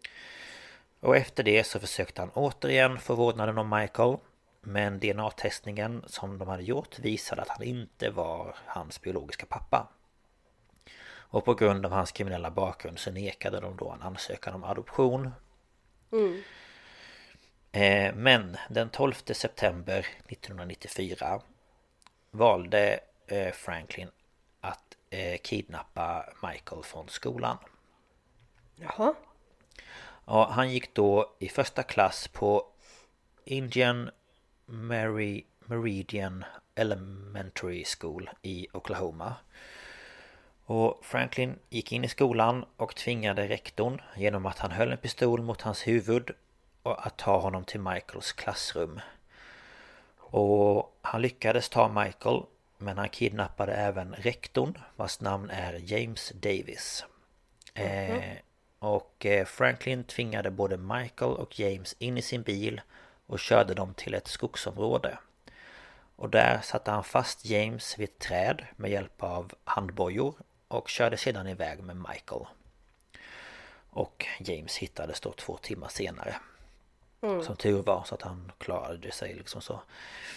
Och 1.01 1.17
efter 1.17 1.43
det 1.43 1.65
så 1.65 1.81
försökte 1.81 2.23
han 2.23 2.31
återigen 2.35 2.99
få 2.99 3.15
vårdnaden 3.15 3.59
om 3.59 3.69
Michael. 3.81 4.17
Men 4.61 4.99
DNA-testningen 4.99 6.05
som 6.07 6.39
de 6.39 6.49
hade 6.49 6.63
gjort 6.63 6.99
visade 6.99 7.43
att 7.43 7.49
han 7.49 7.63
inte 7.63 8.11
var 8.11 8.57
hans 8.67 9.01
biologiska 9.01 9.47
pappa. 9.47 9.89
Och 11.05 11.45
på 11.45 11.55
grund 11.55 11.87
av 11.87 11.93
hans 11.93 12.13
kriminella 12.13 12.51
bakgrund 12.51 12.99
så 12.99 13.11
nekade 13.11 13.61
de 13.61 13.77
då 13.77 13.91
en 13.91 14.03
ansökan 14.03 14.55
om 14.55 14.65
adoption. 14.65 15.31
Mm. 16.13 16.43
Eh, 17.73 18.15
men 18.15 18.57
den 18.69 18.89
12 18.89 19.13
september 19.13 20.07
1994 20.29 21.43
valde 22.33 23.01
eh, 23.27 23.53
Franklin 23.53 24.09
att 24.61 24.97
eh, 25.11 25.39
kidnappa 25.43 26.25
Michael 26.43 26.83
från 26.83 27.09
skolan. 27.09 27.57
Jaha. 28.77 29.15
Ja, 30.25 30.51
han 30.51 30.71
gick 30.71 30.95
då 30.95 31.37
i 31.39 31.49
första 31.49 31.83
klass 31.83 32.29
på 32.29 32.67
Indian 33.45 34.11
Mary 34.67 35.45
Meridian 35.59 36.45
Elementary 36.75 37.85
School 37.85 38.31
i 38.43 38.67
Oklahoma. 38.73 39.35
Och 40.65 41.05
Franklin 41.05 41.59
gick 41.71 41.93
in 41.93 42.05
i 42.05 42.09
skolan 42.09 42.65
och 42.77 42.97
tvingade 42.97 43.49
rektorn 43.49 44.01
genom 44.17 44.47
att 44.47 44.59
han 44.59 44.71
höll 44.71 44.93
en 44.93 44.99
pistol 44.99 45.43
mot 45.43 45.63
hans 45.63 45.87
huvud 45.87 46.31
att 46.83 47.17
ta 47.17 47.39
honom 47.39 47.65
till 47.65 47.81
Michaels 47.81 48.33
klassrum. 48.33 49.01
Och 50.33 50.99
han 51.03 51.23
lyckades 51.23 51.69
ta 51.69 51.89
Michael 51.89 52.43
men 52.79 52.99
han 52.99 53.09
kidnappade 53.09 53.73
även 53.73 54.15
rektorn 54.15 54.79
vars 54.97 55.21
namn 55.21 55.51
är 55.51 55.81
James 55.93 56.33
Davis. 56.35 57.05
Mm 57.75 57.91
-hmm. 57.91 58.33
eh, 58.33 58.37
och 58.79 59.27
eh, 59.27 59.45
Franklin 59.45 60.05
tvingade 60.05 60.51
både 60.51 60.77
Michael 60.77 61.31
och 61.31 61.61
James 61.61 61.97
in 61.99 62.19
i 62.19 62.23
sin 62.23 62.43
bil 62.43 62.81
och 63.27 63.39
körde 63.39 63.75
dem 63.75 63.95
till 63.95 64.15
ett 64.15 64.29
skogsområde. 64.29 65.19
Och 66.17 66.31
där 66.31 66.61
satte 66.61 66.91
han 66.91 67.05
fast 67.05 67.45
James 67.45 67.99
vid 67.99 68.09
ett 68.09 68.19
träd 68.19 68.67
med 68.77 68.91
hjälp 68.91 69.23
av 69.23 69.53
handbojor 69.65 70.35
och 70.69 70.89
körde 70.89 71.17
sedan 71.17 71.47
iväg 71.47 71.83
med 71.83 71.97
Michael. 71.97 72.47
Och 73.91 74.27
James 74.41 74.77
hittades 74.77 75.21
då 75.21 75.33
två 75.33 75.57
timmar 75.57 75.89
senare. 75.89 76.37
Mm. 77.23 77.43
Som 77.43 77.57
tur 77.57 77.83
var 77.83 78.05
så 78.05 78.15
att 78.15 78.23
han 78.23 78.53
klarade 78.59 79.13
sig 79.13 79.35
liksom 79.35 79.61
så. 79.61 79.81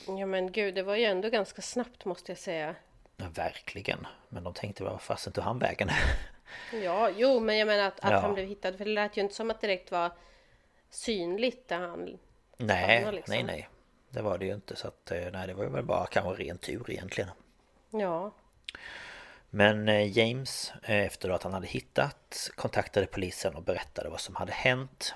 Ja 0.07 0.25
men 0.25 0.51
gud, 0.51 0.75
det 0.75 0.83
var 0.83 0.95
ju 0.95 1.05
ändå 1.05 1.29
ganska 1.29 1.61
snabbt 1.61 2.05
måste 2.05 2.31
jag 2.31 2.39
säga. 2.39 2.75
Ja, 3.17 3.25
verkligen. 3.33 4.07
Men 4.29 4.43
de 4.43 4.53
tänkte 4.53 4.83
vad 4.83 5.01
fasen 5.01 5.33
tog 5.33 5.43
han 5.43 5.59
vägen? 5.59 5.89
ja, 6.83 7.09
jo 7.09 7.39
men 7.39 7.57
jag 7.57 7.65
menar 7.65 7.87
att, 7.87 7.99
att 7.99 8.11
ja. 8.11 8.19
han 8.19 8.33
blev 8.33 8.47
hittad. 8.47 8.77
För 8.77 8.85
det 8.85 8.91
lät 8.91 9.17
ju 9.17 9.21
inte 9.21 9.35
som 9.35 9.51
att 9.51 9.61
det 9.61 9.67
direkt 9.67 9.91
var 9.91 10.11
synligt 10.89 11.67
där 11.67 11.79
han 11.79 12.19
Nej, 12.57 13.11
liksom. 13.11 13.35
nej, 13.35 13.43
nej. 13.43 13.69
Det 14.09 14.21
var 14.21 14.37
det 14.37 14.45
ju 14.45 14.53
inte 14.53 14.75
så 14.75 14.87
att 14.87 15.11
eh, 15.11 15.27
nej 15.33 15.47
det 15.47 15.53
var 15.53 15.65
väl 15.65 15.83
bara 15.83 16.05
kanske 16.05 16.43
ren 16.43 16.57
tur 16.57 16.91
egentligen. 16.91 17.29
Ja. 17.89 18.31
Men 19.49 19.89
eh, 19.89 20.17
James 20.17 20.73
eh, 20.83 21.05
efter 21.05 21.29
att 21.29 21.43
han 21.43 21.53
hade 21.53 21.67
hittat 21.67 22.49
kontaktade 22.55 23.07
polisen 23.07 23.55
och 23.55 23.63
berättade 23.63 24.09
vad 24.09 24.19
som 24.19 24.35
hade 24.35 24.51
hänt. 24.51 25.15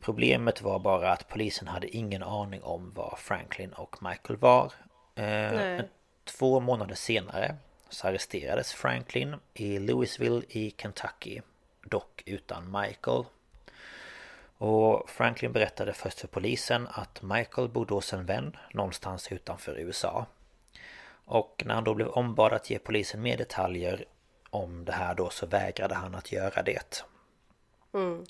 Problemet 0.00 0.62
var 0.62 0.78
bara 0.78 1.12
att 1.12 1.28
polisen 1.28 1.68
hade 1.68 1.96
ingen 1.96 2.22
aning 2.22 2.62
om 2.62 2.92
var 2.94 3.16
Franklin 3.18 3.72
och 3.72 4.02
Michael 4.02 4.38
var. 4.38 4.72
Nej. 5.14 5.88
Två 6.24 6.60
månader 6.60 6.94
senare 6.94 7.56
så 7.88 8.08
arresterades 8.08 8.72
Franklin 8.72 9.36
i 9.54 9.78
Louisville 9.78 10.42
i 10.48 10.74
Kentucky. 10.76 11.40
Dock 11.84 12.22
utan 12.26 12.80
Michael. 12.80 13.24
Och 14.58 15.10
Franklin 15.10 15.52
berättade 15.52 15.92
först 15.92 16.20
för 16.20 16.28
polisen 16.28 16.88
att 16.90 17.22
Michael 17.22 17.68
bodde 17.68 17.94
hos 17.94 18.12
en 18.12 18.26
vän 18.26 18.56
någonstans 18.72 19.32
utanför 19.32 19.78
USA. 19.78 20.26
Och 21.24 21.62
när 21.66 21.74
han 21.74 21.84
då 21.84 21.94
blev 21.94 22.08
ombad 22.08 22.52
att 22.52 22.70
ge 22.70 22.78
polisen 22.78 23.22
mer 23.22 23.36
detaljer 23.36 24.04
om 24.50 24.84
det 24.84 24.92
här 24.92 25.14
då 25.14 25.30
så 25.30 25.46
vägrade 25.46 25.94
han 25.94 26.14
att 26.14 26.32
göra 26.32 26.62
det. 26.62 27.04
Mm. 27.94 28.24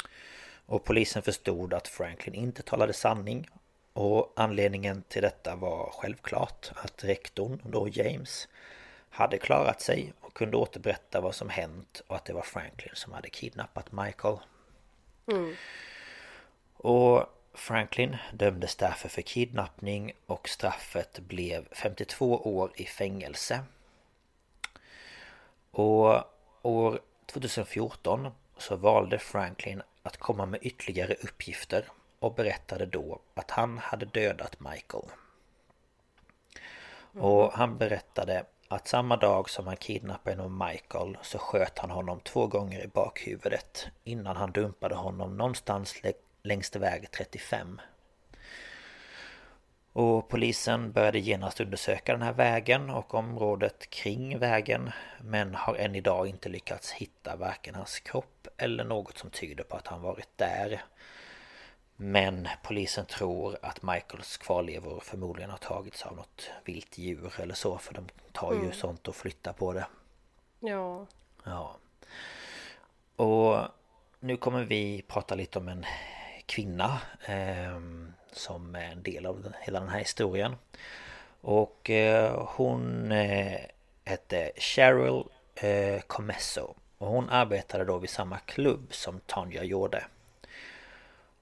Och 0.70 0.84
polisen 0.84 1.22
förstod 1.22 1.74
att 1.74 1.88
Franklin 1.88 2.34
inte 2.34 2.62
talade 2.62 2.92
sanning. 2.92 3.48
Och 3.92 4.32
anledningen 4.36 5.02
till 5.08 5.22
detta 5.22 5.56
var 5.56 5.90
självklart 5.92 6.70
att 6.74 7.04
rektorn, 7.04 7.60
då 7.64 7.88
James, 7.88 8.48
hade 9.10 9.38
klarat 9.38 9.80
sig 9.80 10.12
och 10.20 10.34
kunde 10.34 10.56
återberätta 10.56 11.20
vad 11.20 11.34
som 11.34 11.48
hänt 11.48 12.02
och 12.06 12.16
att 12.16 12.24
det 12.24 12.32
var 12.32 12.42
Franklin 12.42 12.90
som 12.94 13.12
hade 13.12 13.30
kidnappat 13.30 13.92
Michael. 13.92 14.36
Mm. 15.26 15.54
Och 16.76 17.24
Franklin 17.54 18.16
dömdes 18.32 18.76
därför 18.76 19.08
för 19.08 19.22
kidnappning 19.22 20.12
och 20.26 20.48
straffet 20.48 21.18
blev 21.18 21.68
52 21.72 22.36
år 22.36 22.72
i 22.74 22.84
fängelse. 22.84 23.60
Och 25.70 26.22
år 26.62 27.00
2014 27.26 28.28
så 28.58 28.76
valde 28.76 29.18
Franklin 29.18 29.82
att 30.02 30.16
komma 30.16 30.46
med 30.46 30.60
ytterligare 30.62 31.14
uppgifter 31.14 31.84
och 32.18 32.34
berättade 32.34 32.86
då 32.86 33.20
att 33.34 33.50
han 33.50 33.78
hade 33.78 34.06
dödat 34.06 34.60
Michael. 34.60 35.04
Och 37.12 37.52
han 37.52 37.78
berättade 37.78 38.44
att 38.68 38.88
samma 38.88 39.16
dag 39.16 39.50
som 39.50 39.66
han 39.66 39.76
kidnappade 39.76 40.48
Michael 40.48 41.18
så 41.22 41.38
sköt 41.38 41.78
han 41.78 41.90
honom 41.90 42.20
två 42.20 42.46
gånger 42.46 42.84
i 42.84 42.86
bakhuvudet 42.86 43.86
innan 44.04 44.36
han 44.36 44.52
dumpade 44.52 44.94
honom 44.94 45.36
någonstans 45.36 45.94
längst 46.42 46.76
väg 46.76 47.10
35. 47.10 47.80
Och 49.92 50.28
polisen 50.28 50.92
började 50.92 51.18
genast 51.18 51.60
undersöka 51.60 52.12
den 52.12 52.22
här 52.22 52.32
vägen 52.32 52.90
och 52.90 53.14
området 53.14 53.90
kring 53.90 54.38
vägen 54.38 54.90
Men 55.20 55.54
har 55.54 55.74
än 55.74 55.94
idag 55.94 56.26
inte 56.26 56.48
lyckats 56.48 56.92
hitta 56.92 57.36
varken 57.36 57.74
hans 57.74 58.00
kropp 58.00 58.48
eller 58.56 58.84
något 58.84 59.18
som 59.18 59.30
tyder 59.30 59.64
på 59.64 59.76
att 59.76 59.86
han 59.86 60.02
varit 60.02 60.28
där. 60.36 60.82
Men 61.96 62.48
polisen 62.62 63.06
tror 63.06 63.58
att 63.62 63.82
Michaels 63.82 64.36
kvarlevor 64.36 65.00
förmodligen 65.00 65.50
har 65.50 65.58
tagits 65.58 66.02
av 66.06 66.16
något 66.16 66.50
vilt 66.64 66.98
djur 66.98 67.32
eller 67.40 67.54
så 67.54 67.78
för 67.78 67.94
de 67.94 68.08
tar 68.32 68.52
ju 68.52 68.60
mm. 68.60 68.72
sånt 68.72 69.08
och 69.08 69.16
flyttar 69.16 69.52
på 69.52 69.72
det. 69.72 69.86
Ja. 70.60 71.06
Ja. 71.44 71.76
Och 73.16 73.58
nu 74.20 74.36
kommer 74.36 74.64
vi 74.64 75.02
prata 75.08 75.34
lite 75.34 75.58
om 75.58 75.68
en 75.68 75.86
kvinna 76.46 77.00
eh, 77.24 77.80
som 78.32 78.74
är 78.74 78.84
en 78.92 79.02
del 79.02 79.26
av 79.26 79.52
hela 79.60 79.80
den 79.80 79.88
här 79.88 79.98
historien. 79.98 80.56
Och 81.40 81.90
eh, 81.90 82.48
hon 82.48 83.12
eh, 83.12 83.60
hette 84.04 84.52
Cheryl 84.56 85.24
eh, 85.54 86.00
Comesso. 86.00 86.74
Och 86.98 87.08
hon 87.08 87.30
arbetade 87.30 87.84
då 87.84 87.98
vid 87.98 88.10
samma 88.10 88.38
klubb 88.38 88.86
som 88.90 89.20
Tanja 89.26 89.64
gjorde. 89.64 90.04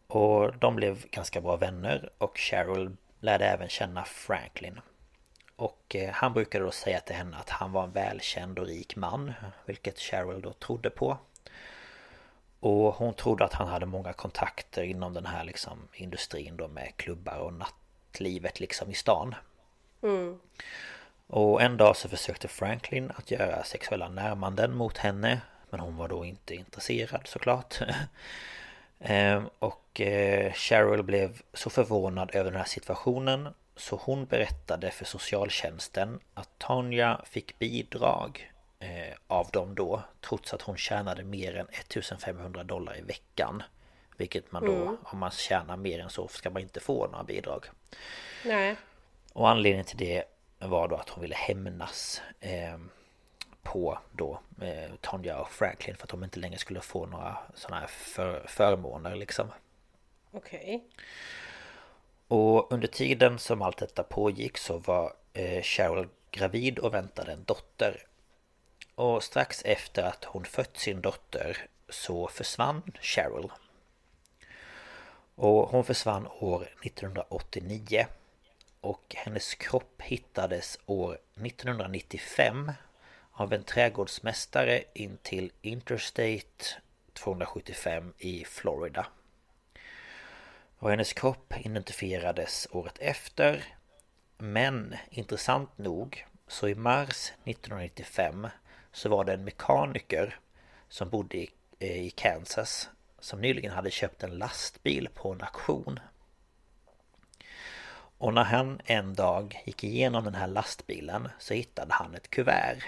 Och 0.07 0.57
de 0.57 0.76
blev 0.76 1.07
ganska 1.11 1.41
bra 1.41 1.57
vänner 1.57 2.11
och 2.18 2.39
Cheryl 2.39 2.97
lärde 3.20 3.47
även 3.47 3.68
känna 3.68 4.05
Franklin. 4.05 4.80
Och 5.57 5.97
eh, 5.97 6.11
han 6.12 6.32
brukade 6.32 6.64
då 6.64 6.70
säga 6.70 7.01
till 7.01 7.16
henne 7.16 7.36
att 7.36 7.51
han 7.51 7.72
var 7.72 7.84
en 7.84 7.93
välkänd 7.93 8.59
och 8.59 8.66
rik 8.66 8.97
man 8.97 9.32
Vilket 9.66 9.99
Cheryl 9.99 10.41
då 10.41 10.53
trodde 10.53 10.91
på 10.91 11.18
och 12.61 12.94
hon 12.94 13.14
trodde 13.14 13.44
att 13.44 13.52
han 13.52 13.68
hade 13.68 13.86
många 13.86 14.12
kontakter 14.12 14.82
inom 14.82 15.14
den 15.14 15.26
här 15.26 15.44
liksom 15.44 15.88
industrin 15.92 16.56
då 16.56 16.68
med 16.68 16.96
klubbar 16.96 17.38
och 17.38 17.52
nattlivet 17.52 18.61
liksom 18.61 18.90
i 18.90 18.94
stan. 18.94 19.34
Mm. 20.02 20.38
Och 21.26 21.62
en 21.62 21.76
dag 21.76 21.96
så 21.96 22.09
försökte 22.09 22.48
Franklin 22.48 23.12
att 23.14 23.30
göra 23.30 23.64
sexuella 23.64 24.09
närmanden 24.09 24.74
mot 24.74 24.98
henne 24.98 25.40
Men 25.70 25.80
hon 25.80 25.96
var 25.96 26.09
då 26.09 26.24
inte 26.24 26.54
intresserad 26.54 27.20
såklart 27.24 27.80
ehm, 29.00 29.48
Och 29.59 30.00
eh, 30.00 30.52
Cheryl 30.52 31.02
blev 31.02 31.42
så 31.54 31.70
förvånad 31.70 32.30
över 32.34 32.50
den 32.50 32.61
här 32.61 32.66
situationen 32.66 33.48
Så 33.76 34.00
hon 34.02 34.24
berättade 34.24 34.90
för 34.90 35.04
socialtjänsten 35.04 36.20
att 36.34 36.59
Tanja 36.59 37.20
fick 37.24 37.59
bidrag 37.59 38.52
av 39.26 39.50
dem 39.50 39.74
då 39.74 40.02
Trots 40.20 40.54
att 40.54 40.62
hon 40.62 40.76
tjänade 40.76 41.24
mer 41.24 41.56
än 41.56 41.66
1500 41.68 42.64
dollar 42.64 42.98
i 42.98 43.00
veckan. 43.00 43.62
Vilket 44.16 44.52
man 44.52 44.64
då, 44.64 44.74
mm. 44.74 44.96
om 45.04 45.18
man 45.18 45.30
tjänar 45.30 45.76
mer 45.76 45.98
än 46.00 46.10
så 46.10 46.28
ska 46.28 46.50
man 46.50 46.62
inte 46.62 46.80
få 46.80 47.06
några 47.06 47.24
bidrag. 47.24 47.66
Nej. 48.44 48.76
Och 49.32 49.48
anledningen 49.48 49.86
till 49.86 49.96
det 49.96 50.24
var 50.58 50.88
då 50.88 50.96
att 50.96 51.08
hon 51.08 51.22
ville 51.22 51.34
hämnas 51.34 52.22
eh, 52.40 52.78
På 53.62 53.98
då 54.12 54.40
eh, 54.62 54.94
Tonja 55.00 55.40
och 55.40 55.50
Franklin 55.50 55.96
för 55.96 56.04
att 56.04 56.10
de 56.10 56.24
inte 56.24 56.40
längre 56.40 56.58
skulle 56.58 56.80
få 56.80 57.06
några 57.06 57.38
sådana 57.54 57.80
här 57.80 57.86
för, 57.86 58.46
förmåner 58.48 59.16
liksom. 59.16 59.52
Okej. 60.30 60.60
Okay. 60.60 60.80
Och 62.28 62.72
under 62.72 62.88
tiden 62.88 63.38
som 63.38 63.62
allt 63.62 63.78
detta 63.78 64.02
pågick 64.02 64.58
så 64.58 64.78
var 64.78 65.12
eh, 65.32 65.62
Cheryl 65.62 66.08
gravid 66.30 66.78
och 66.78 66.94
väntade 66.94 67.32
en 67.32 67.44
dotter 67.44 68.07
och 68.99 69.22
strax 69.22 69.62
efter 69.64 70.03
att 70.03 70.24
hon 70.24 70.44
fött 70.44 70.76
sin 70.76 71.01
dotter 71.01 71.66
så 71.88 72.28
försvann 72.28 72.82
Cheryl. 73.01 73.51
Och 75.34 75.68
hon 75.68 75.84
försvann 75.84 76.26
år 76.26 76.68
1989. 76.84 78.07
Och 78.80 79.14
hennes 79.18 79.55
kropp 79.55 80.03
hittades 80.03 80.78
år 80.86 81.18
1995 81.34 82.72
av 83.32 83.53
en 83.53 83.64
trädgårdsmästare 83.64 84.82
in 84.92 85.18
till 85.22 85.53
Interstate 85.62 86.64
275 87.12 88.12
i 88.18 88.44
Florida. 88.44 89.07
Och 90.78 90.90
hennes 90.90 91.12
kropp 91.12 91.55
identifierades 91.57 92.68
året 92.70 92.99
efter. 92.99 93.64
Men 94.38 94.96
intressant 95.11 95.78
nog 95.78 96.26
så 96.49 96.68
i 96.68 96.74
mars 96.74 97.32
1995 97.44 98.49
så 98.93 99.09
var 99.09 99.24
det 99.24 99.32
en 99.32 99.45
mekaniker 99.45 100.39
som 100.89 101.09
bodde 101.11 101.36
i, 101.36 101.51
eh, 101.78 102.07
i 102.07 102.11
Kansas 102.11 102.91
som 103.18 103.41
nyligen 103.41 103.72
hade 103.72 103.91
köpt 103.91 104.22
en 104.22 104.39
lastbil 104.39 105.09
på 105.14 105.32
en 105.32 105.43
auktion. 105.43 106.01
Och 108.18 108.34
när 108.34 108.45
han 108.45 108.80
en 108.84 109.14
dag 109.14 109.62
gick 109.66 109.84
igenom 109.84 110.24
den 110.24 110.34
här 110.34 110.47
lastbilen 110.47 111.28
så 111.39 111.55
hittade 111.55 111.93
han 111.95 112.14
ett 112.14 112.30
kuvert. 112.30 112.84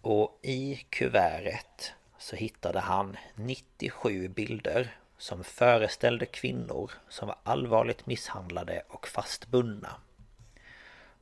Och 0.00 0.38
i 0.42 0.86
kuvertet 0.90 1.92
så 2.18 2.36
hittade 2.36 2.80
han 2.80 3.16
97 3.34 4.28
bilder 4.28 4.96
som 5.18 5.44
föreställde 5.44 6.26
kvinnor 6.26 6.90
som 7.08 7.28
var 7.28 7.36
allvarligt 7.42 8.06
misshandlade 8.06 8.82
och 8.88 9.08
fastbundna. 9.08 9.96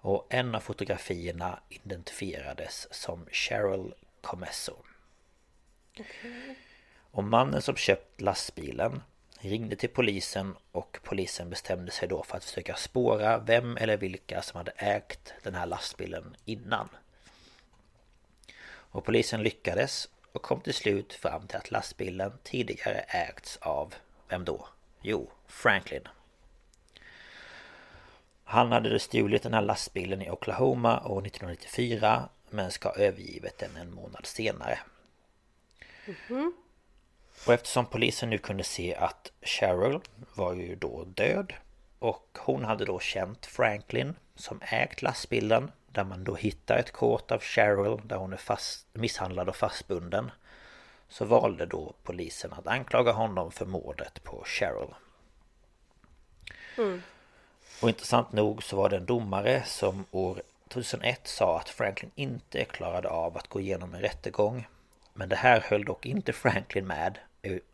Och 0.06 0.26
en 0.28 0.54
av 0.54 0.60
fotografierna 0.60 1.60
identifierades 1.68 2.88
som 2.90 3.26
Cheryl 3.30 3.94
Comesso. 4.20 4.76
Och 7.10 7.24
mannen 7.24 7.62
som 7.62 7.76
köpt 7.76 8.20
lastbilen 8.20 9.02
ringde 9.38 9.76
till 9.76 9.88
polisen 9.88 10.56
och 10.72 10.98
polisen 11.02 11.50
bestämde 11.50 11.92
sig 11.92 12.08
då 12.08 12.22
för 12.22 12.36
att 12.36 12.44
försöka 12.44 12.76
spåra 12.76 13.38
vem 13.38 13.76
eller 13.76 13.96
vilka 13.96 14.42
som 14.42 14.58
hade 14.58 14.70
ägt 14.70 15.34
den 15.42 15.54
här 15.54 15.66
lastbilen 15.66 16.36
innan. 16.44 16.88
Och 18.66 19.04
polisen 19.04 19.42
lyckades 19.42 20.08
och 20.32 20.42
kom 20.42 20.60
till 20.60 20.74
slut 20.74 21.12
fram 21.12 21.46
till 21.46 21.56
att 21.56 21.70
lastbilen 21.70 22.32
tidigare 22.42 22.98
ägts 22.98 23.56
av, 23.56 23.94
vem 24.28 24.44
då? 24.44 24.68
Jo, 25.02 25.30
Franklin. 25.46 26.08
Han 28.48 28.72
hade 28.72 28.98
stulit 28.98 29.42
den 29.42 29.54
här 29.54 29.60
lastbilen 29.62 30.22
i 30.22 30.30
Oklahoma 30.30 31.00
år 31.00 31.26
1994 31.26 32.28
men 32.50 32.70
ska 32.70 32.88
ha 32.88 32.96
övergivit 32.96 33.58
den 33.58 33.76
en 33.76 33.94
månad 33.94 34.26
senare. 34.26 34.78
Och 37.46 37.52
eftersom 37.52 37.86
polisen 37.86 38.30
nu 38.30 38.38
kunde 38.38 38.64
se 38.64 38.94
att 38.94 39.32
Cheryl 39.42 40.00
var 40.34 40.54
ju 40.54 40.74
då 40.76 41.04
död 41.04 41.52
och 41.98 42.38
hon 42.38 42.64
hade 42.64 42.84
då 42.84 42.98
känt 43.00 43.46
Franklin 43.46 44.14
som 44.34 44.60
ägt 44.62 45.02
lastbilen 45.02 45.70
där 45.92 46.04
man 46.04 46.24
då 46.24 46.34
hittar 46.34 46.78
ett 46.78 46.92
kort 46.92 47.30
av 47.30 47.40
Cheryl 47.40 48.00
där 48.04 48.16
hon 48.16 48.32
är 48.32 48.36
fast, 48.36 48.86
misshandlad 48.92 49.48
och 49.48 49.56
fastbunden 49.56 50.30
så 51.08 51.24
valde 51.24 51.66
då 51.66 51.94
polisen 52.02 52.52
att 52.52 52.66
anklaga 52.66 53.12
honom 53.12 53.52
för 53.52 53.66
mordet 53.66 54.22
på 54.24 54.42
Cheryl. 54.46 54.94
Och 57.82 57.88
intressant 57.88 58.32
nog 58.32 58.62
så 58.62 58.76
var 58.76 58.88
det 58.88 58.96
en 58.96 59.06
domare 59.06 59.62
som 59.66 60.04
år 60.10 60.42
2001 60.68 61.20
sa 61.24 61.58
att 61.58 61.68
Franklin 61.68 62.10
inte 62.14 62.64
klarade 62.64 63.08
av 63.08 63.36
att 63.36 63.48
gå 63.48 63.60
igenom 63.60 63.94
en 63.94 64.00
rättegång. 64.00 64.68
Men 65.14 65.28
det 65.28 65.36
här 65.36 65.60
höll 65.60 65.84
dock 65.84 66.06
inte 66.06 66.32
Franklin 66.32 66.86
med 66.86 67.18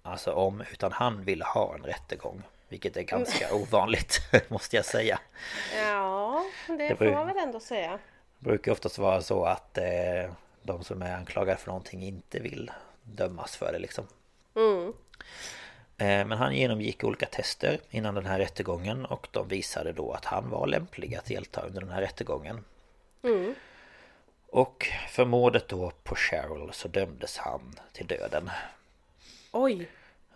alltså 0.02 0.32
om 0.32 0.62
utan 0.72 0.92
han 0.92 1.24
ville 1.24 1.44
ha 1.44 1.74
en 1.74 1.82
rättegång. 1.82 2.42
Vilket 2.68 2.96
är 2.96 3.02
ganska 3.02 3.54
ovanligt 3.54 4.20
måste 4.48 4.76
jag 4.76 4.84
säga. 4.84 5.20
Ja, 5.76 6.44
det, 6.66 6.74
Det 6.88 6.96
får 6.96 7.12
man 7.12 7.26
väl 7.26 7.36
ändå 7.36 7.60
säga. 7.60 7.98
Det 8.38 8.48
brukar 8.48 8.72
oftast 8.72 8.98
vara 8.98 9.22
så 9.22 9.44
att 9.44 9.78
eh, 9.78 10.32
de 10.62 10.84
som 10.84 11.02
är 11.02 11.16
anklagade 11.16 11.58
för 11.58 11.66
någonting 11.66 12.02
inte 12.02 12.38
vill 12.38 12.70
dömas 13.02 13.56
för 13.56 13.72
det 13.72 13.78
liksom. 13.78 14.06
Eh, 14.56 14.94
men 16.04 16.32
han 16.32 16.56
genomgick 16.56 17.04
olika 17.04 17.26
tester 17.26 17.80
innan 17.90 18.14
den 18.14 18.26
här 18.26 18.38
rättegången 18.38 19.04
och 19.04 19.28
de 19.30 19.48
visade 19.48 19.92
då 19.92 20.12
att 20.12 20.24
han 20.24 20.50
var 20.50 20.66
lämplig 20.66 21.14
att 21.14 21.24
delta 21.24 21.60
under 21.60 21.80
den 21.80 21.90
här 21.90 22.00
rättegången. 22.00 22.64
Och 24.46 24.86
för 25.10 25.24
mordet 25.24 25.68
då 25.68 25.92
på 26.02 26.14
Cheryl 26.14 26.72
så 26.72 26.88
dömdes 26.88 27.38
han 27.38 27.74
till 27.92 28.06
döden. 28.06 28.50
Oj! 29.52 29.88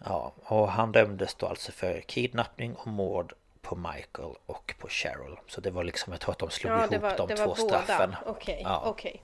Ja, 0.04 0.32
och 0.44 0.68
han 0.68 0.92
dömdes 0.92 1.34
då 1.34 1.46
alltså 1.46 1.72
för 1.72 2.00
kidnappning 2.00 2.74
och 2.74 2.86
mord 2.86 3.32
på 3.62 3.76
Michael 3.76 4.34
och 4.46 4.74
på 4.78 4.88
Cheryl. 4.88 5.36
Så 5.48 5.60
det 5.60 5.70
var 5.70 5.84
liksom, 5.84 6.12
jag 6.12 6.20
tror 6.20 6.32
att 6.32 6.38
de 6.38 6.50
slog 6.50 6.72
Ja, 6.72 6.84
ihop 6.86 7.02
var, 7.02 7.16
de 7.28 7.36
två 7.36 7.54
straffen. 7.54 8.16
Okej, 8.26 8.60
Ja. 8.64 8.82
okej. 8.86 9.22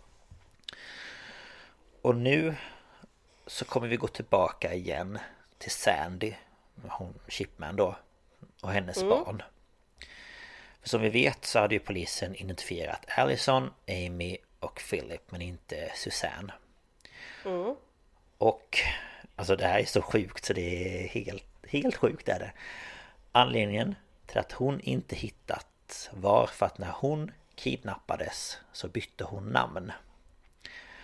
Och 2.03 2.16
nu 2.16 2.55
så 3.47 3.64
kommer 3.64 3.88
vi 3.88 3.97
gå 3.97 4.07
tillbaka 4.09 4.74
igen 4.74 5.18
till 5.63 5.71
Sandy, 5.71 6.35
hon 6.89 7.15
Chipman 7.29 7.77
då, 7.77 7.97
och 8.63 8.73
hennes 8.73 9.03
barn. 9.03 9.43
För 10.81 10.89
som 10.89 11.01
vi 11.01 11.09
vet 11.09 11.45
så 11.45 11.59
hade 11.59 11.75
ju 11.75 11.81
polisen 11.81 12.35
identifierat 12.35 13.07
Allison, 13.09 13.71
Amy 13.89 14.37
och 14.61 14.83
Philip 14.91 15.31
men 15.31 15.43
inte 15.43 15.93
Susanne. 15.95 16.53
Och 18.39 18.79
alltså 19.37 19.57
det 19.57 19.67
här 19.67 19.79
är 19.79 19.85
så 19.85 20.03
sjukt 20.03 20.45
så 20.45 20.53
det 20.53 21.05
är 21.05 21.09
helt, 21.09 21.45
helt 21.69 21.97
sjukt 21.97 22.29
är 22.29 22.39
det. 22.39 22.53
Anledningen 23.33 23.95
till 24.27 24.39
att 24.39 24.53
hon 24.53 24.81
inte 24.81 25.17
hittat 25.17 26.11
var 26.13 26.47
för 26.47 26.67
att 26.67 26.79
när 26.79 26.93
hon 26.93 27.31
kidnappades 27.55 28.59
så 28.73 28.89
bytte 28.89 29.25
hon 29.25 29.45
namn. 29.45 29.93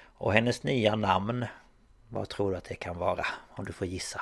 Och 0.00 0.32
hennes 0.32 0.62
nya 0.62 0.96
namn, 0.96 1.46
vad 2.08 2.28
tror 2.28 2.50
du 2.50 2.56
att 2.56 2.64
det 2.64 2.74
kan 2.74 2.98
vara? 2.98 3.26
Om 3.50 3.64
du 3.64 3.72
får 3.72 3.86
gissa. 3.86 4.20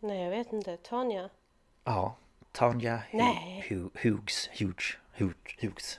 Nej, 0.00 0.22
jag 0.22 0.30
vet 0.30 0.52
inte. 0.52 0.76
Tanja? 0.76 1.30
Ja, 1.84 2.16
Tanja 2.52 3.02
Hughes, 3.94 4.48
Hughes, 4.52 4.96
Hughes, 5.12 5.98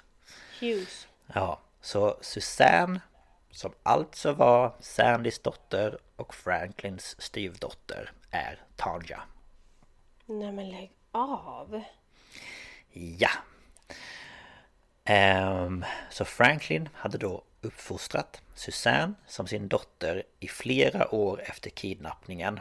Hughes. 0.59 1.07
Ja, 1.33 1.59
så 1.81 2.17
Susanne 2.21 3.01
som 3.51 3.71
alltså 3.83 4.33
var 4.33 4.75
Sandys 4.79 5.39
dotter 5.39 5.97
och 6.15 6.35
Franklins 6.35 7.21
styvdotter 7.21 8.11
är 8.31 8.61
Tanja. 8.75 9.21
Nej 10.25 10.51
men 10.51 10.69
lägg 10.69 10.91
av! 11.11 11.83
Ja! 12.91 13.29
Ehm, 15.03 15.85
så 16.09 16.25
Franklin 16.25 16.89
hade 16.93 17.17
då 17.17 17.43
uppfostrat 17.61 18.41
Susanne 18.55 19.13
som 19.27 19.47
sin 19.47 19.67
dotter 19.67 20.23
i 20.39 20.47
flera 20.47 21.15
år 21.15 21.41
efter 21.41 21.69
kidnappningen. 21.69 22.59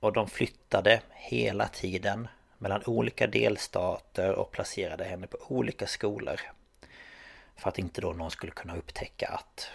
Och 0.00 0.12
de 0.12 0.28
flyttade 0.28 1.02
hela 1.10 1.68
tiden 1.68 2.28
mellan 2.58 2.82
olika 2.86 3.26
delstater 3.26 4.32
och 4.32 4.50
placerade 4.50 5.04
henne 5.04 5.26
på 5.26 5.38
olika 5.48 5.86
skolor. 5.86 6.40
För 7.56 7.68
att 7.68 7.78
inte 7.78 8.00
då 8.00 8.12
någon 8.12 8.30
skulle 8.30 8.52
kunna 8.52 8.76
upptäcka 8.76 9.28
att 9.28 9.70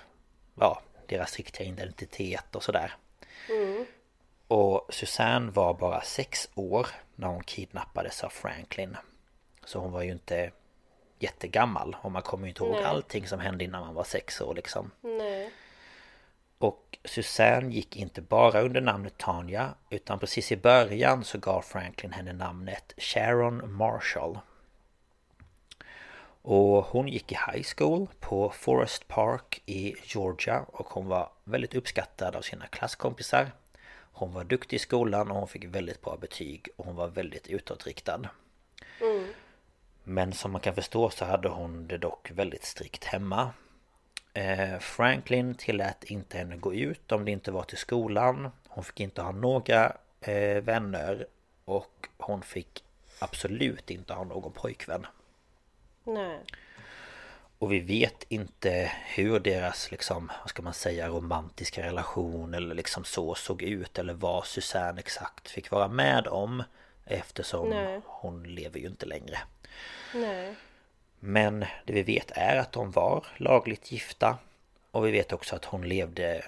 Ja, 0.60 0.82
deras 1.08 1.38
riktiga 1.38 1.68
identitet 1.68 2.56
och 2.56 2.64
sådär. 2.64 2.96
Och 4.48 4.88
Susanne 4.90 5.52
var 5.52 5.74
bara 5.74 6.02
sex 6.02 6.50
år 6.56 6.88
när 7.16 7.28
hon 7.28 7.44
kidnappades 7.44 8.24
av 8.24 8.30
Franklin. 8.30 8.98
Så 9.66 9.80
hon 9.80 9.92
var 9.92 10.02
ju 10.02 10.12
inte 10.12 10.52
jättegammal 11.20 11.96
och 12.02 12.12
man 12.12 12.22
kommer 12.22 12.46
ju 12.46 12.50
inte 12.50 12.64
ihåg 12.64 12.76
Nej. 12.76 12.84
allting 12.84 13.28
som 13.28 13.40
hände 13.40 13.64
innan 13.64 13.86
man 13.86 13.96
var 13.96 14.04
sex 14.04 14.42
år 14.42 14.56
liksom. 14.56 14.92
Nej. 15.02 15.52
Och 16.58 16.98
Susanne 17.06 17.74
gick 17.74 17.96
inte 17.96 18.22
bara 18.22 18.62
under 18.62 18.82
namnet 18.82 19.18
Tanya 19.18 19.74
utan 19.90 20.20
precis 20.20 20.52
i 20.52 20.58
början 20.58 21.24
så 21.24 21.38
gav 21.38 21.62
Franklin 21.62 22.14
henne 22.14 22.34
namnet 22.34 22.94
Sharon 22.98 23.74
Marshall. 23.74 24.40
Och 26.42 26.86
hon 26.86 27.08
gick 27.08 27.32
i 27.32 27.36
high 27.36 27.66
school 27.76 28.08
på 28.20 28.50
Forest 28.50 29.08
Park 29.08 29.62
i 29.66 29.96
Georgia 30.04 30.66
och 30.68 30.88
hon 30.88 31.08
var 31.08 31.32
väldigt 31.44 31.76
uppskattad 31.76 32.36
av 32.36 32.42
sina 32.42 32.68
klasskompisar. 32.68 33.52
Hon 34.12 34.34
var 34.34 34.44
duktig 34.44 34.76
i 34.76 34.80
skolan 34.80 35.32
och 35.32 35.38
hon 35.38 35.48
fick 35.48 35.64
väldigt 35.66 36.02
bra 36.02 36.18
betyg 36.18 36.68
och 36.76 36.86
hon 36.86 36.96
var 36.96 37.08
väldigt 37.08 37.48
utåtriktad. 37.48 38.22
Men 40.04 40.34
som 40.34 40.52
man 40.52 40.62
kan 40.62 40.76
förstå 40.76 41.10
så 41.10 41.26
hade 41.26 41.50
hon 41.50 41.88
det 41.88 41.98
dock 41.98 42.32
väldigt 42.32 42.64
strikt 42.66 43.04
hemma. 43.04 43.52
Eh, 44.36 44.80
Franklin 44.80 45.56
tillät 45.56 46.04
inte 46.04 46.38
henne 46.38 46.56
gå 46.58 46.74
ut 46.74 47.12
om 47.12 47.26
det 47.26 47.32
inte 47.32 47.52
var 47.52 47.64
till 47.64 47.78
skolan. 47.78 48.52
Hon 48.68 48.84
fick 48.84 49.00
inte 49.00 49.22
ha 49.22 49.32
några 49.32 49.98
eh, 50.22 50.64
vänner 50.64 51.28
och 51.66 52.10
hon 52.18 52.42
fick 52.42 52.84
absolut 53.20 53.90
inte 53.90 54.14
ha 54.14 54.24
någon 54.24 54.52
pojkvän. 54.52 55.08
Nej. 56.04 56.40
Och 57.60 57.72
vi 57.72 57.80
vet 57.80 58.26
inte 58.30 58.92
hur 59.06 59.40
deras 59.40 59.92
liksom, 59.92 60.32
vad 60.42 60.50
ska 60.50 60.62
man 60.62 60.74
säga, 60.74 61.08
romantiska 61.08 61.84
relation 61.84 62.54
eller 62.54 62.76
liksom 62.76 63.04
så 63.04 63.36
såg 63.36 63.62
ut 63.62 64.00
eller 64.00 64.14
vad 64.14 64.46
Susanne 64.46 65.00
exakt 65.00 65.50
fick 65.50 65.72
vara 65.72 65.88
med 65.88 66.28
om 66.28 66.64
eftersom 67.06 67.70
Nej. 67.70 68.02
hon 68.06 68.44
lever 68.44 68.80
ju 68.80 68.88
inte 68.88 69.06
längre. 69.06 69.40
Nej. 70.14 70.56
Men 71.28 71.66
det 71.86 71.94
vi 71.94 72.04
vet 72.04 72.32
är 72.32 72.58
att 72.58 72.72
de 72.72 72.92
var 72.92 73.26
lagligt 73.38 73.92
gifta 73.92 74.38
och 74.92 75.06
vi 75.06 75.12
vet 75.12 75.34
också 75.34 75.56
att 75.56 75.66
hon 75.66 75.88
levde 75.88 76.46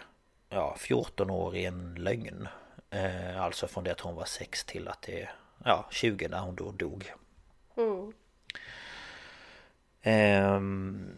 ja, 0.50 0.76
14 0.80 1.30
år 1.30 1.56
i 1.56 1.66
en 1.66 1.96
lögn. 1.96 2.48
Eh, 2.90 3.42
alltså 3.42 3.68
från 3.68 3.84
det 3.84 3.92
att 3.92 4.00
hon 4.00 4.16
var 4.16 4.26
6 4.26 4.64
till 4.64 4.88
att 4.88 5.02
det 5.02 5.30
ja, 5.64 5.86
20 5.92 6.28
när 6.28 6.40
hon 6.40 6.56
då 6.56 6.72
dog. 6.72 7.14
Ehm, 10.02 11.18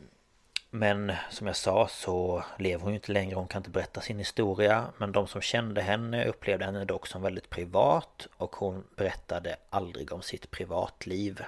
men 0.69 1.13
som 1.29 1.47
jag 1.47 1.55
sa 1.55 1.87
så 1.87 2.43
lever 2.57 2.83
hon 2.83 2.91
ju 2.91 2.95
inte 2.97 3.11
längre, 3.11 3.35
hon 3.35 3.47
kan 3.47 3.59
inte 3.59 3.69
berätta 3.69 4.01
sin 4.01 4.19
historia. 4.19 4.85
Men 4.97 5.11
de 5.11 5.27
som 5.27 5.41
kände 5.41 5.81
henne 5.81 6.25
upplevde 6.25 6.65
henne 6.65 6.85
dock 6.85 7.07
som 7.07 7.21
väldigt 7.21 7.49
privat 7.49 8.27
och 8.37 8.55
hon 8.55 8.83
berättade 8.95 9.55
aldrig 9.69 10.13
om 10.13 10.21
sitt 10.21 10.51
privatliv. 10.51 11.43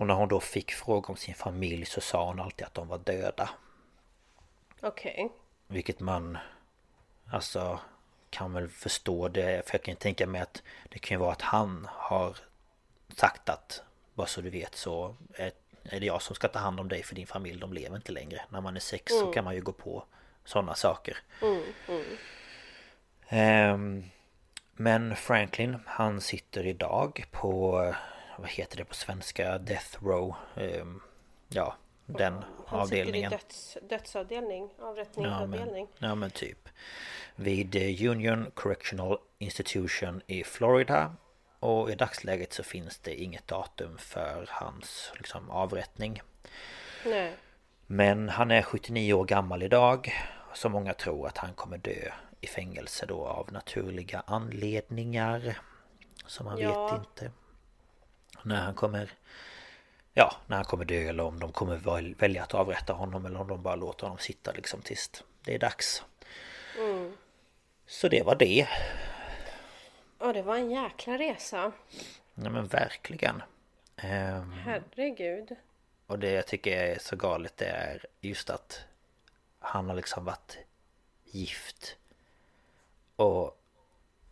Och 0.00 0.06
när 0.06 0.14
hon 0.14 0.28
då 0.28 0.40
fick 0.40 0.72
fråga 0.72 1.08
om 1.08 1.16
sin 1.16 1.34
familj 1.34 1.86
så 1.86 2.00
sa 2.00 2.26
hon 2.26 2.40
alltid 2.40 2.66
att 2.66 2.74
de 2.74 2.88
var 2.88 2.98
döda. 2.98 3.50
Okej. 4.80 5.32
Vilket 5.66 6.00
man 6.00 6.38
alltså 7.30 7.80
kan 8.30 8.52
väl 8.52 8.68
förstå 8.68 9.28
det. 9.28 9.68
För 9.68 9.74
jag 9.74 9.82
kan 9.82 9.96
tänka 9.96 10.26
mig 10.26 10.40
att 10.40 10.62
det 10.88 10.98
kan 10.98 11.14
ju 11.14 11.18
vara 11.18 11.32
att 11.32 11.42
han 11.42 11.88
har 11.92 12.36
sagt 13.16 13.48
att 13.48 13.82
Bara 14.14 14.26
så 14.26 14.40
du 14.40 14.50
vet 14.50 14.74
så 14.74 15.16
är, 15.34 15.52
är 15.84 16.00
det 16.00 16.06
jag 16.06 16.22
som 16.22 16.34
ska 16.34 16.48
ta 16.48 16.58
hand 16.58 16.80
om 16.80 16.88
dig 16.88 17.02
för 17.02 17.14
din 17.14 17.26
familj. 17.26 17.60
De 17.60 17.72
lever 17.72 17.96
inte 17.96 18.12
längre. 18.12 18.40
När 18.48 18.60
man 18.60 18.76
är 18.76 18.80
sex 18.80 19.12
så 19.12 19.32
kan 19.32 19.44
man 19.44 19.54
ju 19.54 19.60
gå 19.60 19.72
på 19.72 20.04
sådana 20.44 20.74
saker. 20.74 21.18
Ehm, 23.28 24.04
Men 24.72 25.16
Franklin 25.16 25.78
han 25.86 26.20
sitter 26.20 26.66
idag 26.66 27.24
på 27.30 27.94
Vad 28.40 28.48
heter 28.50 28.76
det 28.76 28.84
på 28.84 28.94
svenska? 28.94 29.58
Death 29.58 30.04
row 30.04 30.34
Ehm, 30.56 31.00
Ja 31.48 31.74
den 32.06 32.44
Han 32.66 32.80
avdelningen 32.80 33.30
sitter 33.30 33.36
i 33.36 33.48
döds, 33.48 33.78
dödsavdelning, 33.88 34.70
Ja 34.78 34.84
avrättningsavdelning. 34.86 35.88
men, 35.98 36.08
ja 36.08 36.14
men 36.14 36.30
typ 36.30 36.68
Vid 37.36 37.76
eh, 37.76 38.10
Union 38.10 38.50
Correctional 38.54 39.18
Institution 39.38 40.22
i 40.26 40.44
Florida 40.44 41.14
Och 41.60 41.90
i 41.90 41.94
dagsläget 41.94 42.52
så 42.52 42.62
finns 42.62 42.98
det 42.98 43.14
inget 43.22 43.46
datum 43.48 43.98
för 43.98 44.46
hans 44.50 45.12
liksom, 45.16 45.50
avrättning 45.50 46.22
Nej. 47.06 47.32
Men 47.86 48.28
han 48.28 48.50
är 48.50 48.62
79 48.62 49.14
år 49.14 49.24
gammal 49.24 49.62
idag 49.62 50.12
Så 50.54 50.68
många 50.68 50.94
tror 50.94 51.26
att 51.26 51.38
han 51.38 51.54
kommer 51.54 51.78
dö 51.78 52.12
i 52.40 52.46
fängelse 52.46 53.06
då 53.06 53.26
av 53.26 53.52
naturliga 53.52 54.22
anledningar 54.26 55.58
Så 56.26 56.44
man 56.44 56.58
Ja. 56.58 56.86
vet 56.86 57.00
inte 57.00 57.32
När 58.44 58.60
han 58.64 58.74
kommer 58.74 59.10
Ja, 60.14 60.36
när 60.46 60.56
han 60.56 60.64
kommer 60.64 60.84
dö 60.84 61.08
eller 61.08 61.22
om 61.24 61.38
de 61.40 61.52
kommer 61.52 61.76
väl- 61.76 62.14
välja 62.14 62.42
att 62.42 62.54
avrätta 62.54 62.92
honom 62.92 63.26
eller 63.26 63.40
om 63.40 63.48
de 63.48 63.62
bara 63.62 63.74
låter 63.76 64.02
honom 64.06 64.18
sitta 64.18 64.52
liksom 64.52 64.82
tills 64.82 65.10
det 65.44 65.54
är 65.54 65.58
dags. 65.58 66.02
Så 67.86 68.08
det 68.08 68.22
var 68.22 68.34
det. 68.34 68.68
Ja, 70.18 70.32
det 70.32 70.42
var 70.42 70.56
en 70.56 70.70
jäkla 70.70 71.18
resa. 71.18 71.72
Nej 72.34 72.50
men 72.52 72.66
verkligen. 72.66 73.42
Ehm, 73.96 74.52
Herregud. 74.52 75.56
och 76.06 76.18
det 76.18 76.30
jag 76.30 76.46
tycker 76.46 76.76
är 76.76 76.98
så 76.98 77.16
galet 77.16 77.56
det 77.56 77.66
är 77.66 78.06
just 78.20 78.50
att 78.50 78.80
han 79.58 79.88
har 79.88 79.96
liksom 79.96 80.24
varit 80.24 80.58
gift. 81.24 81.96
Och 83.16 83.58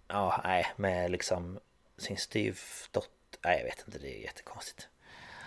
ja, 0.08 0.40
nej, 0.44 0.66
med 0.76 1.10
liksom 1.10 1.60
sin 1.96 2.16
styvdotter. 2.16 3.17
Nej, 3.44 3.58
jag 3.58 3.64
vet 3.64 3.84
inte, 3.86 3.98
det 3.98 4.18
är 4.18 4.20
jättekonstigt. 4.22 4.88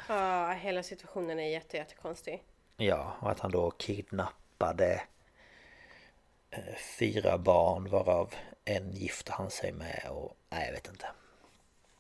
Ja, 0.08 0.52
hela 0.52 0.84
situationen 0.84 1.40
är 1.40 1.50
jätte, 1.50 1.78
jättekonstig. 1.78 2.44
Ja, 2.78 3.16
och 3.20 3.32
att 3.32 3.40
han 3.40 3.52
då 3.52 3.72
kidnappade 3.72 5.04
eh, 6.50 6.76
fyra 7.00 7.38
barn 7.38 7.90
varav 7.90 8.34
en 8.66 8.92
gifte 8.92 9.32
han 9.32 9.50
sig 9.52 9.72
med 9.72 10.08
och 10.10 10.38
nej 10.50 10.66
jag 10.66 10.74
vet 10.74 10.88
inte. 10.88 11.08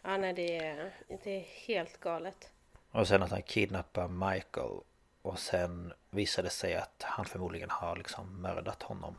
Ja, 0.01 0.17
nej, 0.17 0.33
det 0.33 0.57
är, 0.57 0.93
det 1.23 1.31
är 1.31 1.45
helt 1.67 1.99
galet. 1.99 2.51
Och 2.91 3.07
sen 3.07 3.23
att 3.23 3.31
han 3.31 3.41
kidnappar 3.41 4.07
Michael 4.07 4.79
och 5.21 5.39
sen 5.39 5.93
visade 6.09 6.47
det 6.47 6.51
sig 6.51 6.75
att 6.75 7.03
han 7.03 7.25
förmodligen 7.25 7.69
har 7.69 7.95
liksom 7.95 8.41
mördat 8.41 8.83
honom. 8.83 9.15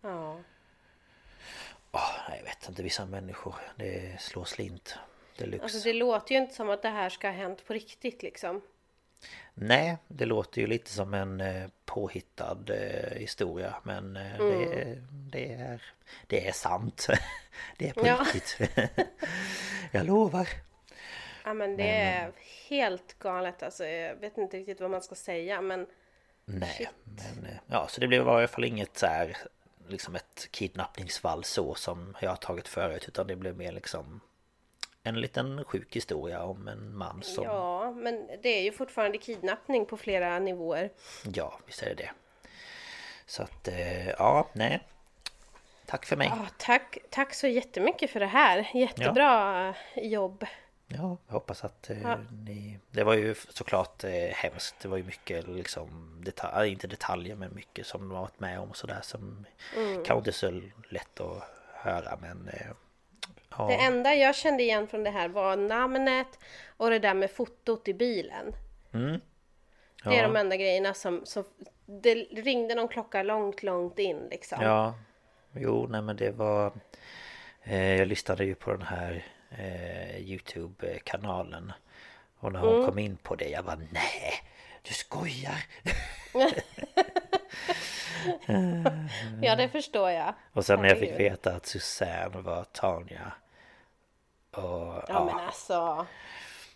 Ja. 0.00 0.40
Åh, 1.92 2.10
nej, 2.28 2.38
jag 2.38 2.44
vet 2.44 2.68
inte, 2.68 2.82
vissa 2.82 3.06
människor, 3.06 3.54
det 3.76 4.20
slår 4.20 4.44
slint. 4.44 4.98
Deluxe. 5.38 5.62
Alltså 5.62 5.78
det 5.88 5.92
låter 5.92 6.34
ju 6.34 6.40
inte 6.40 6.54
som 6.54 6.70
att 6.70 6.82
det 6.82 6.88
här 6.88 7.08
ska 7.08 7.26
ha 7.28 7.34
hänt 7.34 7.66
på 7.66 7.72
riktigt 7.72 8.22
liksom. 8.22 8.62
Nej, 9.54 9.96
det 10.08 10.24
låter 10.24 10.60
ju 10.60 10.66
lite 10.66 10.90
som 10.90 11.14
en 11.14 11.40
eh, 11.40 11.68
påhittad 11.84 12.58
eh, 12.68 13.18
historia 13.18 13.74
men 13.82 14.16
eh, 14.16 14.38
det, 14.38 14.98
det, 15.10 15.52
är, 15.52 15.82
det 16.26 16.48
är 16.48 16.52
sant. 16.52 17.06
det 17.78 17.88
är 17.88 17.92
på 17.92 18.06
Ja. 18.06 18.26
riktigt. 18.34 18.58
jag 19.92 20.06
lovar. 20.06 20.48
Ja 21.44 21.54
men 21.54 21.76
det 21.76 21.90
är 21.90 22.32
helt 22.68 23.18
galet 23.18 23.62
alltså. 23.62 23.86
Jag 23.86 24.16
vet 24.16 24.38
inte 24.38 24.56
riktigt 24.56 24.80
vad 24.80 24.90
man 24.90 25.02
ska 25.02 25.14
säga 25.14 25.60
men 25.60 25.86
Nej, 26.44 26.74
Shit. 26.78 26.88
men 27.42 27.50
ja, 27.66 27.86
så 27.88 28.00
det 28.00 28.08
blev 28.08 28.22
i 28.26 28.28
alla 28.28 28.48
fall 28.48 28.64
inget 28.64 28.98
så 28.98 29.06
här 29.06 29.36
liksom 29.88 30.14
ett 30.14 30.48
kidnappningsfall 30.50 31.44
så 31.44 31.74
som 31.74 32.16
jag 32.20 32.30
har 32.30 32.36
tagit 32.36 32.68
förut 32.68 33.04
utan 33.08 33.26
det 33.26 33.36
blev 33.36 33.56
mer 33.56 33.72
liksom 33.72 34.20
en 35.06 35.20
liten 35.20 35.64
sjuk 35.64 35.96
historia 35.96 36.42
om 36.42 36.68
en 36.68 36.96
man 36.96 37.22
som... 37.22 37.44
Ja, 37.44 37.84
ja, 37.84 37.90
men 37.90 38.26
det 38.42 38.48
är 38.48 38.62
ju 38.62 38.72
fortfarande 38.72 39.18
kidnappning 39.18 39.86
på 39.86 39.96
flera 39.96 40.38
nivåer. 40.38 40.90
visst 41.66 41.82
är 41.82 41.86
det 41.88 41.94
det. 41.94 42.10
Så 43.26 43.42
att, 43.42 43.68
eh, 43.68 44.08
ja, 44.08 44.48
nej. 44.52 44.80
Tack 45.86 46.06
för 46.06 46.16
mig. 46.16 46.28
Ja, 46.36 46.46
tack, 46.58 46.98
tack 47.10 47.34
så 47.34 47.46
jättemycket 47.46 48.10
för 48.10 48.20
det 48.20 48.26
här. 48.26 48.70
Jättebra 48.74 49.74
jobb. 49.96 50.46
Ja, 50.88 51.16
jag 51.26 51.32
hoppas 51.32 51.64
att 51.64 51.90
eh, 51.90 52.02
Ja. 52.02 52.18
ni... 52.44 52.78
Det 52.90 53.04
var 53.04 53.14
ju 53.14 53.34
såklart 53.48 54.04
eh, 54.04 54.10
hemskt. 54.34 54.74
Det 54.82 54.88
var 54.88 54.96
ju 54.96 55.02
mycket 55.02 55.48
liksom 55.48 56.20
detaljer, 56.24 56.72
inte 56.72 56.86
detaljer 56.86 57.36
men 57.36 57.54
mycket 57.54 57.86
som 57.86 58.00
de 58.08 58.18
varit 58.18 58.40
med 58.40 58.60
om 58.60 58.70
och 58.70 58.76
sådär 58.76 59.00
som 59.02 59.46
Mm. 59.76 59.94
kanske 60.04 60.18
inte 60.18 60.30
är 60.30 60.32
så 60.32 60.60
lätt 60.90 61.20
att 61.20 61.42
höra 61.74 62.18
men... 62.20 62.50
Ja. 63.58 63.66
Det 63.66 63.74
enda 63.74 64.14
jag 64.14 64.34
kände 64.36 64.62
igen 64.62 64.86
från 64.88 65.04
det 65.04 65.10
här 65.10 65.28
var 65.28 65.56
namnet 65.56 66.38
och 66.76 66.90
det 66.90 66.98
där 66.98 67.14
med 67.14 67.30
fotot 67.30 67.88
i 67.88 67.94
bilen. 67.94 68.52
Det 68.90 70.10
är 70.10 70.16
Ja. 70.16 70.22
de 70.22 70.36
enda 70.36 70.56
grejerna 70.56 70.94
som, 70.94 71.20
som... 71.26 71.44
Det 71.86 72.14
ringde 72.14 72.74
någon 72.74 72.88
klocka 72.88 73.22
långt, 73.22 73.62
långt 73.62 73.98
in 73.98 74.28
liksom. 74.30 74.58
Ja, 74.62 74.94
jo, 75.54 75.86
nej 75.90 76.02
men 76.02 76.16
det 76.16 76.30
var... 76.30 76.72
Eh, 77.62 77.94
jag 77.98 78.08
lyssnade 78.08 78.44
ju 78.44 78.54
på 78.54 78.70
den 78.72 78.82
här 78.82 79.24
eh, 79.58 80.16
Youtube-kanalen. 80.18 81.72
Och 82.38 82.52
när 82.52 82.60
hon 82.60 82.74
Mm. 82.74 82.86
kom 82.86 82.98
in 82.98 83.16
på 83.16 83.34
det, 83.34 83.48
jag 83.48 83.64
bara 83.64 83.76
nej, 83.92 84.32
du 84.82 84.94
skojar! 84.94 85.64
Ja, 89.42 89.56
det 89.56 89.68
förstår 89.68 90.10
jag. 90.10 90.34
Och 90.52 90.64
sen 90.66 90.82
när 90.82 90.88
jag 90.88 90.98
fick 90.98 91.20
veta 91.20 91.52
att 91.54 91.66
Susanne 91.66 92.40
var 92.40 92.64
Tanja. 92.64 93.32
Och 94.56 94.62
Ja, 94.62 95.04
ja, 95.08 95.24
men 95.24 95.34
alltså... 95.46 96.06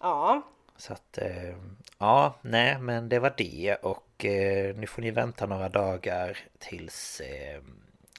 Ja. 0.01 0.43
så 0.77 0.93
att... 0.93 1.19
Eh, 1.19 1.55
ja, 1.99 2.35
nej 2.43 2.79
men 2.79 3.09
det 3.09 3.19
var 3.19 3.35
det 3.37 3.77
och 3.83 4.25
eh, 4.25 4.77
nu 4.77 4.87
får 4.87 5.03
ni 5.03 5.11
vänta 5.11 5.47
några 5.47 5.69
dagar 5.69 6.39
tills 6.59 7.21
eh, 7.21 7.61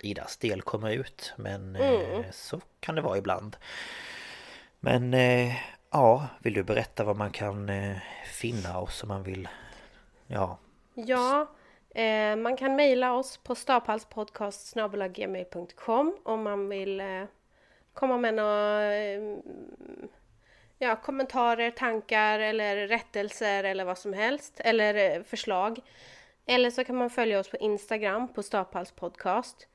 Idas 0.02 0.38
del 0.38 0.62
kommer 0.62 0.92
ut. 0.92 1.34
Men 1.38 1.76
eh, 1.76 2.26
så 2.32 2.62
kan 2.80 2.96
det 2.96 3.02
vara 3.02 3.18
ibland. 3.18 3.58
Men 4.80 5.16
ja, 5.92 6.28
vill 6.40 6.54
du 6.54 6.64
berätta 6.64 7.04
vad 7.04 7.16
man 7.16 7.32
kan 7.32 7.72
finna 8.26 8.80
oss 8.80 9.04
om 9.04 9.10
man 9.10 9.24
vill... 9.24 9.48
Ja, 10.28 10.58
Ja, 10.94 11.48
man 12.38 12.58
kan 12.58 12.76
mejla 12.76 13.14
oss 13.14 13.38
på 13.38 13.56
staphalspodcast.gmail.com 13.56 16.18
om 16.24 16.44
man 16.44 16.70
vill 16.70 17.02
komma 17.94 18.18
med 18.18 18.34
några 18.34 18.96
eh, 18.96 19.22
ja, 20.78 20.96
kommentarer, 20.96 21.72
tankar 21.72 22.40
eller 22.40 22.88
rättelser 22.88 23.64
eller 23.64 23.86
vad 23.86 23.98
som 23.98 24.14
helst. 24.14 24.60
Eller 24.64 25.18
eh, 25.18 25.24
förslag. 25.24 25.80
Eller 26.46 26.72
så 26.72 26.84
kan 26.84 26.96
man 26.96 27.10
följa 27.10 27.40
oss 27.40 27.50
på 27.50 27.58
Instagram 27.58 28.34
på 28.34 28.44
staphalspodcast. 28.44 29.68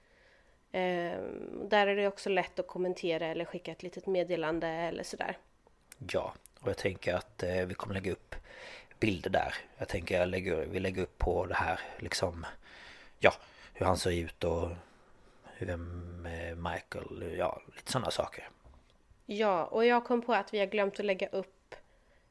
Eh, 0.72 1.20
där 1.68 1.86
är 1.86 1.96
det 1.96 2.08
också 2.08 2.28
lätt 2.30 2.58
att 2.58 2.66
kommentera 2.66 3.26
eller 3.26 3.44
skicka 3.44 3.72
ett 3.72 3.82
litet 3.82 4.06
meddelande 4.06 4.68
eller 4.68 5.02
sådär. 5.02 5.38
Ja, 6.12 6.34
och 6.60 6.68
jag 6.68 6.76
tänker 6.76 7.14
att 7.14 7.42
eh, 7.42 7.66
vi 7.66 7.74
kommer 7.74 7.94
lägga 7.94 8.12
upp 8.12 8.34
bilder 9.00 9.30
där. 9.30 9.54
Jag 9.78 9.88
tänker 9.88 10.18
jag 10.18 10.28
lägger, 10.28 10.66
vi 10.66 10.80
lägger 10.80 11.02
upp 11.02 11.18
på 11.18 11.46
det 11.46 11.54
här 11.54 11.80
liksom 11.98 12.46
Ja, 13.18 13.32
hur 13.74 13.86
han 13.86 13.96
ser 13.96 14.10
ut 14.10 14.44
och 14.44 14.68
vem 15.64 16.26
eh, 16.26 16.56
Michael, 16.56 17.34
ja 17.38 17.62
lite 17.76 17.92
sådana 17.92 18.10
saker. 18.10 18.48
Ja, 19.26 19.64
och 19.64 19.86
jag 19.86 20.04
kom 20.04 20.22
på 20.22 20.34
att 20.34 20.54
vi 20.54 20.58
har 20.58 20.66
glömt 20.66 21.00
att 21.00 21.06
lägga 21.06 21.28
upp 21.28 21.74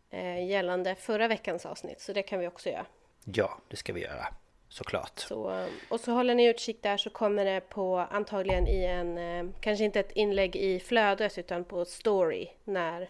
eh, 0.10 0.48
gällande 0.48 0.96
förra 0.96 1.28
veckans 1.28 1.66
avsnitt, 1.66 2.02
så 2.02 2.14
det 2.14 2.24
kan 2.24 2.40
vi 2.40 2.48
också 2.48 2.70
göra. 2.70 2.86
Ja, 3.24 3.58
det 3.68 3.76
ska 3.76 3.94
vi 3.94 4.02
göra. 4.02 4.28
Såklart. 4.70 5.20
Så, 5.20 5.60
eh, 5.60 5.68
och 5.90 6.00
så 6.00 6.12
håller 6.12 6.36
ni 6.36 6.46
utkik 6.46 6.84
där 6.84 6.98
så 6.98 7.10
kommer 7.10 7.46
det 7.46 7.62
på 7.62 7.98
antagligen 7.98 8.68
i 8.68 8.84
en, 8.84 9.18
eh, 9.18 9.46
kanske 9.60 9.84
inte 9.86 10.00
ett 10.00 10.12
inlägg 10.12 10.56
i 10.56 10.80
flödet 10.80 11.38
utan 11.38 11.64
på 11.64 11.86
story 11.86 12.48
när 12.64 13.10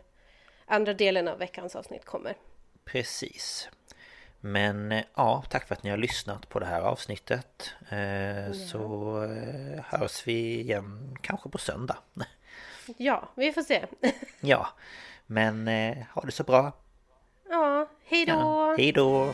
andra 0.65 0.93
delen 0.93 1.27
av 1.27 1.37
veckans 1.37 1.75
avsnitt 1.75 2.05
kommer. 2.05 2.35
Precis. 2.85 3.69
Men 4.45 4.91
eh, 4.91 5.03
ja, 5.15 5.43
tack 5.49 5.67
för 5.67 5.75
att 5.75 5.83
ni 5.83 5.89
har 5.89 5.97
lyssnat 5.97 6.49
på 6.49 6.59
det 6.59 6.65
här 6.65 6.81
avsnittet. 6.81 7.71
Eh, 7.89 8.53
Så 8.53 9.23
eh, 9.23 9.83
hörs 9.85 10.27
vi 10.27 10.59
igen 10.59 11.17
kanske 11.21 11.49
på 11.49 11.57
söndag. 11.57 11.97
Ja, 12.97 13.29
vi 13.35 13.53
får 13.53 13.61
se. 13.61 13.85
Ja, 14.39 14.67
men 15.25 15.67
eh, 15.67 15.97
ha 16.13 16.21
det 16.21 16.31
så 16.31 16.43
bra. 16.43 16.71
ja, 17.49 17.87
hej 18.05 18.25
då! 18.25 18.33
Ja, 18.33 18.75
hej 18.77 18.91
då! 18.91 19.33